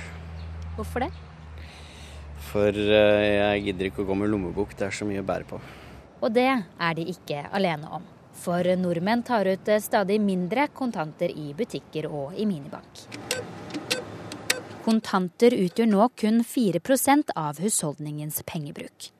Hvorfor 0.76 1.08
det? 1.08 1.12
For 2.52 2.68
eh, 2.68 3.26
jeg 3.32 3.68
gidder 3.70 3.88
ikke 3.88 4.04
å 4.04 4.12
gå 4.12 4.22
med 4.26 4.34
lommebok, 4.36 4.76
det 4.76 4.90
er 4.92 5.00
så 5.00 5.08
mye 5.08 5.24
å 5.24 5.30
bære 5.32 5.54
på. 5.56 5.64
Og 6.20 6.32
det 6.34 6.48
er 6.50 6.94
de 6.98 7.04
ikke 7.12 7.44
alene 7.54 7.90
om. 7.98 8.06
For 8.38 8.66
nordmenn 8.78 9.24
tar 9.26 9.48
ut 9.50 9.70
stadig 9.82 10.20
mindre 10.22 10.68
kontanter 10.74 11.30
i 11.30 11.52
butikker 11.58 12.06
og 12.10 12.38
i 12.38 12.46
minibank. 12.46 13.06
Kontanter 14.86 15.52
utgjør 15.52 15.90
nå 15.90 16.08
kun 16.16 16.40
4% 16.46 17.34
av 17.36 17.58
husholdningens 17.60 18.40
pengebruk. 18.48 19.10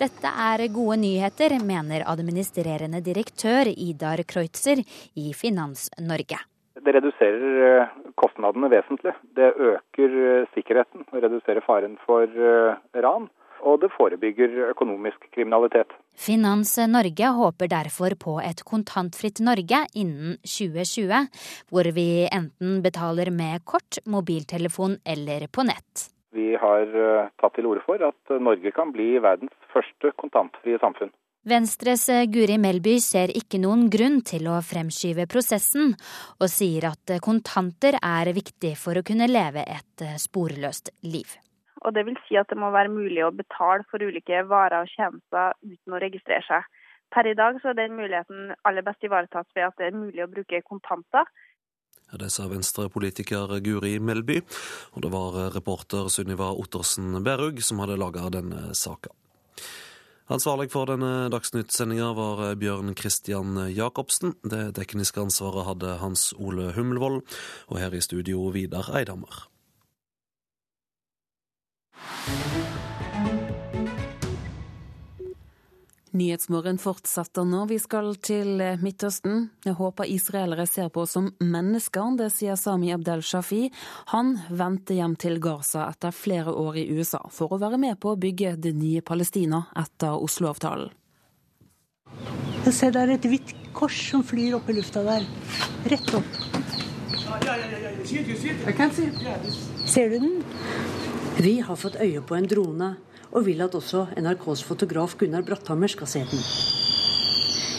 Dette 0.00 0.30
er 0.32 0.62
gode 0.72 0.96
nyheter, 1.02 1.54
mener 1.64 2.06
administrerende 2.08 3.02
direktør 3.04 3.68
Idar 3.68 4.22
Kreutzer 4.28 4.80
i 5.20 5.32
Finans 5.36 5.90
Norge. 6.00 6.38
Det 6.80 6.94
reduserer 6.96 7.58
eh, 7.66 7.90
kostnadene 8.20 8.70
vesentlig. 8.72 9.12
Det 9.36 9.50
øker 9.52 10.16
eh, 10.24 10.46
sikkerheten 10.54 11.04
og 11.04 11.18
reduserer 11.20 11.60
faren 11.66 11.98
for 12.06 12.24
eh, 12.24 12.80
ran 13.04 13.28
og 13.62 13.80
det 13.82 13.90
forebygger 13.94 14.70
økonomisk 14.70 15.26
kriminalitet. 15.34 15.92
Finans 16.16 16.76
Norge 16.90 17.32
håper 17.36 17.70
derfor 17.72 18.16
på 18.20 18.36
et 18.44 18.62
kontantfritt 18.66 19.40
Norge 19.44 19.84
innen 19.94 20.36
2020, 20.44 21.28
hvor 21.70 21.90
vi 21.96 22.08
enten 22.28 22.80
betaler 22.84 23.32
med 23.34 23.64
kort, 23.64 24.00
mobiltelefon 24.06 24.98
eller 25.04 25.46
på 25.52 25.66
nett. 25.68 26.10
Vi 26.32 26.52
har 26.54 26.86
eh, 26.86 27.30
tatt 27.42 27.56
til 27.56 27.66
orde 27.66 27.82
for 27.86 28.02
at 28.06 28.36
Norge 28.38 28.70
kan 28.74 28.92
bli 28.94 29.16
verdens 29.18 29.56
første 29.72 30.12
kontantfrie 30.20 30.78
samfunn. 30.82 31.10
Venstres 31.50 32.04
Guri 32.28 32.58
Melby 32.60 32.98
ser 33.00 33.32
ikke 33.32 33.58
noen 33.62 33.86
grunn 33.90 34.20
til 34.28 34.44
å 34.52 34.58
fremskyve 34.60 35.24
prosessen, 35.24 35.94
og 36.36 36.52
sier 36.52 36.90
at 36.90 37.16
kontanter 37.24 37.96
er 37.96 38.34
viktig 38.36 38.74
for 38.76 39.00
å 39.00 39.06
kunne 39.06 39.30
leve 39.30 39.64
et 39.64 40.04
sporløst 40.20 40.92
liv. 41.08 41.32
Og 41.80 41.94
det 41.96 42.04
vil 42.06 42.18
si 42.26 42.36
at 42.36 42.50
det 42.50 42.58
må 42.60 42.70
være 42.74 42.92
mulig 42.92 43.22
å 43.24 43.32
betale 43.34 43.86
for 43.90 44.02
ulike 44.02 44.42
varer 44.48 44.84
og 44.84 44.92
tjenester 44.92 45.56
uten 45.64 45.96
å 45.96 46.02
registrere 46.02 46.44
seg. 46.48 46.66
Per 47.10 47.26
i 47.26 47.34
dag 47.34 47.56
så 47.62 47.72
er 47.72 47.78
den 47.78 47.96
muligheten 47.98 48.52
aller 48.68 48.84
best 48.86 49.02
ivaretatt 49.06 49.48
ved 49.56 49.66
at 49.66 49.80
det 49.80 49.88
er 49.88 49.96
mulig 49.96 50.22
å 50.22 50.30
bruke 50.30 50.62
kontanter. 50.66 51.26
Det 52.10 52.28
sa 52.30 52.48
Venstre-politiker 52.50 53.60
Guri 53.62 53.98
Melby, 54.02 54.40
og 54.94 55.04
det 55.04 55.10
var 55.12 55.38
reporter 55.54 56.08
Sunniva 56.10 56.50
Ottersen 56.58 57.20
Berug 57.22 57.62
som 57.62 57.82
hadde 57.82 57.98
laga 58.00 58.26
denne 58.34 58.74
saka. 58.74 59.14
Ansvarlig 60.30 60.68
for 60.70 60.86
denne 60.86 61.30
Dagsnytt-sendinga 61.30 62.12
var 62.14 62.42
Bjørn 62.58 62.94
Christian 62.98 63.56
Jacobsen. 63.74 64.36
Det 64.46 64.76
tekniske 64.78 65.22
ansvaret 65.22 65.66
hadde 65.66 65.96
Hans 66.02 66.28
Ole 66.38 66.70
Hummelvold, 66.76 67.24
og 67.66 67.80
her 67.82 67.94
i 67.94 68.02
studio 68.02 68.44
Vidar 68.54 68.92
Eidhammer. 68.94 69.48
Nyhetsmorgen 76.10 76.78
fortsetter 76.78 77.44
nå. 77.46 77.64
Vi 77.70 77.78
skal 77.78 78.16
til 78.18 78.58
Midtøsten. 78.82 79.44
Jeg 79.64 79.76
håper 79.78 80.10
israelere 80.10 80.66
ser 80.66 80.88
på 80.90 81.04
oss 81.04 81.14
som 81.14 81.28
mennesker, 81.38 82.16
det 82.18 82.32
sier 82.34 82.58
Sami 82.58 82.90
Abdel 82.90 83.22
Shafi. 83.22 83.68
Han 84.10 84.34
vendte 84.50 84.96
hjem 84.98 85.14
til 85.20 85.38
Gaza 85.42 85.86
etter 85.86 86.14
flere 86.14 86.50
år 86.50 86.80
i 86.82 86.88
USA 86.90 87.22
for 87.30 87.54
å 87.54 87.60
være 87.62 87.78
med 87.78 88.00
på 88.02 88.12
å 88.12 88.18
bygge 88.18 88.56
det 88.58 88.74
nye 88.74 89.04
Palestina 89.06 89.68
etter 89.78 90.18
Oslo-avtalen. 90.18 90.90
Jeg 92.60 92.74
ser 92.76 92.90
det 92.92 93.04
er 93.06 93.14
et 93.14 93.28
hvitt 93.30 93.54
kors 93.72 93.96
som 94.10 94.24
flyr 94.26 94.58
opp 94.58 94.66
i 94.68 94.76
lufta 94.76 95.00
der. 95.06 95.24
Rett 95.88 96.10
opp. 96.18 96.26
Ser 99.86 100.10
du 100.10 100.18
den? 100.18 100.34
Vi 101.40 101.60
har 101.60 101.76
fått 101.76 101.94
øye 101.96 102.20
på 102.20 102.36
en 102.36 102.44
drone, 102.44 102.86
og 103.32 103.46
vil 103.46 103.62
at 103.64 103.72
også 103.72 104.02
NRKs 104.20 104.60
fotograf 104.68 105.14
Gunnar 105.16 105.40
Bratthammer 105.48 105.88
skal 105.88 106.10
se 106.12 106.20
den. 106.28 106.42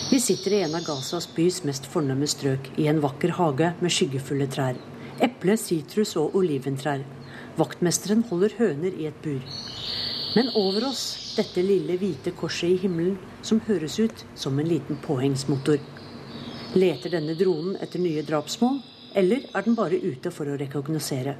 Vi 0.10 0.18
sitter 0.20 0.56
i 0.56 0.62
en 0.66 0.74
av 0.80 0.88
Gazas 0.88 1.28
bys 1.36 1.60
mest 1.70 1.86
fornemme 1.86 2.26
strøk, 2.26 2.72
i 2.82 2.88
en 2.90 3.04
vakker 3.04 3.36
hage 3.38 3.70
med 3.78 3.94
skyggefulle 3.94 4.48
trær. 4.50 4.80
Eple, 5.22 5.60
sitrus 5.62 6.16
og 6.18 6.40
oliventrær. 6.42 7.06
Vaktmesteren 7.62 8.26
holder 8.32 8.58
høner 8.58 8.98
i 8.98 9.06
et 9.12 9.22
bur. 9.22 9.46
Men 10.34 10.50
over 10.58 10.90
oss 10.90 11.06
dette 11.38 11.62
lille 11.62 12.02
hvite 12.02 12.34
korset 12.34 12.74
i 12.74 12.82
himmelen 12.88 13.20
som 13.46 13.62
høres 13.70 14.00
ut 14.02 14.26
som 14.34 14.58
en 14.58 14.74
liten 14.74 14.98
påhengsmotor. 15.06 15.78
Leter 16.74 17.14
denne 17.14 17.38
dronen 17.38 17.78
etter 17.78 18.02
nye 18.02 18.26
drapsmål, 18.26 18.82
eller 19.14 19.46
er 19.54 19.70
den 19.70 19.78
bare 19.78 20.02
ute 20.02 20.34
for 20.34 20.50
å 20.50 20.58
rekognosere? 20.58 21.38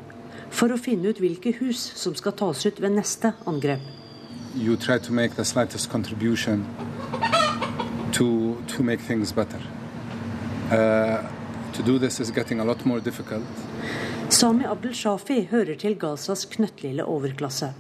For 0.50 0.74
å 0.74 0.78
finne 0.78 1.12
ut 1.12 1.20
hvilke 1.22 1.54
hus 1.60 1.82
som 1.96 2.16
skal 2.16 2.36
tas 2.38 2.66
ut 2.66 2.82
ved 2.82 2.96
neste 2.96 3.34
angrep. 3.48 3.82
You 4.56 4.76
try 4.76 4.98
to 5.00 5.14
make 5.14 5.36
the 5.36 5.46
slightest 5.46 5.90
contribution 5.90 6.66
to, 8.12 8.58
to 8.68 8.84
make 8.84 9.00
things 9.00 9.32
better. 9.32 9.62
Uh, 10.72 11.24
to 11.74 11.84
do 11.84 11.98
this 12.00 12.20
is 12.20 12.32
getting 12.32 12.60
a 12.60 12.66
lot 12.66 12.86
more 12.86 13.00
difficult. 13.00 13.44
Sami 14.30 14.66
Abdel 14.66 14.94
Shafi 14.94 15.48
hører 15.52 15.76
til 15.76 15.98
Gazas 16.00 16.46
knøttlille 16.52 17.04
overklasse. 17.04 17.74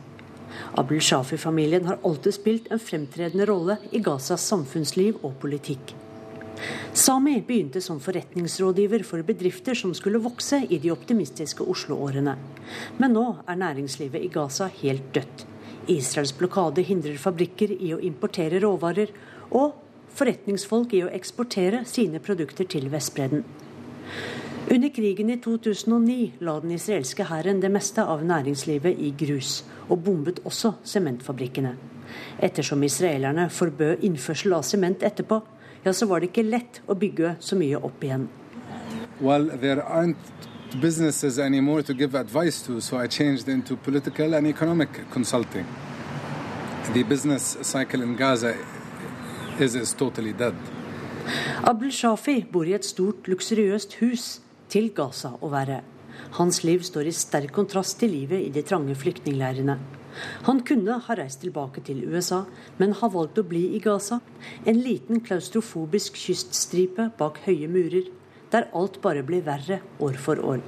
Abdel 0.77 1.01
Shafi-familien 1.01 1.85
har 1.87 1.99
alltid 2.03 2.35
spilt 2.35 2.71
en 2.71 2.79
fremtredende 2.79 3.47
rolle 3.47 3.77
i 3.91 4.01
Gazas 4.03 4.43
samfunnsliv 4.51 5.21
og 5.23 5.37
politikk. 5.39 5.93
Sami 6.93 7.37
begynte 7.47 7.81
som 7.81 7.99
forretningsrådgiver 8.03 9.03
for 9.07 9.23
bedrifter 9.25 9.77
som 9.77 9.93
skulle 9.97 10.21
vokse 10.21 10.61
i 10.69 10.79
de 10.81 10.91
optimistiske 10.93 11.63
Oslo-årene. 11.63 12.35
Men 12.99 13.15
nå 13.15 13.25
er 13.47 13.61
næringslivet 13.61 14.21
i 14.25 14.31
Gaza 14.33 14.67
helt 14.81 15.13
dødt. 15.15 15.45
Israels 15.89 16.33
blokade 16.37 16.83
hindrer 16.85 17.17
fabrikker 17.17 17.73
i 17.73 17.93
å 17.95 18.01
importere 18.03 18.61
råvarer, 18.61 19.09
og 19.51 19.73
forretningsfolk 20.15 20.93
i 20.93 21.03
å 21.05 21.11
eksportere 21.11 21.83
sine 21.89 22.21
produkter 22.23 22.67
til 22.69 22.89
Vestbredden. 22.91 23.43
Under 24.71 24.91
krigen 24.93 25.31
i 25.33 25.39
2009 25.41 26.43
la 26.45 26.59
den 26.61 26.75
israelske 26.75 27.25
hæren 27.27 27.59
det 27.63 27.71
meste 27.73 28.03
av 28.07 28.21
næringslivet 28.23 28.99
i 28.99 29.09
grus, 29.17 29.63
og 29.89 30.03
bombet 30.05 30.43
også 30.45 30.75
sementfabrikkene. 30.87 31.73
Ettersom 32.39 32.83
israelerne 32.83 33.49
forbød 33.51 34.05
innførsel 34.05 34.53
av 34.55 34.63
sement 34.67 35.03
etterpå, 35.03 35.41
ja, 35.83 35.93
så 35.93 36.05
var 36.05 36.21
det 36.21 36.31
ikke 36.31 36.45
lett 36.47 36.81
å 36.87 36.95
bygge 36.97 37.35
så 37.39 37.57
mye 37.57 37.79
opp 37.79 38.03
igjen. 38.03 38.27
Well, 39.21 39.49
there 39.49 39.83
aren't 39.83 40.17
businesses 40.79 41.37
anymore 41.39 41.83
to 41.83 41.93
give 41.93 42.15
advice 42.15 42.61
to, 42.65 42.79
so 42.81 42.97
I 42.97 43.07
changed 43.07 43.47
into 43.49 43.75
political 43.75 44.33
and 44.33 44.47
economic 44.47 44.89
consulting. 45.11 45.65
The 46.93 47.03
business 47.03 47.57
cycle 47.61 48.01
in 48.01 48.15
Gaza 48.15 48.55
is, 49.59 49.75
is 49.75 49.93
totally 49.93 50.33
dead. 50.33 50.55
Abdel 51.63 51.91
Shafi 51.91 52.41
bor 52.51 52.65
i 52.65 52.73
et 52.73 52.85
stort, 52.85 53.27
luksuriøst 53.29 53.99
hus 54.01 54.41
til 54.71 54.89
Gaza 54.95 55.35
å 55.41 55.51
være. 55.51 55.81
Hans 56.39 56.63
liv 56.63 56.83
står 56.83 57.09
i 57.09 57.15
sterk 57.15 57.53
kontrast 57.53 57.99
til 57.99 58.13
livet 58.15 58.41
i 58.41 58.49
de 58.53 58.63
trange 58.65 58.95
flyktningleirene. 58.97 59.77
Han 60.47 60.61
kunne 60.67 60.97
ha 61.05 61.15
reist 61.17 61.41
tilbake 61.43 61.83
til 61.87 62.03
USA, 62.09 62.43
men 62.77 62.93
har 62.99 63.13
valgt 63.13 63.39
å 63.41 63.45
bli 63.47 63.63
i 63.75 63.79
Gaza. 63.83 64.19
En 64.65 64.81
liten 64.81 65.21
klaustrofobisk 65.25 66.19
kyststripe 66.19 67.09
bak 67.19 67.41
høye 67.45 67.69
murer, 67.71 68.09
der 68.51 68.69
alt 68.75 69.01
bare 69.01 69.23
blir 69.23 69.43
verre 69.45 69.81
år 69.99 70.19
for 70.19 70.41
år. 70.43 70.61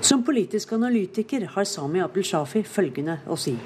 Som 0.00 0.24
politisk 0.24 0.72
analytiker 0.72 1.44
har 1.54 1.64
Sami 1.68 2.00
Abdel 2.00 2.24
Shafi 2.24 2.62
følgende 2.64 3.18
å 3.28 3.36
si. 3.36 3.56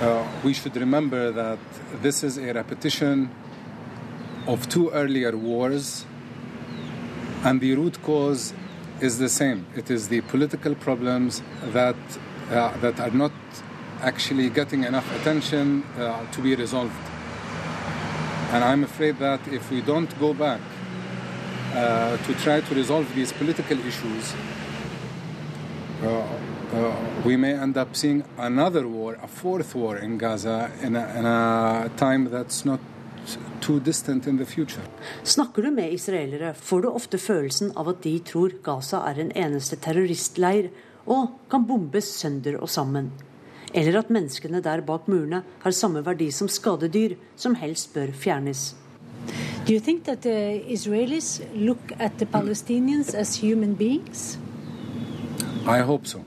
Uh, 0.00 0.26
we 0.44 0.52
should 0.52 0.76
remember 0.76 1.32
that 1.32 1.58
this 2.02 2.22
is 2.22 2.38
a 2.38 2.52
repetition 2.52 3.30
of 4.46 4.68
two 4.68 4.90
earlier 4.90 5.36
wars, 5.36 6.04
and 7.44 7.60
the 7.60 7.74
root 7.74 8.00
cause 8.02 8.52
is 9.00 9.18
the 9.18 9.28
same. 9.28 9.66
It 9.76 9.90
is 9.90 10.08
the 10.08 10.20
political 10.22 10.72
uh, 10.72 11.82
that 12.80 13.00
actually 14.02 14.50
getting 14.50 14.84
enough 14.84 15.08
attention 15.20 15.82
uh, 15.98 16.24
to 16.32 16.40
be 16.40 16.54
resolved. 16.54 16.92
And 18.52 18.62
I'm 18.62 18.84
afraid 18.84 19.18
that 19.18 19.40
if 19.48 19.70
we 19.70 19.80
don't 19.80 20.18
go 20.20 20.32
back 20.32 20.60
uh, 21.74 22.16
to 22.16 22.34
try 22.34 22.60
to 22.60 22.74
resolve 22.74 23.12
these 23.14 23.32
political 23.32 23.78
issues, 23.78 24.34
uh, 26.02 26.22
uh, 26.74 26.96
we 27.24 27.36
may 27.36 27.54
end 27.54 27.76
up 27.76 27.96
seeing 27.96 28.24
another 28.38 28.86
war, 28.86 29.18
a 29.22 29.26
fourth 29.26 29.74
war 29.74 29.96
in 29.98 30.18
Gaza, 30.18 30.70
in 30.82 30.96
a, 30.96 31.18
in 31.18 31.26
a 31.26 31.90
time 31.96 32.30
that's 32.30 32.64
not. 32.64 32.80
Snakker 35.22 35.62
du 35.62 35.70
med 35.70 35.92
israelere, 35.92 36.54
får 36.54 36.82
du 36.82 36.88
ofte 36.88 37.18
følelsen 37.18 37.70
av 37.76 37.88
at 37.88 38.02
de 38.04 38.18
tror 38.20 38.52
Gaza 38.62 39.00
er 39.08 39.22
en 39.22 39.30
eneste 39.32 39.78
terroristleir 39.80 40.68
og 41.08 41.38
kan 41.48 41.64
bombes 41.64 42.10
sønder 42.20 42.58
og 42.60 42.68
sammen. 42.68 43.08
Eller 43.74 43.98
at 43.98 44.10
menneskene 44.10 44.60
der 44.62 44.80
bak 44.86 45.08
murene 45.10 45.42
har 45.64 45.74
samme 45.74 46.04
verdi 46.06 46.30
som 46.30 46.48
skadedyr, 46.48 47.16
som 47.36 47.54
helst 47.58 47.94
bør 47.94 48.12
fjernes. 48.14 48.74
Do 49.66 49.72
you 49.72 49.80
think 49.80 50.04
that 50.04 50.22
the 50.22 50.62
Israelis 50.68 51.40
look 51.54 51.92
at 51.98 52.12
the 52.18 52.26
Palestinians 52.26 53.14
as 53.14 53.40
human 53.40 53.74
beings? 53.74 54.38
I 55.66 55.78
hope 55.78 56.06
so. 56.06 56.20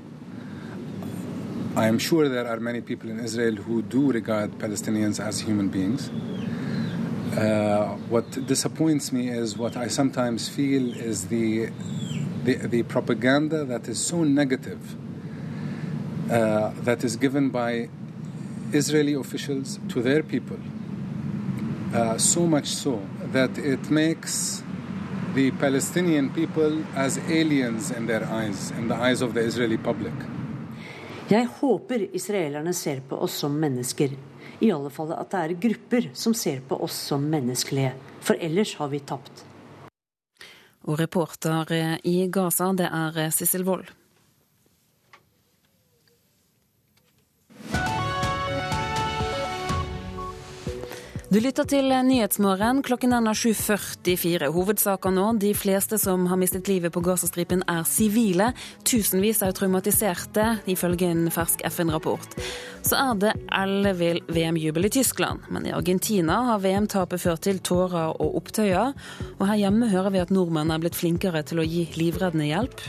I 1.75 1.87
am 1.87 1.99
sure 1.99 2.27
there 2.27 2.47
are 2.47 2.59
many 2.59 2.81
people 2.81 3.11
in 3.11 3.19
Israel 3.19 3.55
who 3.55 3.83
do 3.83 4.11
regard 4.11 4.51
Palestinians 4.57 5.19
as 5.19 5.39
human 5.39 5.69
beings. 5.69 6.09
Uh, 7.37 7.95
what 8.09 8.25
disappoints 8.47 9.11
me 9.11 9.29
is 9.29 9.55
what 9.55 9.77
I 9.77 9.87
sometimes 9.87 10.49
feel 10.49 10.91
is 10.97 11.27
the 11.27 11.69
the, 12.43 12.55
the 12.67 12.83
propaganda 12.83 13.63
that 13.65 13.87
is 13.87 13.99
so 13.99 14.23
negative 14.23 14.79
uh, 16.29 16.71
that 16.83 17.03
is 17.03 17.15
given 17.15 17.49
by 17.49 17.89
Israeli 18.73 19.13
officials 19.13 19.79
to 19.89 20.01
their 20.01 20.23
people. 20.23 20.57
Uh, 21.93 22.17
so 22.17 22.45
much 22.45 22.67
so 22.67 22.99
that 23.31 23.57
it 23.57 23.89
makes 23.89 24.63
the 25.35 25.51
Palestinian 25.51 26.29
people 26.29 26.83
as 26.95 27.17
aliens 27.29 27.91
in 27.91 28.07
their 28.07 28.25
eyes, 28.25 28.71
in 28.71 28.87
the 28.87 28.95
eyes 28.95 29.21
of 29.21 29.33
the 29.33 29.41
Israeli 29.41 29.77
public. 29.77 30.13
Jeg 31.29 31.47
håper 31.59 32.15
israelerne 32.15 32.73
ser 32.73 33.01
på 33.09 33.15
oss 33.15 33.33
som 33.33 33.59
mennesker. 33.59 34.09
I 34.59 34.71
alle 34.71 34.89
fall 34.89 35.11
at 35.11 35.31
det 35.31 35.39
er 35.43 35.53
grupper 35.67 36.09
som 36.13 36.33
ser 36.33 36.61
på 36.67 36.77
oss 36.83 36.95
som 37.09 37.23
menneskelige. 37.23 37.93
For 38.19 38.39
ellers 38.39 38.75
har 38.75 38.87
vi 38.87 38.99
tapt. 38.99 39.43
Og 40.87 40.99
reporter 40.99 41.99
i 42.03 42.27
Gaza, 42.31 42.71
det 42.73 42.87
er 42.87 43.29
Sissel 43.35 43.67
Wold. 43.67 43.91
Du 51.27 51.41
lytter 51.43 51.65
til 51.67 51.91
Nyhetsmorgen. 51.91 52.77
Klokken 52.87 53.11
er 53.11 53.25
7.44. 53.35 54.47
Hovedsaker 54.55 55.11
nå. 55.11 55.25
De 55.41 55.49
fleste 55.59 55.97
som 55.99 56.23
har 56.31 56.39
mistet 56.39 56.69
livet 56.71 56.93
på 56.95 57.01
Gazastripen 57.03 57.65
er 57.67 57.81
sivile. 57.83 58.53
Tusenvis 58.87 59.41
er 59.43 59.51
traumatiserte, 59.51 60.45
ifølge 60.71 61.09
en 61.11 61.27
fersk 61.27 61.65
FN-rapport. 61.67 62.39
Så 62.79 62.95
er 62.95 63.19
det 63.19 63.33
ellevill 63.51 64.21
VM-jubel 64.31 64.87
i 64.87 64.93
Tyskland. 65.01 65.43
Men 65.51 65.67
i 65.67 65.75
Argentina 65.75 66.39
har 66.53 66.63
VM-tapet 66.63 67.25
ført 67.25 67.43
til 67.43 67.59
tårer 67.59 68.15
og 68.15 68.39
opptøyer. 68.39 68.95
Og 69.35 69.47
her 69.51 69.65
hjemme 69.65 69.91
hører 69.91 70.15
vi 70.15 70.23
at 70.23 70.31
nordmenn 70.31 70.71
er 70.71 70.79
blitt 70.79 70.95
flinkere 70.95 71.43
til 71.43 71.59
å 71.59 71.67
gi 71.67 71.89
livreddende 71.99 72.47
hjelp. 72.47 72.87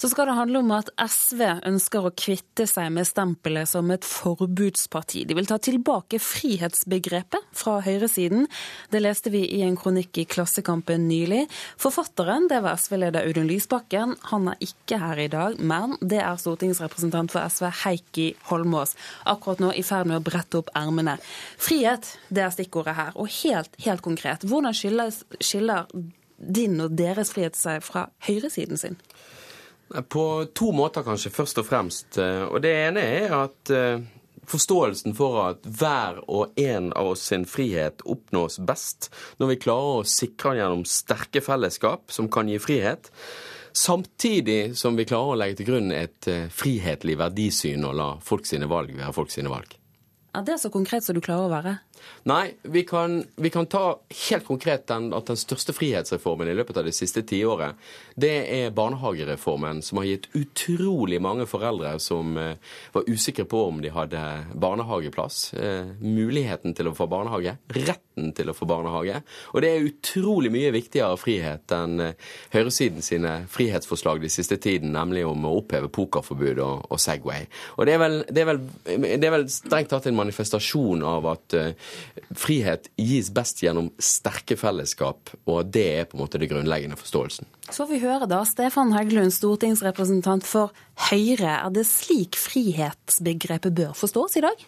Så 0.00 0.08
skal 0.08 0.30
det 0.30 0.34
handle 0.38 0.62
om 0.62 0.70
at 0.72 0.88
SV 0.96 1.42
ønsker 1.68 2.06
å 2.08 2.12
kvitte 2.16 2.64
seg 2.64 2.88
med 2.94 3.04
stempelet 3.04 3.68
som 3.68 3.90
et 3.92 4.06
forbudsparti. 4.08 5.26
De 5.28 5.34
vil 5.36 5.48
ta 5.48 5.58
tilbake 5.60 6.16
frihetsbegrepet 6.24 7.50
fra 7.52 7.74
høyresiden. 7.84 8.46
Det 8.88 9.02
leste 9.02 9.28
vi 9.34 9.42
i 9.58 9.60
en 9.66 9.76
kronikk 9.76 10.22
i 10.22 10.24
Klassekampen 10.24 11.04
nylig. 11.04 11.42
Forfatteren 11.80 12.48
det 12.48 12.62
var 12.64 12.80
SV-leder 12.80 13.28
Audun 13.28 13.50
Lysbakken. 13.50 14.14
Han 14.30 14.48
er 14.54 14.64
ikke 14.64 15.02
her 15.02 15.20
i 15.20 15.28
dag, 15.32 15.60
men 15.60 15.98
det 16.00 16.22
er 16.24 16.40
stortingsrepresentant 16.40 17.34
for 17.34 17.44
SV 17.44 17.68
Heikki 17.82 18.30
Holmås. 18.48 18.96
Akkurat 19.28 19.60
nå 19.60 19.74
i 19.76 19.84
ferd 19.84 20.08
med 20.08 20.22
å 20.22 20.24
brette 20.24 20.62
opp 20.62 20.72
ermene. 20.80 21.18
Frihet, 21.60 22.08
det 22.32 22.46
er 22.46 22.56
stikkordet 22.56 22.96
her. 22.96 23.12
Og 23.20 23.28
helt, 23.42 23.76
helt 23.84 24.06
konkret, 24.06 24.48
hvordan 24.48 24.72
skiller, 24.80 25.12
skiller 25.44 25.92
din 26.40 26.80
og 26.80 26.96
deres 26.96 27.34
frihet 27.36 27.60
seg 27.60 27.84
fra 27.84 28.08
høyresiden 28.30 28.80
sin? 28.80 28.96
På 30.08 30.46
to 30.54 30.70
måter, 30.72 31.02
kanskje, 31.02 31.32
først 31.34 31.58
og 31.62 31.66
fremst. 31.66 32.18
Eh, 32.18 32.44
og 32.46 32.62
det 32.62 32.72
ene 32.86 33.02
er 33.02 33.32
at 33.34 33.72
eh, 33.74 34.02
forståelsen 34.50 35.16
for 35.18 35.40
at 35.48 35.66
hver 35.66 36.20
og 36.30 36.58
en 36.60 36.92
av 36.94 37.12
oss 37.12 37.26
sin 37.30 37.46
frihet 37.48 38.04
oppnås 38.06 38.60
best 38.66 39.10
når 39.40 39.52
vi 39.52 39.60
klarer 39.66 40.00
å 40.00 40.06
sikre 40.06 40.54
den 40.54 40.62
gjennom 40.62 40.84
sterke 40.88 41.42
fellesskap 41.44 42.14
som 42.14 42.30
kan 42.32 42.50
gi 42.50 42.60
frihet. 42.62 43.10
Samtidig 43.72 44.76
som 44.78 44.96
vi 44.98 45.06
klarer 45.06 45.34
å 45.34 45.38
legge 45.38 45.60
til 45.60 45.70
grunn 45.72 45.92
et 45.94 46.30
eh, 46.30 46.48
frihetlig 46.50 47.18
verdisyn 47.20 47.86
og 47.86 47.98
la 47.98 48.08
folk 48.22 48.46
sine 48.46 48.70
valg 48.70 48.94
være 48.94 49.14
folk 49.14 49.34
sine 49.34 49.52
valg. 49.52 49.76
Er 50.34 50.46
det 50.46 50.60
så 50.62 50.70
konkret 50.70 51.02
som 51.02 51.16
du 51.16 51.22
klarer 51.22 51.48
å 51.48 51.52
være? 51.52 51.78
Nei, 52.28 52.52
vi 52.62 52.82
kan, 52.84 53.24
vi 53.36 53.50
kan, 53.50 53.66
ta 53.70 53.98
helt 54.28 54.46
konkret 54.46 54.86
den, 54.90 55.10
at 55.16 55.30
den 55.30 55.38
største 55.40 55.72
frihetsreformen 55.76 56.48
i 56.50 56.54
løpet 56.56 56.80
av 56.80 56.88
det 56.88 56.94
siste 56.96 57.22
tiåret, 57.26 57.78
det 58.20 58.32
er 58.52 58.74
barnehagereformen, 58.76 59.82
som 59.82 60.00
har 60.00 60.08
gitt 60.08 60.28
utrolig 60.36 61.20
mange 61.22 61.46
foreldre 61.48 61.94
som 62.02 62.36
eh, 62.40 62.58
var 62.92 63.08
usikre 63.08 63.46
på 63.48 63.62
om 63.68 63.80
de 63.82 63.92
hadde 63.94 64.20
barnehageplass, 64.52 65.54
eh, 65.54 65.92
muligheten 66.00 66.76
til 66.76 66.90
å 66.90 66.94
få 66.96 67.08
barnehage, 67.10 67.56
retten 67.76 68.32
til 68.36 68.52
å 68.52 68.56
få 68.56 68.68
barnehage. 68.68 69.22
Og 69.54 69.64
det 69.64 69.70
er 69.72 69.88
utrolig 69.88 70.52
mye 70.52 70.74
viktigere 70.74 71.16
frihet 71.20 71.72
enn 71.76 72.04
eh, 72.04 72.28
høyresiden 72.54 73.04
sine 73.04 73.36
frihetsforslag 73.50 74.20
de 74.20 74.32
siste 74.32 74.60
tiden, 74.60 74.92
nemlig 74.96 75.24
om 75.28 75.46
å 75.48 75.56
oppheve 75.62 75.90
pokerforbud 75.92 76.60
og, 76.64 76.86
og 76.90 77.00
Segway. 77.00 77.46
Og 77.78 77.88
det 77.88 77.96
er, 77.96 78.02
vel, 78.02 78.18
det, 78.28 78.44
er 78.44 78.50
vel, 78.52 78.62
det 78.84 79.28
er 79.28 79.34
vel 79.34 79.48
strengt 79.52 79.90
tatt 79.92 80.08
en 80.10 80.18
manifestasjon 80.18 81.04
av 81.06 81.28
at 81.32 81.56
eh, 81.58 81.89
frihet 82.36 82.90
gis 83.00 83.30
best 83.34 83.62
gjennom 83.64 83.90
sterke 84.02 84.56
fellesskap, 84.60 85.32
og 85.50 85.72
det 85.74 85.86
er 86.00 86.08
på 86.08 86.18
en 86.18 86.24
måte 86.24 86.40
det 86.40 86.50
grunnleggende 86.52 86.98
forståelsen. 87.00 87.48
Så 87.70 87.84
får 87.84 87.92
vi 87.92 88.02
høre 88.04 88.30
da, 88.30 88.42
Stefan 88.48 88.94
Heggelund, 88.96 89.34
stortingsrepresentant 89.34 90.46
for 90.46 90.74
Høyre. 91.10 91.58
Er 91.60 91.74
det 91.74 91.86
slik 91.88 92.38
frihetsbegrepet 92.38 93.76
bør 93.76 93.94
forstås 93.96 94.40
i 94.40 94.44
dag? 94.44 94.66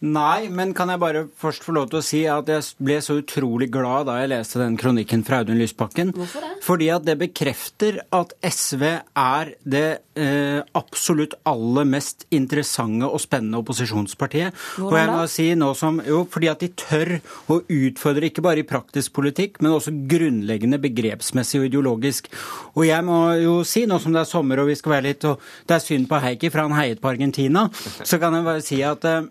Nei, 0.00 0.48
men 0.48 0.70
kan 0.72 0.88
jeg 0.88 1.00
bare 1.02 1.26
først 1.36 1.64
få 1.66 1.74
lov 1.76 1.90
til 1.90 1.98
å 1.98 2.04
si 2.04 2.20
at 2.24 2.48
jeg 2.48 2.64
ble 2.80 2.94
så 3.04 3.18
utrolig 3.20 3.66
glad 3.68 4.06
da 4.08 4.14
jeg 4.16 4.30
leste 4.32 4.56
den 4.56 4.78
kronikken 4.80 5.20
fra 5.26 5.42
Audun 5.42 5.58
Lysbakken. 5.60 6.14
Hvorfor 6.16 6.40
det? 6.40 6.54
Fordi 6.64 6.86
at 6.94 7.04
det 7.04 7.18
bekrefter 7.20 7.98
at 8.16 8.32
SV 8.40 8.84
er 8.88 9.50
det 9.60 9.84
eh, 10.16 10.62
absolutt 10.80 11.36
aller 11.44 11.84
mest 11.92 12.24
interessante 12.32 13.10
og 13.10 13.20
spennende 13.20 13.60
opposisjonspartiet. 13.60 14.56
Hvordan 14.78 14.88
og 14.88 14.96
jeg 14.96 15.10
må 15.10 15.18
da? 15.18 15.26
si 15.34 15.46
nå 15.60 15.68
som, 15.76 16.00
jo, 16.08 16.22
Fordi 16.32 16.48
at 16.48 16.64
de 16.64 16.70
tør 16.80 17.12
å 17.52 17.58
utfordre 17.60 18.30
ikke 18.30 18.44
bare 18.46 18.64
i 18.64 18.68
praktisk 18.70 19.12
politikk, 19.18 19.60
men 19.60 19.76
også 19.76 19.92
grunnleggende 20.08 20.80
begrepsmessig 20.80 21.60
og 21.60 21.68
ideologisk. 21.68 22.30
Og 22.72 22.86
jeg 22.88 23.04
må 23.04 23.18
jo 23.42 23.58
si, 23.68 23.84
nå 23.84 24.00
som 24.00 24.16
det 24.16 24.24
er 24.24 24.32
sommer 24.32 24.64
og 24.64 24.72
vi 24.72 24.78
skal 24.80 24.96
være 24.96 25.08
litt, 25.10 25.28
og 25.28 25.44
det 25.68 25.76
er 25.76 25.84
synd 25.84 26.08
på 26.08 26.22
Heikki, 26.24 26.48
for 26.48 26.64
han 26.64 26.78
heiet 26.78 27.04
på 27.04 27.12
Argentina, 27.12 27.66
så 28.00 28.16
kan 28.16 28.38
jeg 28.38 28.48
bare 28.48 28.64
si 28.64 28.80
at 28.86 29.04
eh, 29.04 29.28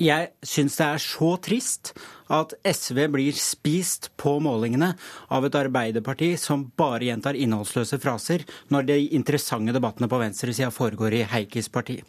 jeg 0.00 0.32
syns 0.42 0.76
det 0.80 0.86
er 0.86 1.02
så 1.02 1.30
trist 1.42 1.92
at 2.34 2.54
SV 2.66 3.04
blir 3.12 3.36
spist 3.38 4.08
på 4.18 4.38
målingene 4.42 4.94
av 5.30 5.44
et 5.46 5.58
arbeiderparti 5.58 6.32
som 6.40 6.66
bare 6.76 7.04
gjentar 7.10 7.38
innholdsløse 7.38 8.00
fraser, 8.02 8.46
når 8.74 8.88
de 8.88 8.98
interessante 9.14 9.74
debattene 9.76 10.08
på 10.10 10.18
venstresida 10.22 10.72
foregår 10.74 11.20
i 11.20 11.24
Heikis 11.30 11.68
parti. 11.68 12.00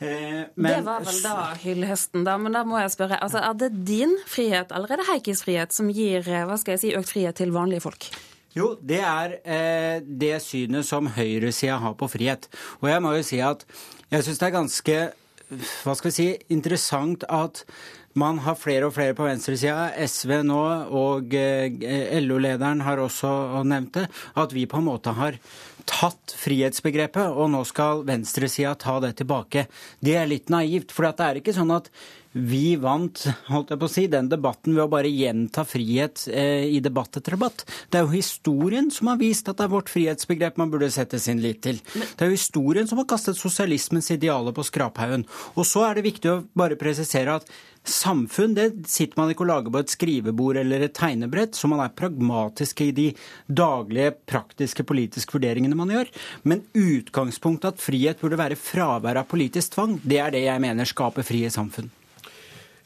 Eh, 0.00 0.44
men- 0.56 0.78
det 0.78 0.84
var 0.84 1.00
vel 1.00 1.22
da 1.22 1.54
hyllhesten, 1.54 2.24
da. 2.24 2.36
Men 2.38 2.52
da 2.52 2.64
må 2.64 2.80
jeg 2.80 2.90
spørre. 2.90 3.20
Altså, 3.20 3.38
er 3.38 3.54
det 3.54 3.84
din 3.84 4.16
frihet, 4.26 4.72
allerede 4.72 5.00
er 5.00 5.12
Heikis 5.12 5.42
frihet, 5.42 5.72
som 5.72 5.88
gir 5.88 6.26
eh, 6.26 6.44
hva 6.44 6.58
skal 6.58 6.72
jeg 6.72 6.80
si, 6.80 6.94
økt 6.94 7.12
frihet 7.12 7.34
til 7.36 7.50
vanlige 7.50 7.82
folk? 7.82 8.08
Jo, 8.54 8.76
det 8.80 9.00
er 9.00 9.38
eh, 9.44 10.00
det 10.00 10.40
synet 10.42 10.84
som 10.84 11.08
høyresida 11.08 11.78
har 11.80 11.94
på 11.94 12.08
frihet. 12.08 12.48
Og 12.82 12.88
jeg 12.88 13.02
må 13.02 13.16
jo 13.16 13.22
si 13.22 13.40
at 13.40 13.64
jeg 14.10 14.22
syns 14.22 14.38
det 14.38 14.46
er 14.46 14.58
ganske 14.60 14.98
hva 15.84 15.94
skal 15.98 16.10
vi 16.10 16.16
si, 16.16 16.30
interessant 16.54 17.26
at 17.32 17.64
man 18.14 18.38
har 18.44 18.54
flere 18.58 18.86
og 18.86 18.94
flere 18.94 19.16
på 19.18 19.26
venstresida, 19.26 19.90
SV 20.06 20.36
nå, 20.46 20.60
og 20.94 21.34
eh, 21.34 22.18
LO-lederen 22.22 22.84
har 22.86 23.02
også 23.02 23.64
nevnt 23.66 23.98
det, 23.98 24.04
at 24.38 24.54
vi 24.54 24.68
på 24.70 24.78
en 24.78 24.86
måte 24.86 25.14
har 25.16 25.38
tatt 25.84 26.34
frihetsbegrepet, 26.38 27.34
og 27.34 27.50
nå 27.52 27.64
skal 27.68 28.04
venstresida 28.06 28.76
ta 28.80 29.00
det 29.04 29.16
tilbake. 29.20 29.66
Det 29.98 30.14
er 30.20 30.30
litt 30.30 30.52
naivt, 30.52 30.94
for 30.94 31.10
det 31.10 31.26
er 31.26 31.42
ikke 31.42 31.56
sånn 31.56 31.74
at 31.74 31.90
vi 32.34 32.74
vant 32.82 33.20
holdt 33.46 33.70
jeg 33.70 33.80
på 33.80 33.86
å 33.86 33.92
si, 33.92 34.06
den 34.10 34.28
debatten 34.30 34.74
ved 34.74 34.84
å 34.84 34.90
bare 34.90 35.10
gjenta 35.10 35.62
frihet 35.66 36.26
eh, 36.30 36.66
i 36.66 36.80
debatt 36.82 37.20
etter 37.20 37.36
debatt. 37.36 37.62
Det 37.90 38.00
er 38.00 38.06
jo 38.06 38.14
historien 38.14 38.90
som 38.94 39.12
har 39.12 39.20
vist 39.20 39.48
at 39.50 39.60
det 39.60 39.68
er 39.68 39.74
vårt 39.74 39.92
frihetsbegrep 39.92 40.58
man 40.58 40.72
burde 40.72 40.90
sette 40.90 41.20
sin 41.22 41.42
lit 41.44 41.62
til. 41.62 41.78
Det 41.94 42.26
er 42.26 42.32
jo 42.32 42.38
historien 42.38 42.90
som 42.90 42.98
har 42.98 43.06
kastet 43.10 43.38
sosialismens 43.38 44.10
idealer 44.16 44.56
på 44.56 44.66
skraphaugen. 44.66 45.28
Og 45.54 45.68
så 45.68 45.86
er 45.86 45.98
det 45.98 46.08
viktig 46.08 46.32
å 46.32 46.42
bare 46.58 46.80
presisere 46.80 47.38
at 47.38 47.54
Samfunn 47.84 48.54
det 48.56 48.70
sitter 48.88 49.18
man 49.20 49.28
ikke 49.28 49.42
og 49.44 49.50
lager 49.50 49.72
på 49.74 49.80
et 49.82 49.92
skrivebord 49.92 50.56
eller 50.56 50.86
et 50.86 50.94
tegnebrett, 50.96 51.52
så 51.52 51.68
man 51.68 51.82
er 51.84 51.92
pragmatisk 51.92 52.80
i 52.80 52.86
de 52.96 53.10
daglige, 53.44 54.14
praktiske 54.24 54.86
politiske 54.88 55.36
vurderingene 55.36 55.76
man 55.76 55.92
gjør. 55.92 56.08
Men 56.48 56.62
utgangspunktet 56.72 57.74
at 57.74 57.84
frihet 57.84 58.24
burde 58.24 58.40
være 58.40 58.56
fravær 58.56 59.20
av 59.20 59.28
politisk 59.28 59.76
tvang, 59.76 59.98
det 60.00 60.22
er 60.24 60.32
det 60.32 60.46
jeg 60.46 60.64
mener 60.64 60.88
skaper 60.88 61.28
frie 61.28 61.52
samfunn. 61.52 61.92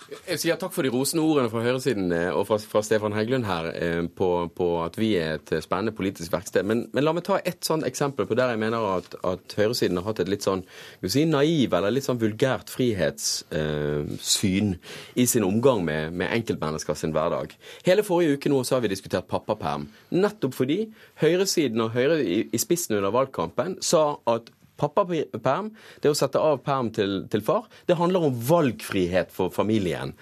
Jeg 0.08 0.40
sier 0.40 0.56
takk 0.56 0.72
for 0.72 0.86
de 0.86 0.90
rosende 0.92 1.20
ordene 1.20 1.50
fra 1.52 1.60
høyresiden 1.60 2.12
eh, 2.16 2.30
og 2.32 2.46
fra, 2.48 2.56
fra 2.64 2.80
Stefan 2.84 3.12
Heggelund 3.12 3.44
her 3.44 3.66
eh, 3.76 4.06
på, 4.08 4.28
på, 4.56 4.68
at 4.80 4.96
vi 4.96 5.10
er 5.20 5.36
et 5.36 5.50
spennende 5.60 5.92
politisk 5.92 6.32
verksted. 6.32 6.64
Men, 6.64 6.86
men, 6.94 7.04
la 7.04 7.12
meg 7.12 7.26
ta 7.26 7.36
et 7.44 7.60
sånn 7.66 7.84
eksempel 7.84 8.24
på 8.28 8.36
der 8.38 8.54
jeg 8.54 8.62
mener 8.62 8.86
at, 8.94 9.18
at 9.28 9.56
høyresiden 9.58 10.00
har 10.00 10.08
hatt 10.08 10.22
et 10.24 10.30
litt 10.32 10.46
sånn 10.46 10.64
si, 11.04 11.26
naiv 11.28 11.76
eller 11.76 11.92
litt 11.92 12.08
sånn 12.08 12.22
vulgært 12.22 12.72
frihetssyn 12.72 14.72
eh, 14.72 14.96
i 15.20 15.28
sin 15.28 15.44
omgang 15.44 15.84
med, 15.84 16.16
med 16.16 16.32
enkeltmennesker 16.38 16.96
sin 16.96 17.12
hverdag. 17.12 17.52
Hele 17.84 18.06
forrige 18.06 18.38
uke 18.38 18.52
nå 18.52 18.62
så 18.64 18.78
har 18.78 18.86
vi 18.86 18.94
diskutert 18.94 19.28
pappaperm. 19.28 19.90
Nettopp 20.16 20.56
fordi 20.56 20.86
høyresiden 21.20 21.84
og 21.84 21.92
Høyre 21.98 22.22
i, 22.24 22.46
i 22.48 22.60
spissen 22.60 22.96
under 22.96 23.12
valgkampen 23.12 23.76
sa 23.84 24.16
at 24.30 24.48
Pappaperm, 24.78 25.72
det 26.02 26.12
å 26.12 26.16
sette 26.16 26.40
av 26.40 26.62
perm 26.66 26.92
til, 26.94 27.24
til 27.32 27.42
far, 27.44 27.66
det 27.90 27.98
handler 27.98 28.28
om 28.28 28.38
valgfrihet 28.48 29.34
for 29.34 29.52
familien. 29.54 30.14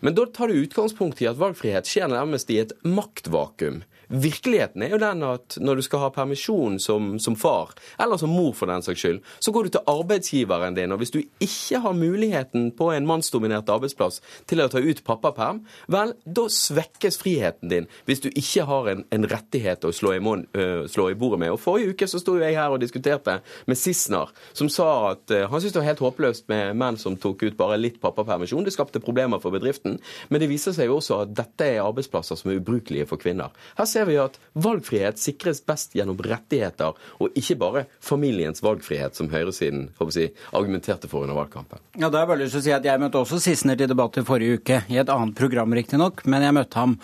Men 0.00 0.14
da 0.14 0.26
tar 0.30 0.48
du 0.50 0.60
utgangspunkt 0.62 1.20
i 1.22 1.28
at 1.30 1.38
valgfrihet 1.40 1.88
skjer 1.90 2.10
nærmest 2.12 2.50
i 2.54 2.60
et 2.62 2.74
maktvakuum. 2.86 3.82
Virkeligheten 4.08 4.82
er 4.82 4.94
jo 4.94 5.00
den 5.02 5.22
at 5.26 5.58
når 5.60 5.78
du 5.78 5.84
skal 5.84 6.02
ha 6.06 6.08
permisjon 6.14 6.78
som, 6.80 7.10
som, 7.20 7.36
far, 7.36 7.74
eller 8.00 8.20
som 8.20 8.32
mor 8.32 8.54
for 8.56 8.70
den 8.70 8.84
saks 8.84 9.02
skyld, 9.02 9.20
så 9.38 9.52
går 9.52 9.68
du 9.68 9.74
til 9.76 9.90
arbeidsgiveren 9.90 10.76
din. 10.76 10.92
Og 10.92 11.02
hvis 11.02 11.12
du 11.12 11.20
ikke 11.44 11.82
har 11.84 11.96
muligheten 11.96 12.70
på 12.78 12.90
en 12.94 13.08
mannsdominert 13.08 13.68
arbeidsplass 13.68 14.22
til 14.48 14.62
å 14.64 14.68
ta 14.72 14.80
ut 14.80 15.02
pappaperm, 15.04 15.60
vel, 15.92 16.14
da 16.24 16.46
svekkes 16.52 17.20
friheten 17.20 17.72
din 17.72 17.88
hvis 18.08 18.22
du 18.24 18.30
ikke 18.30 18.64
har 18.68 18.88
en, 18.92 19.04
en 19.12 19.28
rettighet 19.28 19.84
å 19.84 19.92
slå 19.94 20.14
i, 20.16 20.22
mån, 20.24 20.46
øh, 20.56 20.86
slå 20.88 21.10
i, 21.12 21.18
bordet 21.18 21.42
med. 21.44 21.52
Og 21.54 21.60
Forrige 21.60 21.92
uke 21.92 22.08
så 22.08 22.20
sto 22.22 22.38
jeg 22.40 22.56
her 22.56 22.72
og 22.72 22.80
diskuterte 22.82 23.40
med 23.68 23.78
Sissener, 23.78 24.32
som 24.56 24.70
sa 24.72 24.88
at 25.12 25.34
øh, 25.34 25.44
han 25.50 25.60
syntes 25.60 25.76
det 25.76 25.82
var 25.82 25.90
helt 25.90 26.04
håpløst 26.06 26.48
med 26.52 26.78
menn 26.78 27.00
som 27.00 27.18
tok 27.20 27.44
ut 27.44 27.58
bare 27.58 27.78
litt 27.80 28.00
pappapermisjon. 28.00 28.64
Det 28.64 28.74
skapte 28.74 29.02
problemer 29.04 29.42
for 29.42 29.54
bedriften. 29.54 29.98
Men 30.28 30.42
det 30.42 30.50
viser 30.50 30.74
seg 30.76 30.88
jo 30.88 30.98
også 30.98 31.22
at 31.24 31.34
dette 31.36 31.66
er 31.66 31.84
arbeidsplasser 31.84 32.38
som 32.38 32.52
er 32.52 32.62
ubrukelige 32.62 33.08
for 33.10 33.20
kvinner. 33.20 33.52
Her 33.78 33.88
ser 33.88 33.97
vi 34.06 34.18
at 34.22 34.38
valgfrihet 34.58 35.18
sikres 35.20 35.60
best 35.66 35.96
gjennom 35.98 36.18
rettigheter, 36.22 36.94
og 37.18 37.38
ikke 37.38 37.58
bare 37.58 37.84
familiens 38.04 38.62
valgfrihet, 38.64 39.18
som 39.18 39.30
høyresiden 39.32 39.88
si, 40.14 40.28
argumenterte 40.52 41.10
for 41.10 41.26
under 41.26 41.38
valgkampen. 41.38 41.82
Ja, 41.98 42.08
da 42.08 42.20
har 42.20 42.26
Jeg 42.26 42.32
bare 42.34 42.44
lyst 42.44 42.56
til 42.56 42.62
å 42.62 42.66
si 42.68 42.76
at 42.76 42.86
jeg 42.86 43.00
møtte 43.02 43.22
også 43.22 43.40
Sissener 43.42 43.76
til 43.78 43.90
debatt 43.90 44.18
i 44.20 44.26
forrige 44.26 44.60
uke, 44.60 44.80
i 44.88 44.98
et 45.00 45.12
annet 45.12 45.36
program 45.38 45.74
riktignok, 45.74 46.24
men 46.26 46.46
jeg 46.46 46.56
møtte 46.56 46.78
ham. 46.78 46.98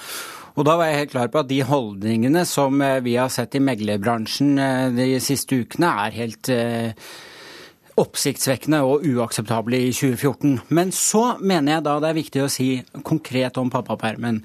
Og 0.54 0.66
da 0.68 0.76
var 0.78 0.90
jeg 0.90 1.00
helt 1.02 1.14
klar 1.14 1.30
på 1.32 1.40
at 1.42 1.50
de 1.50 1.60
holdningene 1.66 2.44
som 2.46 2.82
eh, 2.84 3.00
vi 3.02 3.16
har 3.18 3.30
sett 3.32 3.56
i 3.58 3.62
meglerbransjen 3.64 4.58
eh, 4.58 4.90
de 4.94 5.08
siste 5.22 5.58
ukene, 5.64 5.90
er 6.06 6.18
helt 6.20 6.50
eh, 6.52 6.92
oppsiktsvekkende 8.00 8.80
og 8.86 9.04
uakseptable 9.06 9.78
i 9.78 9.92
2014. 9.94 10.56
Men 10.74 10.90
så 10.94 11.36
mener 11.40 11.76
jeg 11.76 11.86
da 11.86 11.98
det 12.02 12.10
er 12.10 12.18
viktig 12.18 12.42
å 12.44 12.50
si 12.52 12.70
konkret 13.06 13.60
om 13.60 13.70
pappapermen 13.72 14.42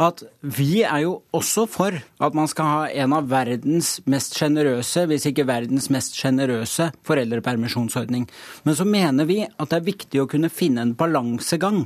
at 0.00 0.24
vi 0.42 0.82
er 0.82 1.04
jo 1.04 1.12
også 1.34 1.66
for 1.70 1.94
at 1.94 2.34
man 2.34 2.48
skal 2.50 2.70
ha 2.70 2.86
en 3.04 3.14
av 3.14 3.28
verdens 3.30 4.00
mest 4.10 4.34
sjenerøse, 4.38 5.04
hvis 5.10 5.28
ikke 5.30 5.46
verdens 5.46 5.86
mest 5.94 6.18
sjenerøse, 6.18 6.88
foreldrepermisjonsordning. 7.06 8.26
Men 8.66 8.78
så 8.78 8.86
mener 8.88 9.28
vi 9.30 9.44
at 9.46 9.70
det 9.70 9.78
er 9.78 9.86
viktig 9.86 10.22
å 10.22 10.28
kunne 10.30 10.50
finne 10.50 10.82
en 10.82 10.96
balansegang. 10.98 11.84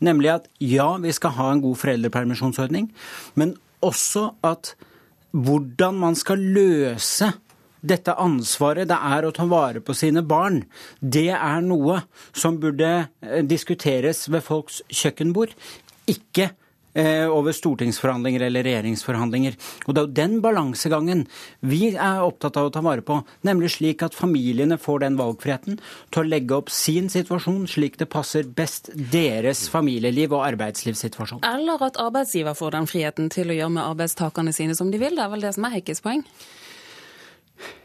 Nemlig 0.00 0.32
at 0.32 0.48
ja, 0.64 0.94
vi 1.02 1.12
skal 1.12 1.36
ha 1.36 1.50
en 1.52 1.60
god 1.64 1.76
foreldrepermisjonsordning, 1.82 2.88
men 3.36 3.54
også 3.84 4.30
at 4.46 4.74
hvordan 5.32 5.96
man 6.00 6.16
skal 6.16 6.40
løse 6.40 7.32
dette 7.82 8.14
ansvaret 8.14 8.88
det 8.88 8.98
er 8.98 9.26
å 9.26 9.34
ta 9.34 9.46
vare 9.50 9.82
på 9.84 9.94
sine 9.96 10.22
barn, 10.22 10.62
det 11.00 11.30
er 11.34 11.62
noe 11.66 12.02
som 12.32 12.60
burde 12.62 12.92
eh, 13.02 13.42
diskuteres 13.42 14.28
ved 14.32 14.44
folks 14.46 14.82
kjøkkenbord. 14.90 15.54
Ikke 16.10 16.52
Eh, 16.94 17.24
over 17.24 17.52
stortingsforhandlinger 17.56 18.40
eller 18.40 18.66
regjeringsforhandlinger. 18.66 19.54
Og 19.86 19.94
Det 19.94 20.00
er 20.00 20.06
jo 20.06 20.12
den 20.12 20.40
balansegangen 20.44 21.26
vi 21.60 21.94
er 21.96 22.20
opptatt 22.20 22.58
av 22.60 22.68
å 22.68 22.72
ta 22.72 22.82
vare 22.84 23.00
på. 23.00 23.24
Nemlig 23.48 23.70
slik 23.78 24.02
at 24.02 24.12
familiene 24.12 24.76
får 24.76 25.00
den 25.00 25.16
valgfriheten 25.16 25.80
til 26.10 26.20
å 26.20 26.28
legge 26.28 26.52
opp 26.52 26.68
sin 26.68 27.08
situasjon 27.08 27.64
slik 27.66 27.96
det 27.96 28.10
passer 28.12 28.44
best 28.44 28.90
deres 28.92 29.68
familieliv 29.72 30.36
og 30.36 30.44
arbeidslivssituasjon. 30.52 31.40
Eller 31.48 31.80
at 31.80 31.96
arbeidsgiver 31.96 32.52
får 32.52 32.76
den 32.76 32.86
friheten 32.86 33.30
til 33.32 33.48
å 33.48 33.56
gjøre 33.56 33.72
med 33.72 33.88
arbeidstakerne 33.88 34.52
sine 34.52 34.76
som 34.76 34.90
de 34.92 35.00
vil. 35.00 35.16
Det 35.16 35.24
er 35.24 35.32
vel 35.32 35.48
det 35.48 35.54
som 35.56 35.64
er 35.64 35.80
Hekkes 35.80 36.04
poeng? 36.04 36.26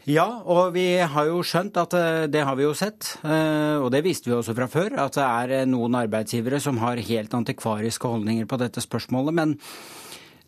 Ja, 0.08 0.26
og 0.48 0.72
vi 0.72 0.86
har 1.04 1.28
jo 1.28 1.42
skjønt 1.44 1.76
at 1.76 1.92
eh, 1.98 2.26
det 2.32 2.40
har 2.46 2.56
vi 2.56 2.64
jo 2.64 2.72
sett, 2.76 3.10
eh, 3.28 3.76
og 3.76 3.90
det 3.92 4.00
visste 4.06 4.30
vi 4.30 4.36
også 4.38 4.54
fra 4.56 4.68
før, 4.72 4.96
at 5.04 5.18
det 5.18 5.26
er 5.26 5.54
eh, 5.58 5.68
noen 5.68 5.98
arbeidsgivere 5.98 6.60
som 6.64 6.80
har 6.80 7.02
helt 7.10 7.34
antikvariske 7.36 8.08
holdninger 8.08 8.48
på 8.48 8.60
dette 8.62 8.80
spørsmålet. 8.80 9.36
Men 9.36 9.56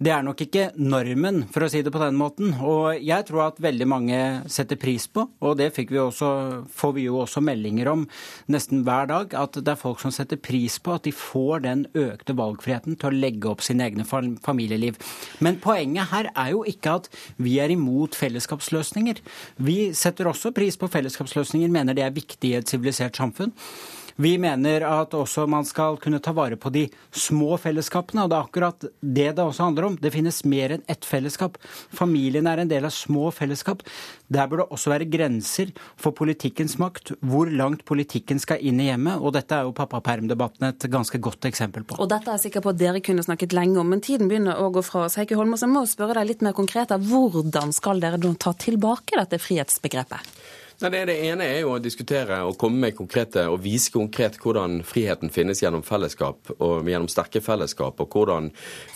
det 0.01 0.13
er 0.15 0.23
nok 0.25 0.41
ikke 0.41 0.71
normen, 0.81 1.43
for 1.53 1.67
å 1.67 1.69
si 1.69 1.83
det 1.85 1.93
på 1.93 2.01
den 2.01 2.17
måten. 2.17 2.55
Og 2.65 2.97
jeg 3.05 3.27
tror 3.29 3.43
at 3.51 3.59
veldig 3.61 3.89
mange 3.91 4.21
setter 4.49 4.79
pris 4.81 5.05
på, 5.13 5.27
og 5.45 5.59
det 5.61 5.69
vi 5.77 5.99
også, 6.01 6.31
får 6.73 6.95
vi 6.97 7.05
jo 7.05 7.19
også 7.21 7.43
meldinger 7.45 7.91
om 7.93 8.07
nesten 8.49 8.81
hver 8.87 9.11
dag, 9.11 9.37
at 9.37 9.61
det 9.61 9.75
er 9.75 9.81
folk 9.81 10.01
som 10.01 10.15
setter 10.15 10.41
pris 10.41 10.79
på 10.81 10.97
at 10.97 11.05
de 11.05 11.13
får 11.13 11.67
den 11.67 11.85
økte 11.93 12.37
valgfriheten 12.39 12.97
til 12.97 13.11
å 13.11 13.21
legge 13.27 13.53
opp 13.53 13.61
sine 13.67 13.91
egne 13.91 14.09
familieliv. 14.09 14.97
Men 15.45 15.61
poenget 15.61 16.09
her 16.15 16.33
er 16.33 16.55
jo 16.55 16.65
ikke 16.65 16.97
at 17.03 17.13
vi 17.37 17.59
er 17.61 17.77
imot 17.77 18.17
fellesskapsløsninger. 18.17 19.21
Vi 19.61 19.79
setter 19.93 20.33
også 20.33 20.55
pris 20.57 20.81
på 20.81 20.89
fellesskapsløsninger, 20.89 21.69
mener 21.69 21.99
det 21.99 22.09
er 22.09 22.17
viktig 22.17 22.55
i 22.55 22.59
et 22.63 22.73
sivilisert 22.73 23.21
samfunn. 23.21 23.53
Vi 24.17 24.37
mener 24.39 24.85
at 24.87 25.15
også 25.17 25.47
man 25.51 25.67
skal 25.69 25.99
kunne 26.03 26.21
ta 26.23 26.33
vare 26.37 26.59
på 26.61 26.73
de 26.75 26.87
små 27.13 27.57
fellesskapene, 27.61 28.25
og 28.25 28.33
det 28.33 28.39
er 28.39 28.49
akkurat 28.49 28.89
det 29.01 29.29
det 29.37 29.45
også 29.45 29.69
handler 29.69 29.91
om. 29.91 29.99
Det 30.01 30.13
finnes 30.15 30.43
mer 30.49 30.77
enn 30.77 30.85
ett 30.91 31.07
fellesskap. 31.07 31.59
Familien 31.95 32.49
er 32.51 32.63
en 32.63 32.71
del 32.71 32.87
av 32.89 32.95
små 32.95 33.31
fellesskap. 33.35 33.85
Der 34.31 34.49
bør 34.51 34.63
det 34.63 34.69
også 34.77 34.93
være 34.93 35.09
grenser 35.11 35.73
for 36.01 36.15
politikkens 36.17 36.77
makt, 36.81 37.15
hvor 37.21 37.51
langt 37.51 37.85
politikken 37.89 38.41
skal 38.43 38.63
inn 38.63 38.81
i 38.83 38.91
hjemmet, 38.91 39.21
og 39.21 39.35
dette 39.37 39.57
er 39.57 39.69
jo 39.69 39.75
pappapermdebatten 39.77 40.69
et 40.71 40.89
ganske 40.91 41.19
godt 41.23 41.49
eksempel 41.51 41.87
på. 41.87 41.99
Og 42.01 42.11
dette 42.11 42.31
er 42.31 42.39
jeg 42.39 42.49
sikker 42.49 42.65
på 42.65 42.75
at 42.75 42.81
dere 42.81 43.03
kunne 43.05 43.25
snakket 43.27 43.57
lenge 43.57 43.81
om, 43.81 43.91
men 43.91 44.05
tiden 44.05 44.31
begynner 44.31 44.61
å 44.61 44.71
gå 44.75 44.85
fra 44.87 45.07
oss. 45.07 45.19
Heikki 45.21 45.39
Holmås, 45.39 45.65
jeg 45.67 45.73
må 45.73 45.85
spørre 45.89 46.21
deg 46.21 46.31
litt 46.33 46.47
mer 46.47 46.57
konkret. 46.57 46.95
Hvordan 47.11 47.75
skal 47.77 48.03
dere 48.03 48.21
ta 48.41 48.55
tilbake 48.55 49.19
dette 49.19 49.41
frihetsbegrepet? 49.43 50.40
Nei, 50.81 50.89
det, 50.95 51.01
det, 51.11 51.15
ene 51.29 51.45
er 51.45 51.59
jo 51.61 51.75
å 51.75 51.81
diskutere 51.83 52.39
og 52.49 52.55
komme 52.57 52.79
med 52.87 52.95
konkrete 52.97 53.43
og 53.53 53.59
vise 53.61 53.93
konkret 53.93 54.39
hvordan 54.41 54.79
friheten 54.89 55.29
finnes 55.29 55.61
gjennom 55.61 55.83
fellesskap 55.85 56.55
og 56.57 56.89
gjennom 56.89 57.09
sterke 57.13 57.43
fellesskap, 57.45 57.99
og 58.01 58.15
hvordan 58.17 58.47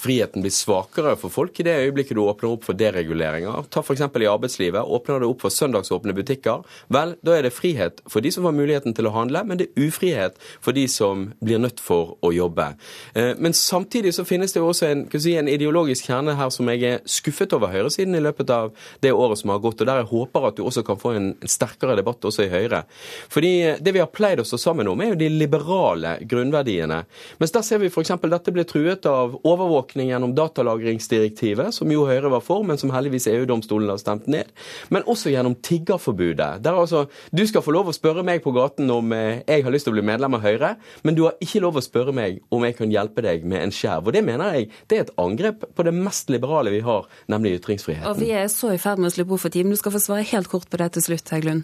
friheten 0.00 0.40
blir 0.40 0.54
svakere 0.54 1.12
for 1.20 1.34
folk 1.34 1.60
i 1.60 1.66
det 1.66 1.74
øyeblikket 1.82 2.16
du 2.16 2.22
åpner 2.22 2.54
opp 2.54 2.64
for 2.64 2.78
dereguleringer. 2.80 3.68
Ta 3.68 3.82
f.eks. 3.84 4.00
i 4.00 4.30
arbeidslivet. 4.30 4.80
Åpner 4.80 5.20
du 5.20 5.26
opp 5.28 5.44
for 5.44 5.52
søndagsåpne 5.52 6.14
butikker, 6.16 6.62
vel, 6.88 7.12
da 7.20 7.34
er 7.36 7.44
det 7.44 7.52
frihet 7.52 8.00
for 8.08 8.24
de 8.24 8.32
som 8.32 8.48
har 8.48 8.56
muligheten 8.56 8.96
til 8.96 9.10
å 9.10 9.12
handle, 9.18 9.44
men 9.44 9.60
det 9.60 9.68
er 9.68 9.84
ufrihet 9.84 10.40
for 10.64 10.72
de 10.72 10.86
som 10.88 11.26
blir 11.44 11.60
nødt 11.60 11.84
for 11.84 12.16
å 12.24 12.32
jobbe. 12.32 12.70
Eh, 13.12 13.34
men 13.36 13.52
samtidig 13.52 14.14
så 14.16 14.24
finnes 14.24 14.56
det 14.56 14.62
jo 14.62 14.70
også 14.72 14.88
en, 14.88 15.04
si, 15.12 15.36
en 15.36 15.52
ideologisk 15.52 16.08
kjerne 16.08 16.38
her 16.40 16.48
som 16.48 16.72
jeg 16.72 16.88
er 16.94 17.04
skuffet 17.04 17.52
over 17.52 17.76
høyresiden 17.76 18.16
i 18.16 18.24
løpet 18.24 18.56
av 18.56 18.72
det 19.04 19.12
året 19.12 19.44
som 19.44 19.52
har 19.52 19.60
gått, 19.60 19.84
og 19.84 19.92
der 19.92 20.00
jeg 20.00 20.12
håper 20.16 20.48
at 20.48 20.56
du 20.56 20.64
også 20.64 20.86
kan 20.88 21.04
få 21.04 21.16
en 21.20 21.32
sterk 21.44 21.73
sterkere 21.74 21.96
debatt 21.98 22.24
også 22.24 22.46
i 22.46 22.50
Høyre. 22.52 22.84
Fordi 23.32 23.52
det 23.80 23.94
vi 23.94 24.02
har 24.02 24.10
pleid 24.12 24.40
å 24.40 24.46
stå 24.46 24.58
sammen 24.60 24.88
om, 24.88 25.00
er 25.00 25.12
jo 25.12 25.18
de 25.18 25.28
liberale 25.28 26.16
grunnverdiene. 26.22 27.02
Mens 27.38 27.54
der 27.54 27.64
ser 27.66 27.82
vi 27.82 27.90
f.eks. 27.90 28.14
dette 28.22 28.54
ble 28.54 28.64
truet 28.64 29.06
av 29.06 29.36
overvåkning 29.42 30.10
gjennom 30.10 30.34
datalagringsdirektivet, 30.36 31.74
som 31.74 31.90
jo 31.92 32.06
Høyre 32.08 32.30
var 32.32 32.44
for, 32.44 32.64
men 32.66 32.78
som 32.80 32.92
heldigvis 32.94 33.28
EU-domstolen 33.32 33.90
har 33.90 34.00
stemt 34.00 34.28
ned. 34.30 34.50
Men 34.94 35.06
også 35.10 35.32
gjennom 35.32 35.56
tiggerforbudet. 35.64 36.62
Der 36.64 36.78
altså, 36.78 37.06
Du 37.30 37.44
skal 37.46 37.64
få 37.64 37.74
lov 37.74 37.90
å 37.90 37.96
spørre 37.96 38.24
meg 38.26 38.42
på 38.44 38.52
gaten 38.54 38.90
om 38.90 39.12
eh, 39.12 39.42
jeg 39.46 39.64
har 39.64 39.72
lyst 39.72 39.88
til 39.88 39.94
å 39.94 39.98
bli 39.98 40.06
medlem 40.06 40.36
av 40.36 40.44
Høyre, 40.44 40.74
men 41.02 41.16
du 41.16 41.24
har 41.26 41.38
ikke 41.42 41.62
lov 41.64 41.78
å 41.78 41.84
spørre 41.84 42.14
meg 42.14 42.40
om 42.54 42.64
jeg 42.64 42.76
kan 42.78 42.92
hjelpe 42.92 43.24
deg 43.24 43.44
med 43.48 43.62
en 43.64 43.74
skjerv. 43.74 44.08
Og 44.08 44.16
det 44.16 44.24
mener 44.26 44.58
jeg 44.58 44.70
det 44.90 44.98
er 44.98 45.06
et 45.06 45.14
angrep 45.20 45.66
på 45.74 45.86
det 45.86 45.94
mest 45.96 46.30
liberale 46.32 46.72
vi 46.74 46.82
har, 46.84 47.08
nemlig 47.30 47.58
ytringsfriheten. 47.58 48.08
Og 48.10 48.20
Vi 48.20 48.30
er 48.34 48.48
så 48.52 48.72
i 48.74 48.80
ferd 48.80 49.02
med 49.02 49.10
å 49.10 49.14
slippe 49.14 49.36
opp 49.36 49.44
for 49.44 49.54
tiden. 49.54 49.72
du 49.74 49.80
skal 49.80 49.94
få 49.94 50.02
svare 50.02 50.26
helt 50.28 50.50
kort 50.52 50.68
på 50.70 50.80
det 50.80 50.92
til 50.96 51.08
slutt, 51.08 51.34
Heggelund. 51.34 51.63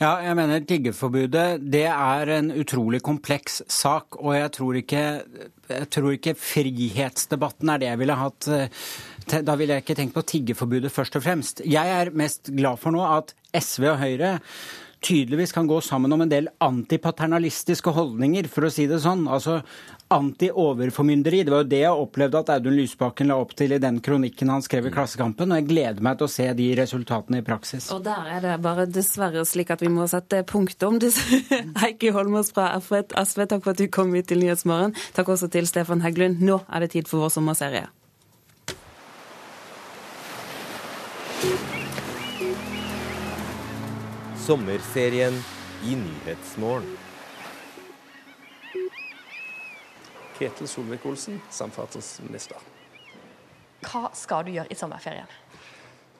Ja, 0.00 0.14
jeg 0.24 0.36
mener 0.38 0.62
tiggeforbudet 0.64 1.60
det 1.60 1.84
er 1.92 2.30
en 2.38 2.46
utrolig 2.56 3.02
kompleks 3.04 3.60
sak, 3.68 4.16
og 4.16 4.32
jeg 4.32 4.52
tror 4.56 4.78
ikke, 4.80 5.02
jeg 5.68 5.88
tror 5.92 6.14
ikke 6.14 6.36
frihetsdebatten 6.40 7.68
er 7.68 7.82
det 7.82 7.90
jeg 7.90 8.00
ville 8.00 8.16
hatt 8.16 8.48
eh, 8.48 8.80
da 9.30 9.54
ville 9.60 9.76
jeg 9.76 9.84
ikke 9.84 9.98
tenkt 9.98 10.16
på 10.16 10.24
tiggeforbudet 10.26 10.90
først 10.90 11.18
og 11.20 11.22
fremst. 11.22 11.60
Jeg 11.68 11.92
er 11.94 12.14
mest 12.16 12.48
glad 12.56 12.80
for 12.82 12.96
nå 12.96 13.04
at 13.06 13.34
SV 13.54 13.90
og 13.92 14.00
Høyre 14.00 14.32
tydeligvis 15.04 15.52
kan 15.56 15.68
gå 15.68 15.78
sammen 15.84 16.12
om 16.12 16.24
en 16.24 16.32
del 16.32 16.50
antipaternalistiske 16.64 17.92
holdninger, 17.96 18.48
for 18.52 18.66
å 18.66 18.72
si 18.72 18.86
det 18.90 19.00
sånn. 19.04 19.26
Altså 19.30 19.60
anti-overformynderi. 20.10 21.42
Det 21.44 21.52
var 21.52 21.62
jo 21.62 21.68
det 21.70 21.80
jeg 21.84 22.02
opplevde 22.02 22.40
at 22.42 22.50
Audun 22.56 22.74
Lysbakken 22.74 23.30
la 23.30 23.36
opp 23.38 23.54
til 23.58 23.74
i 23.76 23.80
den 23.82 24.00
kronikken 24.02 24.50
han 24.50 24.64
skrev 24.64 24.88
i 24.88 24.92
Klassekampen, 24.94 25.52
og 25.52 25.60
jeg 25.60 25.68
gleder 25.70 26.02
meg 26.04 26.18
til 26.18 26.26
å 26.26 26.32
se 26.32 26.48
de 26.58 26.66
resultatene 26.78 27.40
i 27.40 27.46
praksis. 27.46 27.90
Og 27.94 28.02
der 28.06 28.26
er 28.34 28.42
det 28.44 28.56
bare 28.64 28.88
dessverre 28.90 29.44
slik 29.46 29.70
at 29.70 29.84
vi 29.84 29.92
må 29.92 30.08
sette 30.10 30.42
punktum. 30.50 30.98
Heikki 31.82 32.10
Holmås 32.16 32.50
fra 32.56 32.72
SV, 32.80 33.46
takk 33.46 33.62
for 33.62 33.72
at 33.72 33.80
du 33.80 33.86
kom 33.92 34.14
hit 34.18 34.30
til 34.32 34.42
Nyhetsmorgen. 34.42 34.96
Takk 35.16 35.30
også 35.36 35.50
til 35.52 35.70
Stefan 35.70 36.02
Heggelund. 36.04 36.42
Nå 36.42 36.60
er 36.66 36.84
det 36.84 36.92
tid 36.96 37.10
for 37.10 37.22
vår 37.22 37.34
sommerserie. 37.38 37.86
Sommerserien 44.40 45.38
i 45.86 45.94
Nyhetsmorgen. 45.94 46.99
Ketil 50.40 50.68
Solvik-Olsen, 50.72 51.36
samferdselsminister. 51.52 52.56
Hva 53.84 54.08
skal 54.16 54.46
du 54.46 54.54
gjøre 54.54 54.72
i 54.72 54.76
sommerferien? 54.78 55.28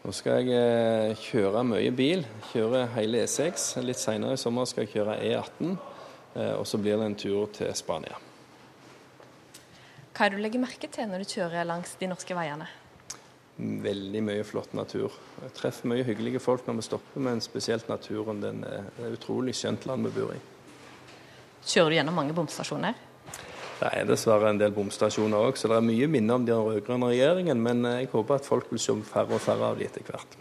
Nå 0.01 0.12
skal 0.16 0.45
jeg 0.45 0.57
eh, 0.57 1.14
kjøre 1.16 1.62
mye 1.64 1.93
bil. 1.97 2.27
Kjøre 2.51 2.87
hele 2.99 3.23
E6. 3.25 3.79
Litt 3.85 4.01
senere 4.01 4.37
i 4.37 4.41
sommer 4.41 4.68
skal 4.68 4.85
jeg 4.85 4.93
kjøre 4.95 5.16
E18. 5.25 5.73
Eh, 6.37 6.53
og 6.53 6.68
så 6.68 6.81
blir 6.81 7.01
det 7.01 7.09
en 7.09 7.16
tur 7.21 7.49
til 7.57 7.73
Spania. 7.77 8.21
Hva 10.12 10.27
er 10.27 10.33
det 10.33 10.37
du 10.37 10.45
legger 10.45 10.64
merke 10.68 10.93
til 10.93 11.09
når 11.09 11.25
du 11.25 11.33
kjører 11.33 11.68
langs 11.68 11.97
de 12.01 12.12
norske 12.12 12.37
veiene? 12.37 12.68
Veldig 13.57 14.25
mye 14.25 14.45
flott 14.45 14.77
natur. 14.77 15.16
Jeg 15.47 15.57
treffer 15.57 15.89
mye 15.93 16.05
hyggelige 16.05 16.45
folk 16.45 16.68
når 16.68 16.83
vi 16.83 16.89
stopper, 16.93 17.25
men 17.25 17.41
spesielt 17.45 17.89
naturen. 17.89 18.45
Den 18.45 18.64
er 18.68 19.14
utrolig 19.16 19.57
skjønt 19.57 19.89
land 19.89 20.09
vi 20.09 20.16
bor 20.21 20.37
i. 20.37 20.41
Kjører 21.64 21.89
du 21.89 22.03
gjennom 22.03 22.21
mange 22.21 22.37
bomstasjoner? 22.37 23.09
Det 23.81 23.89
er 23.97 24.05
dessverre 24.05 24.51
en 24.53 24.61
del 24.61 24.74
bomstasjoner 24.76 25.49
òg, 25.49 25.57
så 25.57 25.70
det 25.70 25.78
er 25.78 25.87
mye 25.87 26.11
minner 26.12 26.37
om 26.37 26.45
den 26.45 26.61
rød-grønne 26.61 27.14
regjeringen. 27.14 27.62
Men 27.64 27.87
jeg 27.89 28.11
håper 28.12 28.37
at 28.37 28.49
folk 28.49 28.68
vil 28.72 28.83
se 28.83 28.97
færre 29.09 29.39
og 29.39 29.41
færre 29.41 29.72
av 29.72 29.81
de 29.81 29.89
etter 29.89 30.05
hvert. 30.05 30.37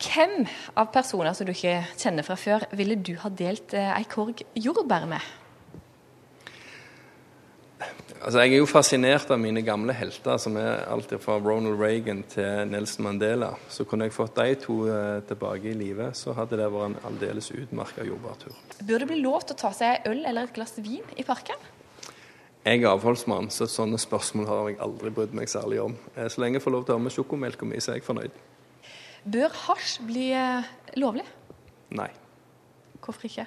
Hvem 0.00 0.46
av 0.80 0.88
personer 0.94 1.34
som 1.36 1.48
du 1.48 1.52
ikke 1.52 1.82
kjenner 2.00 2.24
fra 2.24 2.36
før, 2.40 2.64
ville 2.76 2.96
du 2.96 3.14
ha 3.20 3.28
delt 3.32 3.74
eh, 3.76 3.92
ei 3.92 4.06
korg 4.08 4.40
jordbær 4.56 5.04
med? 5.08 5.24
Altså, 8.20 8.42
jeg 8.42 8.52
er 8.52 8.60
jo 8.60 8.68
fascinert 8.68 9.30
av 9.32 9.38
mine 9.40 9.62
gamle 9.64 9.94
helter, 9.96 10.36
som 10.40 10.56
er 10.60 10.82
alt 10.92 11.12
fra 11.22 11.38
Ronald 11.40 11.80
Reagan 11.80 12.22
til 12.28 12.68
Nelson 12.68 13.06
Mandela. 13.06 13.54
Så 13.72 13.86
kunne 13.88 14.08
jeg 14.08 14.16
fått 14.16 14.36
de 14.36 14.56
to 14.60 14.76
eh, 14.92 15.20
tilbake 15.28 15.72
i 15.72 15.76
live, 15.76 16.10
så 16.16 16.34
hadde 16.36 16.60
det 16.60 16.68
vært 16.72 16.90
en 16.90 16.98
aldeles 17.08 17.48
utmerka 17.56 18.04
jordbærtur. 18.04 18.56
Bør 18.84 19.04
det 19.04 19.08
bli 19.08 19.20
lov 19.20 19.44
til 19.44 19.56
å 19.56 19.62
ta 19.64 19.72
seg 19.76 20.08
øl 20.08 20.24
eller 20.24 20.48
et 20.48 20.56
glass 20.56 20.76
vin 20.80 21.16
i 21.16 21.24
parken? 21.28 21.69
Jeg 22.60 22.82
er 22.82 22.90
avholdsmann, 22.90 23.46
så 23.48 23.64
sånne 23.64 23.96
spørsmål 23.96 24.48
har 24.50 24.66
jeg 24.68 24.76
aldri 24.84 25.10
brydd 25.16 25.32
meg 25.32 25.48
særlig 25.48 25.78
om. 25.80 25.94
Eh, 26.12 26.26
så 26.28 26.42
lenge 26.42 26.58
jeg 26.58 26.64
får 26.66 26.74
lov 26.74 26.82
til 26.84 26.92
å 26.92 26.98
ha 26.98 27.02
med 27.06 27.14
sjokomelka 27.14 27.64
mi, 27.64 27.78
så 27.80 27.94
er 27.94 28.00
jeg 28.00 28.04
fornøyd. 28.04 28.34
Bør 29.32 29.54
hasj 29.62 29.94
bli 30.04 30.26
eh, 30.36 30.68
lovlig? 31.00 31.24
Nei. 31.96 32.10
Hvorfor 33.00 33.30
ikke? 33.30 33.46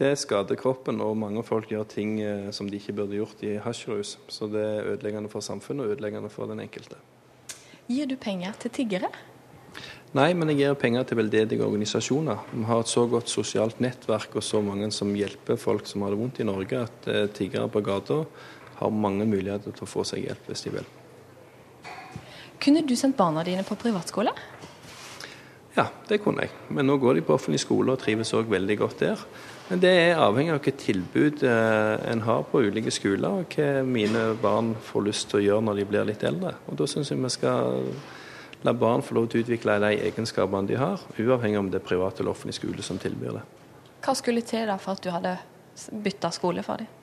Det 0.00 0.10
skader 0.18 0.58
kroppen, 0.58 0.98
og 1.04 1.14
mange 1.22 1.44
folk 1.46 1.70
gjør 1.70 1.86
ting 1.86 2.18
eh, 2.18 2.50
som 2.56 2.66
de 2.66 2.80
ikke 2.82 2.96
burde 2.98 3.14
gjort 3.14 3.46
i 3.46 3.54
hasjrus. 3.62 4.16
Så 4.26 4.50
det 4.50 4.66
er 4.66 4.90
ødeleggende 4.96 5.30
for 5.30 5.46
samfunnet 5.46 5.86
og 5.86 5.94
ødeleggende 5.94 6.34
for 6.34 6.50
den 6.50 6.64
enkelte. 6.66 6.98
Gir 7.86 8.10
du 8.10 8.16
penger 8.18 8.58
til 8.58 8.74
tiggere? 8.74 9.14
Nei, 10.10 10.32
men 10.34 10.50
jeg 10.50 10.58
gir 10.58 10.72
penger 10.74 11.04
til 11.06 11.20
veldedige 11.20 11.62
organisasjoner. 11.62 12.40
Vi 12.50 12.64
har 12.66 12.80
et 12.82 12.90
så 12.90 13.04
godt 13.06 13.30
sosialt 13.30 13.78
nettverk 13.78 14.32
og 14.40 14.42
så 14.42 14.58
mange 14.58 14.88
som 14.90 15.12
hjelper 15.14 15.60
folk 15.60 15.86
som 15.86 16.02
har 16.02 16.10
det 16.10 16.18
vondt 16.18 16.40
i 16.42 16.46
Norge, 16.48 16.80
at 16.82 17.06
eh, 17.06 17.28
tiggere 17.30 17.70
på 17.70 17.82
gata 17.86 18.24
har 18.80 18.90
mange 18.90 19.28
muligheter 19.30 19.70
til 19.70 19.86
å 19.86 19.90
få 19.92 20.02
seg 20.08 20.24
hjelp 20.26 20.50
hvis 20.50 20.66
de 20.66 20.74
vil. 20.80 20.90
Kunne 22.60 22.82
du 22.82 22.96
sendt 22.98 23.14
barna 23.20 23.46
dine 23.46 23.62
på 23.62 23.78
privatskole? 23.78 24.34
Ja, 25.76 25.86
det 26.10 26.18
kunne 26.24 26.48
jeg. 26.48 26.58
Men 26.74 26.90
nå 26.90 26.98
går 26.98 27.20
de 27.20 27.22
på 27.24 27.36
offentlig 27.38 27.62
skole 27.62 27.94
og 27.94 28.02
trives 28.02 28.34
òg 28.34 28.50
veldig 28.50 28.80
godt 28.82 29.04
der. 29.06 29.26
Men 29.70 29.78
det 29.84 29.92
er 29.94 30.18
avhengig 30.18 30.50
av 30.50 30.58
hvilket 30.58 30.88
tilbud 30.88 31.44
eh, 31.46 32.08
en 32.10 32.26
har 32.26 32.48
på 32.50 32.66
ulike 32.66 32.90
skoler, 32.90 33.44
og 33.44 33.54
hva 33.54 33.84
mine 33.86 34.32
barn 34.42 34.74
får 34.90 35.06
lyst 35.06 35.30
til 35.30 35.38
å 35.38 35.46
gjøre 35.46 35.68
når 35.68 35.78
de 35.78 35.92
blir 35.92 36.10
litt 36.10 36.26
eldre. 36.26 36.56
Og 36.66 36.82
Da 36.82 36.90
syns 36.90 37.14
jeg 37.14 37.22
vi 37.22 37.30
skal 37.30 37.86
la 38.62 38.74
barn 38.76 39.02
få 39.02 39.16
lov 39.16 39.30
til 39.30 39.40
å 39.40 39.44
utvikle 39.46 39.78
de 39.80 39.94
egenskapene 40.10 40.68
de 40.68 40.78
har, 40.80 41.02
uavhengig 41.18 41.58
om 41.58 41.70
det 41.72 41.80
er 41.80 41.86
privat 41.86 42.20
eller 42.20 42.34
offentlig 42.34 42.58
skole 42.58 42.84
som 42.84 42.98
tilbyr 43.00 43.38
det. 43.38 43.44
Hva 44.04 44.14
skulle 44.16 44.44
til 44.44 44.68
da 44.68 44.76
for 44.80 44.96
at 44.96 45.04
du 45.04 45.10
hadde 45.12 45.36
bytta 46.04 46.32
skole 46.34 46.64
for 46.64 46.82
dem? 46.82 46.96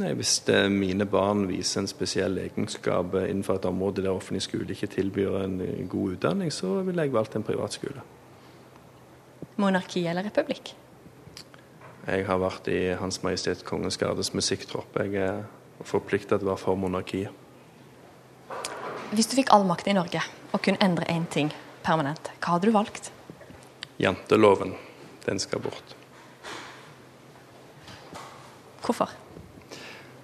Nei, 0.00 0.14
Hvis 0.16 0.38
det, 0.46 0.56
mine 0.72 1.04
barn 1.04 1.44
viser 1.50 1.82
en 1.82 1.90
spesiell 1.90 2.38
egenskap 2.40 3.12
innenfor 3.20 3.58
et 3.60 3.68
område 3.68 4.04
der 4.04 4.14
offentlig 4.14 4.46
skole 4.46 4.72
ikke 4.72 4.88
tilbyr 4.88 5.36
en 5.42 5.58
god 5.88 6.16
utdanning, 6.16 6.52
så 6.52 6.78
ville 6.86 7.04
jeg 7.04 7.12
valgt 7.12 7.36
en 7.36 7.44
privatskole. 7.44 8.04
Monarki 9.60 10.06
eller 10.08 10.24
republikk? 10.24 10.72
Jeg 12.06 12.24
har 12.26 12.40
vært 12.40 12.66
i 12.72 12.80
Hans 12.98 13.20
Majestet 13.22 13.66
Kongens 13.68 14.00
Gardes 14.00 14.32
musikktropp. 14.34 14.96
Jeg 15.04 15.20
er 15.20 15.44
forplikta 15.84 16.38
til 16.38 16.48
å 16.48 16.54
være 16.54 16.62
for 16.64 16.80
monarkiet. 16.80 17.41
Hvis 19.12 19.28
du 19.28 19.34
fikk 19.36 19.50
all 19.52 19.66
makt 19.68 19.90
i 19.90 19.92
Norge 19.92 20.22
og 20.56 20.62
kunne 20.64 20.80
endre 20.80 21.04
én 21.12 21.26
ting 21.28 21.50
permanent, 21.84 22.30
hva 22.40 22.54
hadde 22.54 22.70
du 22.70 22.72
valgt? 22.72 23.10
Janteloven. 24.00 24.72
Den 25.26 25.38
skal 25.38 25.60
bort. 25.60 25.92
Hvorfor? 28.82 29.12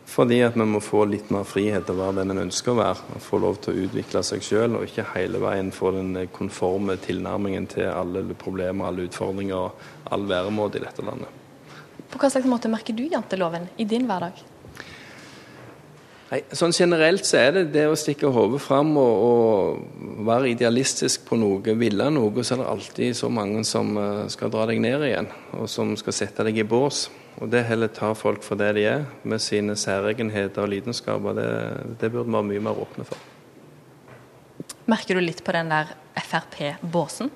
Fordi 0.08 0.40
at 0.42 0.56
vi 0.56 0.64
må 0.66 0.80
få 0.82 1.04
litt 1.04 1.28
mer 1.30 1.44
frihet 1.46 1.84
til 1.86 1.98
å 1.98 2.00
være 2.00 2.22
den 2.22 2.32
en 2.32 2.42
ønsker 2.46 2.72
å 2.72 2.78
være. 2.80 3.20
Få 3.22 3.42
lov 3.44 3.60
til 3.62 3.76
å 3.76 3.84
utvikle 3.84 4.24
seg 4.24 4.42
selv, 4.42 4.80
og 4.80 4.88
ikke 4.88 5.04
hele 5.12 5.38
veien 5.44 5.68
få 5.70 5.92
den 5.94 6.16
konforme 6.34 6.96
tilnærmingen 7.04 7.68
til 7.70 7.92
alle 7.92 8.24
problemer, 8.40 8.88
alle 8.88 9.04
utfordringer 9.10 9.68
og 9.68 10.12
all 10.16 10.24
væremåte 10.32 10.80
i 10.80 10.86
dette 10.88 11.04
landet. 11.04 11.28
På 12.08 12.18
hva 12.18 12.32
slags 12.32 12.48
måte 12.48 12.72
merker 12.72 12.96
du 12.96 13.04
janteloven 13.04 13.68
i 13.76 13.84
din 13.86 14.08
hverdag? 14.08 14.40
Nei, 16.28 16.42
sånn 16.52 16.74
Generelt 16.76 17.24
så 17.24 17.38
er 17.40 17.54
det 17.56 17.62
det 17.72 17.86
å 17.88 17.94
stikke 17.96 18.28
hodet 18.34 18.60
fram 18.60 18.90
og, 19.00 19.22
og, 19.24 20.18
være 20.28 20.50
idealistisk 20.52 21.24
på 21.24 21.38
noe, 21.40 21.72
ville 21.80 22.08
noe, 22.12 22.44
så 22.44 22.54
er 22.54 22.60
det 22.60 22.66
alltid 22.68 23.16
så 23.16 23.30
mange 23.32 23.62
som 23.64 23.94
eh, 23.96 24.26
skal 24.32 24.52
dra 24.52 24.66
deg 24.68 24.82
ned 24.84 25.06
igjen, 25.06 25.30
og 25.56 25.70
som 25.72 25.94
skal 25.96 26.16
sette 26.18 26.44
deg 26.44 26.60
i 26.60 26.66
bås. 26.68 27.06
Og 27.38 27.48
det 27.48 27.64
heller 27.70 27.88
tar 27.94 28.18
folk 28.18 28.44
for 28.44 28.60
det 28.60 28.74
de 28.76 28.84
er, 28.90 29.06
med 29.22 29.40
sine 29.40 29.76
særegenheter 29.78 30.66
og 30.66 30.72
lidenskaper, 30.74 31.38
det, 31.38 31.48
det 32.02 32.12
burde 32.12 32.28
vi 32.28 32.36
være 32.36 32.48
mye 32.50 32.64
mer 32.66 32.82
åpne 32.84 33.08
for. 33.08 33.24
Merker 34.88 35.16
du 35.16 35.24
litt 35.24 35.40
på 35.46 35.54
den 35.56 35.72
der 35.72 35.94
Frp-båsen? 36.28 37.32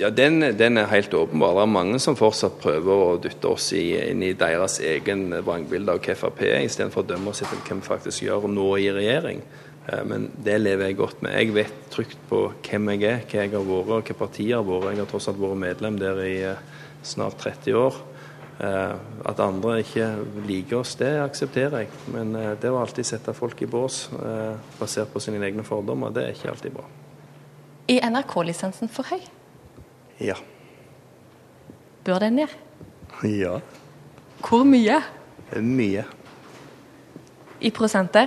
Ja, 0.00 0.08
den, 0.08 0.40
den, 0.56 0.78
er 0.80 0.88
helt 0.88 1.12
åpenbar. 1.14 1.52
Det 1.58 1.62
er 1.66 1.68
mange 1.68 1.98
som 2.00 2.16
fortsatt 2.16 2.54
prøver 2.62 3.02
å 3.04 3.16
dytte 3.20 3.50
oss 3.50 3.66
inn 3.76 4.22
i 4.24 4.30
deres 4.32 4.78
egen 4.80 5.26
vrangbilde 5.44 5.92
av 5.92 6.00
hva 6.00 6.14
Frp 6.16 6.40
er, 6.48 6.62
istedenfor 6.64 7.04
å 7.04 7.10
dømme 7.10 7.32
oss 7.32 7.42
etter 7.44 7.60
hva 7.60 7.76
vi 7.76 7.84
faktisk 7.84 8.24
gjør 8.24 8.48
nå 8.48 8.70
i 8.80 8.88
regjering. 8.94 9.42
Eh, 9.86 10.00
men 10.08 10.30
det 10.44 10.56
lever 10.62 10.88
jeg 10.88 10.98
godt 11.00 11.20
med. 11.24 11.36
Jeg 11.36 11.52
vet 11.56 11.82
trygt 11.92 12.22
på 12.30 12.46
hvem 12.54 12.94
jeg 12.94 13.04
er, 13.10 13.26
hva 13.26 13.42
jeg 13.42 13.52
har 13.52 13.66
vært 13.66 13.90
hvilke 13.90 14.16
partier 14.16 14.54
jeg 14.54 14.62
har 14.62 14.70
vært. 14.70 14.94
Jeg 14.94 15.02
har 15.02 15.10
tross 15.10 15.28
alt 15.28 15.42
vært 15.42 15.60
medlem 15.66 16.00
der 16.00 16.22
i 16.24 16.38
eh, 16.54 16.64
snart 17.04 17.36
30 17.42 17.78
år. 17.82 18.00
Eh, 18.62 18.96
at 19.28 19.44
andre 19.44 19.76
ikke 19.82 20.08
liker 20.48 20.80
oss, 20.80 20.94
det 21.02 21.12
aksepterer 21.20 21.84
jeg. 21.84 21.92
Men 22.14 22.32
det 22.62 22.72
å 22.72 22.80
alltid 22.80 23.10
sette 23.12 23.36
folk 23.36 23.60
i 23.60 23.68
bås 23.68 24.06
basert 24.78 25.12
på 25.12 25.20
sine 25.20 25.44
egne 25.44 25.66
fordommer, 25.66 26.16
det 26.16 26.24
er 26.24 26.34
ikke 26.36 26.52
alltid 26.54 26.80
bra. 26.80 26.88
Er 27.92 28.08
NRK-lisensen 28.08 28.88
for 28.88 29.12
høy? 29.12 29.20
Ja. 30.20 30.34
Bør 32.04 32.18
den 32.18 32.36
ned? 32.36 32.48
Ja. 33.24 33.58
Hvor 34.42 34.64
mye? 34.66 35.00
Mye. 35.60 36.04
I 37.60 37.70
prosenter? 37.70 38.26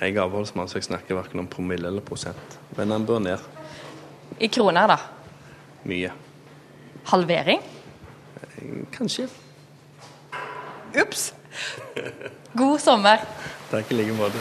Jeg 0.00 0.14
er 0.14 0.22
avholdsmann, 0.22 0.68
så 0.70 0.78
jeg 0.78 0.86
snakker 0.86 1.18
verken 1.18 1.40
om 1.42 1.48
promille 1.50 1.88
eller 1.90 2.04
prosent. 2.06 2.58
Men 2.76 2.90
den 2.94 3.06
bør 3.06 3.18
ned. 3.18 3.38
I 4.40 4.46
kroner, 4.46 4.86
da? 4.86 4.96
Mye. 5.88 6.12
Halvering? 7.10 7.62
Kanskje. 8.94 9.26
Ups. 11.02 11.34
God 12.54 12.78
sommer. 12.78 13.26
Takk 13.70 13.90
i 13.90 13.98
like 13.98 14.14
måte. 14.14 14.38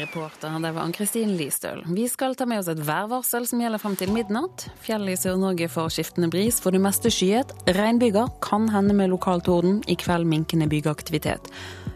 Reporter, 0.00 0.58
det 0.62 0.70
var 0.72 0.86
Ann-Kristin 0.86 1.34
Listøl. 1.36 1.82
Vi 1.92 2.06
skal 2.08 2.32
ta 2.38 2.46
med 2.48 2.62
oss 2.62 2.70
et 2.72 2.80
værvarsel 2.86 3.44
som 3.48 3.60
gjelder 3.60 3.80
frem 3.82 3.96
til 4.00 4.12
midnatt. 4.14 4.64
Fjellet 4.80 5.12
i 5.12 5.20
Sør-Norge 5.20 5.68
får 5.68 5.90
skiftende 5.92 6.30
bris, 6.32 6.60
for 6.62 6.72
det 6.72 6.80
meste 6.80 7.12
skyet. 7.12 7.52
Regnbyger 7.68 8.30
kan 8.44 8.68
hende 8.72 8.96
med 8.96 9.12
lokal 9.12 9.44
torden. 9.44 9.82
I 9.90 9.98
kveld 10.00 10.24
minkende 10.30 10.70
bygeaktivitet. 10.72 11.50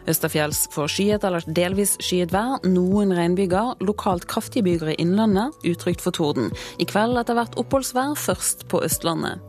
Østafjells 0.05 0.67
får 0.75 0.91
skyet 0.93 1.25
eller 1.25 1.47
delvis 1.57 1.95
skyet 2.03 2.35
vær. 2.35 2.59
Noen 2.69 3.15
regnbyger. 3.17 3.73
Lokalt 3.81 4.29
kraftige 4.29 4.67
byger 4.67 4.93
i 4.93 4.99
Innlandet. 5.01 5.57
Utrygt 5.65 6.05
for 6.05 6.13
torden. 6.13 6.53
I 6.77 6.85
kveld 6.85 7.17
etter 7.17 7.39
hvert 7.39 7.57
oppholdsvær, 7.57 8.13
først 8.27 8.67
på 8.69 8.83
Østlandet. 8.85 9.41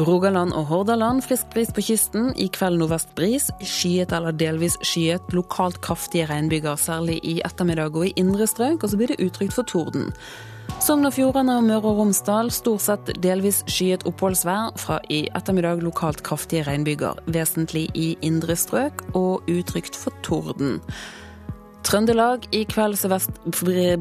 Rogaland 0.00 0.54
og 0.56 0.70
Hordaland 0.70 1.20
frisk 1.24 1.50
bris 1.52 1.72
på 1.74 1.82
kysten. 1.84 2.30
I 2.40 2.48
kveld 2.48 2.80
nordvest 2.80 3.12
bris. 3.18 3.50
Skyet 3.60 4.14
eller 4.16 4.32
delvis 4.32 4.78
skyet. 4.80 5.28
Lokalt 5.36 5.82
kraftige 5.84 6.26
regnbyger, 6.30 6.78
særlig 6.80 7.18
i 7.22 7.40
ettermiddag 7.44 7.92
og 7.92 8.08
i 8.08 8.14
indre 8.16 8.48
strøk. 8.48 8.82
Og 8.82 8.88
så 8.88 8.96
blir 8.96 9.12
det 9.12 9.20
utrygt 9.20 9.52
for 9.52 9.68
torden. 9.68 10.08
Sogn 10.82 11.06
og 11.06 11.12
Fjordane 11.14 11.58
og 11.60 11.66
Møre 11.68 11.92
og 11.92 12.00
Romsdal 12.00 12.48
stort 12.50 12.82
sett 12.82 13.10
delvis 13.22 13.60
skyet 13.70 14.06
oppholdsvær. 14.08 14.72
Fra 14.80 14.98
i 15.12 15.26
ettermiddag 15.36 15.84
lokalt 15.84 16.24
kraftige 16.26 16.64
regnbyger, 16.66 17.20
vesentlig 17.30 17.90
i 17.94 18.14
indre 18.24 18.56
strøk, 18.56 19.04
og 19.14 19.44
utrygt 19.50 19.98
for 19.98 20.14
torden. 20.24 20.80
Trøndelag 21.82 22.44
i 22.54 22.62
kveld 22.70 22.94
sørvest 23.00 23.40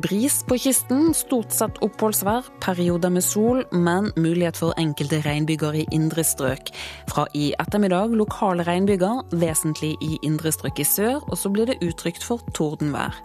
bris 0.04 0.36
på 0.46 0.58
kysten. 0.62 1.16
Stort 1.18 1.54
sett 1.56 1.80
oppholdsvær, 1.82 2.46
perioder 2.62 3.10
med 3.10 3.26
sol, 3.26 3.64
men 3.74 4.12
mulighet 4.16 4.60
for 4.62 4.78
enkelte 4.80 5.24
regnbyger 5.26 5.80
i 5.82 5.88
indre 5.96 6.24
strøk. 6.24 6.70
Fra 7.10 7.26
i 7.34 7.50
ettermiddag 7.60 8.14
lokale 8.14 8.68
regnbyger, 8.68 9.24
vesentlig 9.34 9.96
i 10.06 10.20
indre 10.22 10.54
strøk 10.54 10.84
i 10.84 10.86
sør, 10.86 11.24
og 11.26 11.40
så 11.42 11.50
blir 11.50 11.72
det 11.72 11.82
utrygt 11.82 12.24
for 12.24 12.46
tordenvær. 12.54 13.18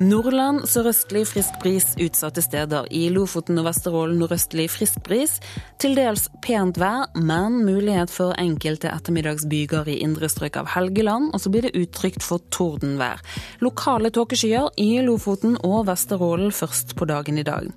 Nordland 0.00 0.62
sørøstlig 0.64 1.26
frisk 1.28 1.58
bris 1.60 1.90
utsatte 2.00 2.40
steder. 2.40 2.86
I 2.88 3.10
Lofoten 3.12 3.60
og 3.60 3.66
Vesterålen 3.66 4.16
nordøstlig 4.16 4.64
frisk 4.72 5.02
bris. 5.04 5.34
Til 5.76 5.92
dels 5.98 6.24
pent 6.40 6.80
vær, 6.80 7.10
men 7.20 7.58
mulighet 7.66 8.08
for 8.08 8.32
enkelte 8.40 8.88
ettermiddagsbyger 8.88 9.90
i 9.92 9.98
indre 10.00 10.30
strøk 10.32 10.56
av 10.56 10.72
Helgeland. 10.72 11.34
Og 11.36 11.44
så 11.44 11.52
blir 11.52 11.68
det 11.68 11.76
utrygt 11.76 12.24
for 12.24 12.40
tordenvær. 12.48 13.20
Lokale 13.60 14.08
tåkeskyer 14.08 14.72
i 14.80 14.88
Lofoten 15.04 15.60
og 15.60 15.84
Vesterålen 15.92 16.48
først 16.48 16.96
på 16.96 17.04
dagen 17.04 17.36
i 17.36 17.44
dag. 17.44 17.68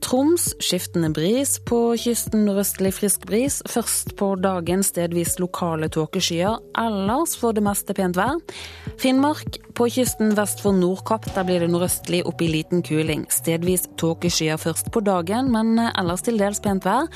Troms 0.00 0.54
skiftende 0.64 1.10
bris, 1.12 1.58
på 1.68 1.78
kysten 2.00 2.46
nordøstlig 2.46 2.92
frisk 2.96 3.26
bris. 3.28 3.58
Først 3.68 4.14
på 4.16 4.32
dagen 4.40 4.82
stedvis 4.86 5.36
lokale 5.42 5.90
tåkeskyer, 5.92 6.56
ellers 6.80 7.36
for 7.40 7.56
det 7.56 7.64
meste 7.66 7.94
pent 7.96 8.16
vær. 8.16 8.40
Finnmark 9.00 9.60
på 9.76 9.90
kysten 9.92 10.32
vest 10.38 10.64
for 10.64 10.76
Nordkapp, 10.76 11.28
der 11.34 11.46
blir 11.48 11.64
det 11.64 11.70
nordøstlig 11.72 12.24
opp 12.28 12.40
i 12.40 12.50
liten 12.50 12.82
kuling. 12.86 13.26
Stedvis 13.32 13.86
tåkeskyer 14.00 14.60
først 14.60 14.90
på 14.94 15.04
dagen, 15.04 15.52
men 15.52 15.76
ellers 15.90 16.24
til 16.26 16.40
dels 16.40 16.64
pent 16.64 16.88
vær. 16.88 17.06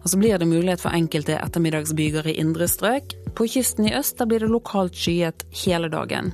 Og 0.00 0.08
så 0.08 0.16
blir 0.16 0.40
det 0.40 0.48
mulighet 0.48 0.80
for 0.80 0.96
enkelte 0.96 1.36
ettermiddagsbyger 1.36 2.30
i 2.32 2.38
indre 2.40 2.68
strøk. 2.72 3.14
På 3.36 3.46
kysten 3.48 3.90
i 3.90 3.96
øst 3.98 4.18
der 4.18 4.28
blir 4.30 4.40
det 4.40 4.52
lokalt 4.52 4.96
skyet 4.96 5.44
hele 5.66 5.92
dagen. 5.92 6.32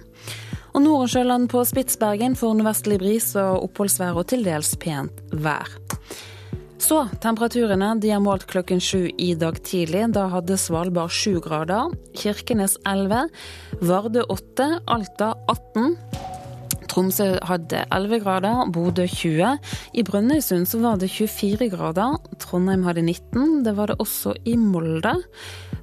Og 0.76 0.82
Nordensjøland 0.84 1.46
på 1.48 1.62
Spitsbergen 1.64 2.34
får 2.36 2.58
nordvestlig 2.58 2.98
bris 3.00 3.30
og 3.40 3.62
oppholdsvær 3.64 4.18
og 4.20 4.26
til 4.28 4.42
dels 4.44 4.74
pent 4.76 5.22
vær. 5.32 5.70
Så 6.76 6.98
temperaturene 7.24 7.94
de 8.02 8.10
er 8.12 8.20
målt 8.20 8.44
klokken 8.50 8.82
sju 8.84 9.06
i 9.16 9.30
dag 9.40 9.56
tidlig. 9.64 10.04
Da 10.12 10.26
hadde 10.34 10.58
Svalbard 10.60 11.14
sju 11.16 11.40
grader. 11.40 11.96
Kirkenes 12.20 12.76
11. 12.84 13.32
Vardø 13.88 14.26
8. 14.28 14.68
Alta 14.84 15.32
18. 15.48 15.96
Tromsø 16.92 17.30
hadde 17.48 17.86
11 17.92 18.20
grader, 18.24 18.68
Bodø 18.72 19.06
20. 19.08 19.56
I 19.96 20.04
Brønnøysund 20.04 20.68
så 20.68 20.82
var 20.84 21.00
det 21.00 21.08
24 21.12 21.70
grader. 21.72 22.20
Trondheim 22.44 22.84
hadde 22.84 23.02
19. 23.04 23.64
Det 23.64 23.74
var 23.80 23.88
det 23.88 23.96
også 24.04 24.36
i 24.44 24.58
Molde. 24.60 25.16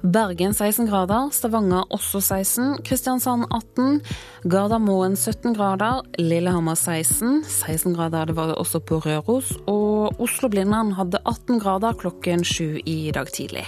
Bergen 0.04 0.52
16 0.52 0.84
grader, 0.90 1.30
Stavanger 1.32 1.86
også 1.88 2.20
16, 2.20 2.82
Kristiansand 2.84 3.46
18, 3.48 4.02
Gardermoen 4.44 5.16
17 5.16 5.54
grader, 5.56 6.02
Lillehammer 6.20 6.76
16, 6.76 7.40
16 7.48 7.94
grader 7.96 8.28
det 8.28 8.36
var 8.36 8.52
det 8.52 8.58
også 8.60 8.82
på 8.84 9.00
Røros, 9.00 9.54
og 9.66 10.20
Oslo-Blindern 10.20 10.92
hadde 10.98 11.22
18 11.24 11.56
grader 11.58 11.96
klokken 11.96 12.44
sju 12.44 12.76
i 12.84 13.10
dag 13.16 13.32
tidlig. 13.32 13.64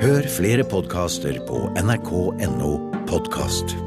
Hør 0.00 0.28
flere 0.32 0.64
podkaster 0.64 1.40
på 1.48 1.70
nrk.no 1.80 2.74
podkast. 3.08 3.80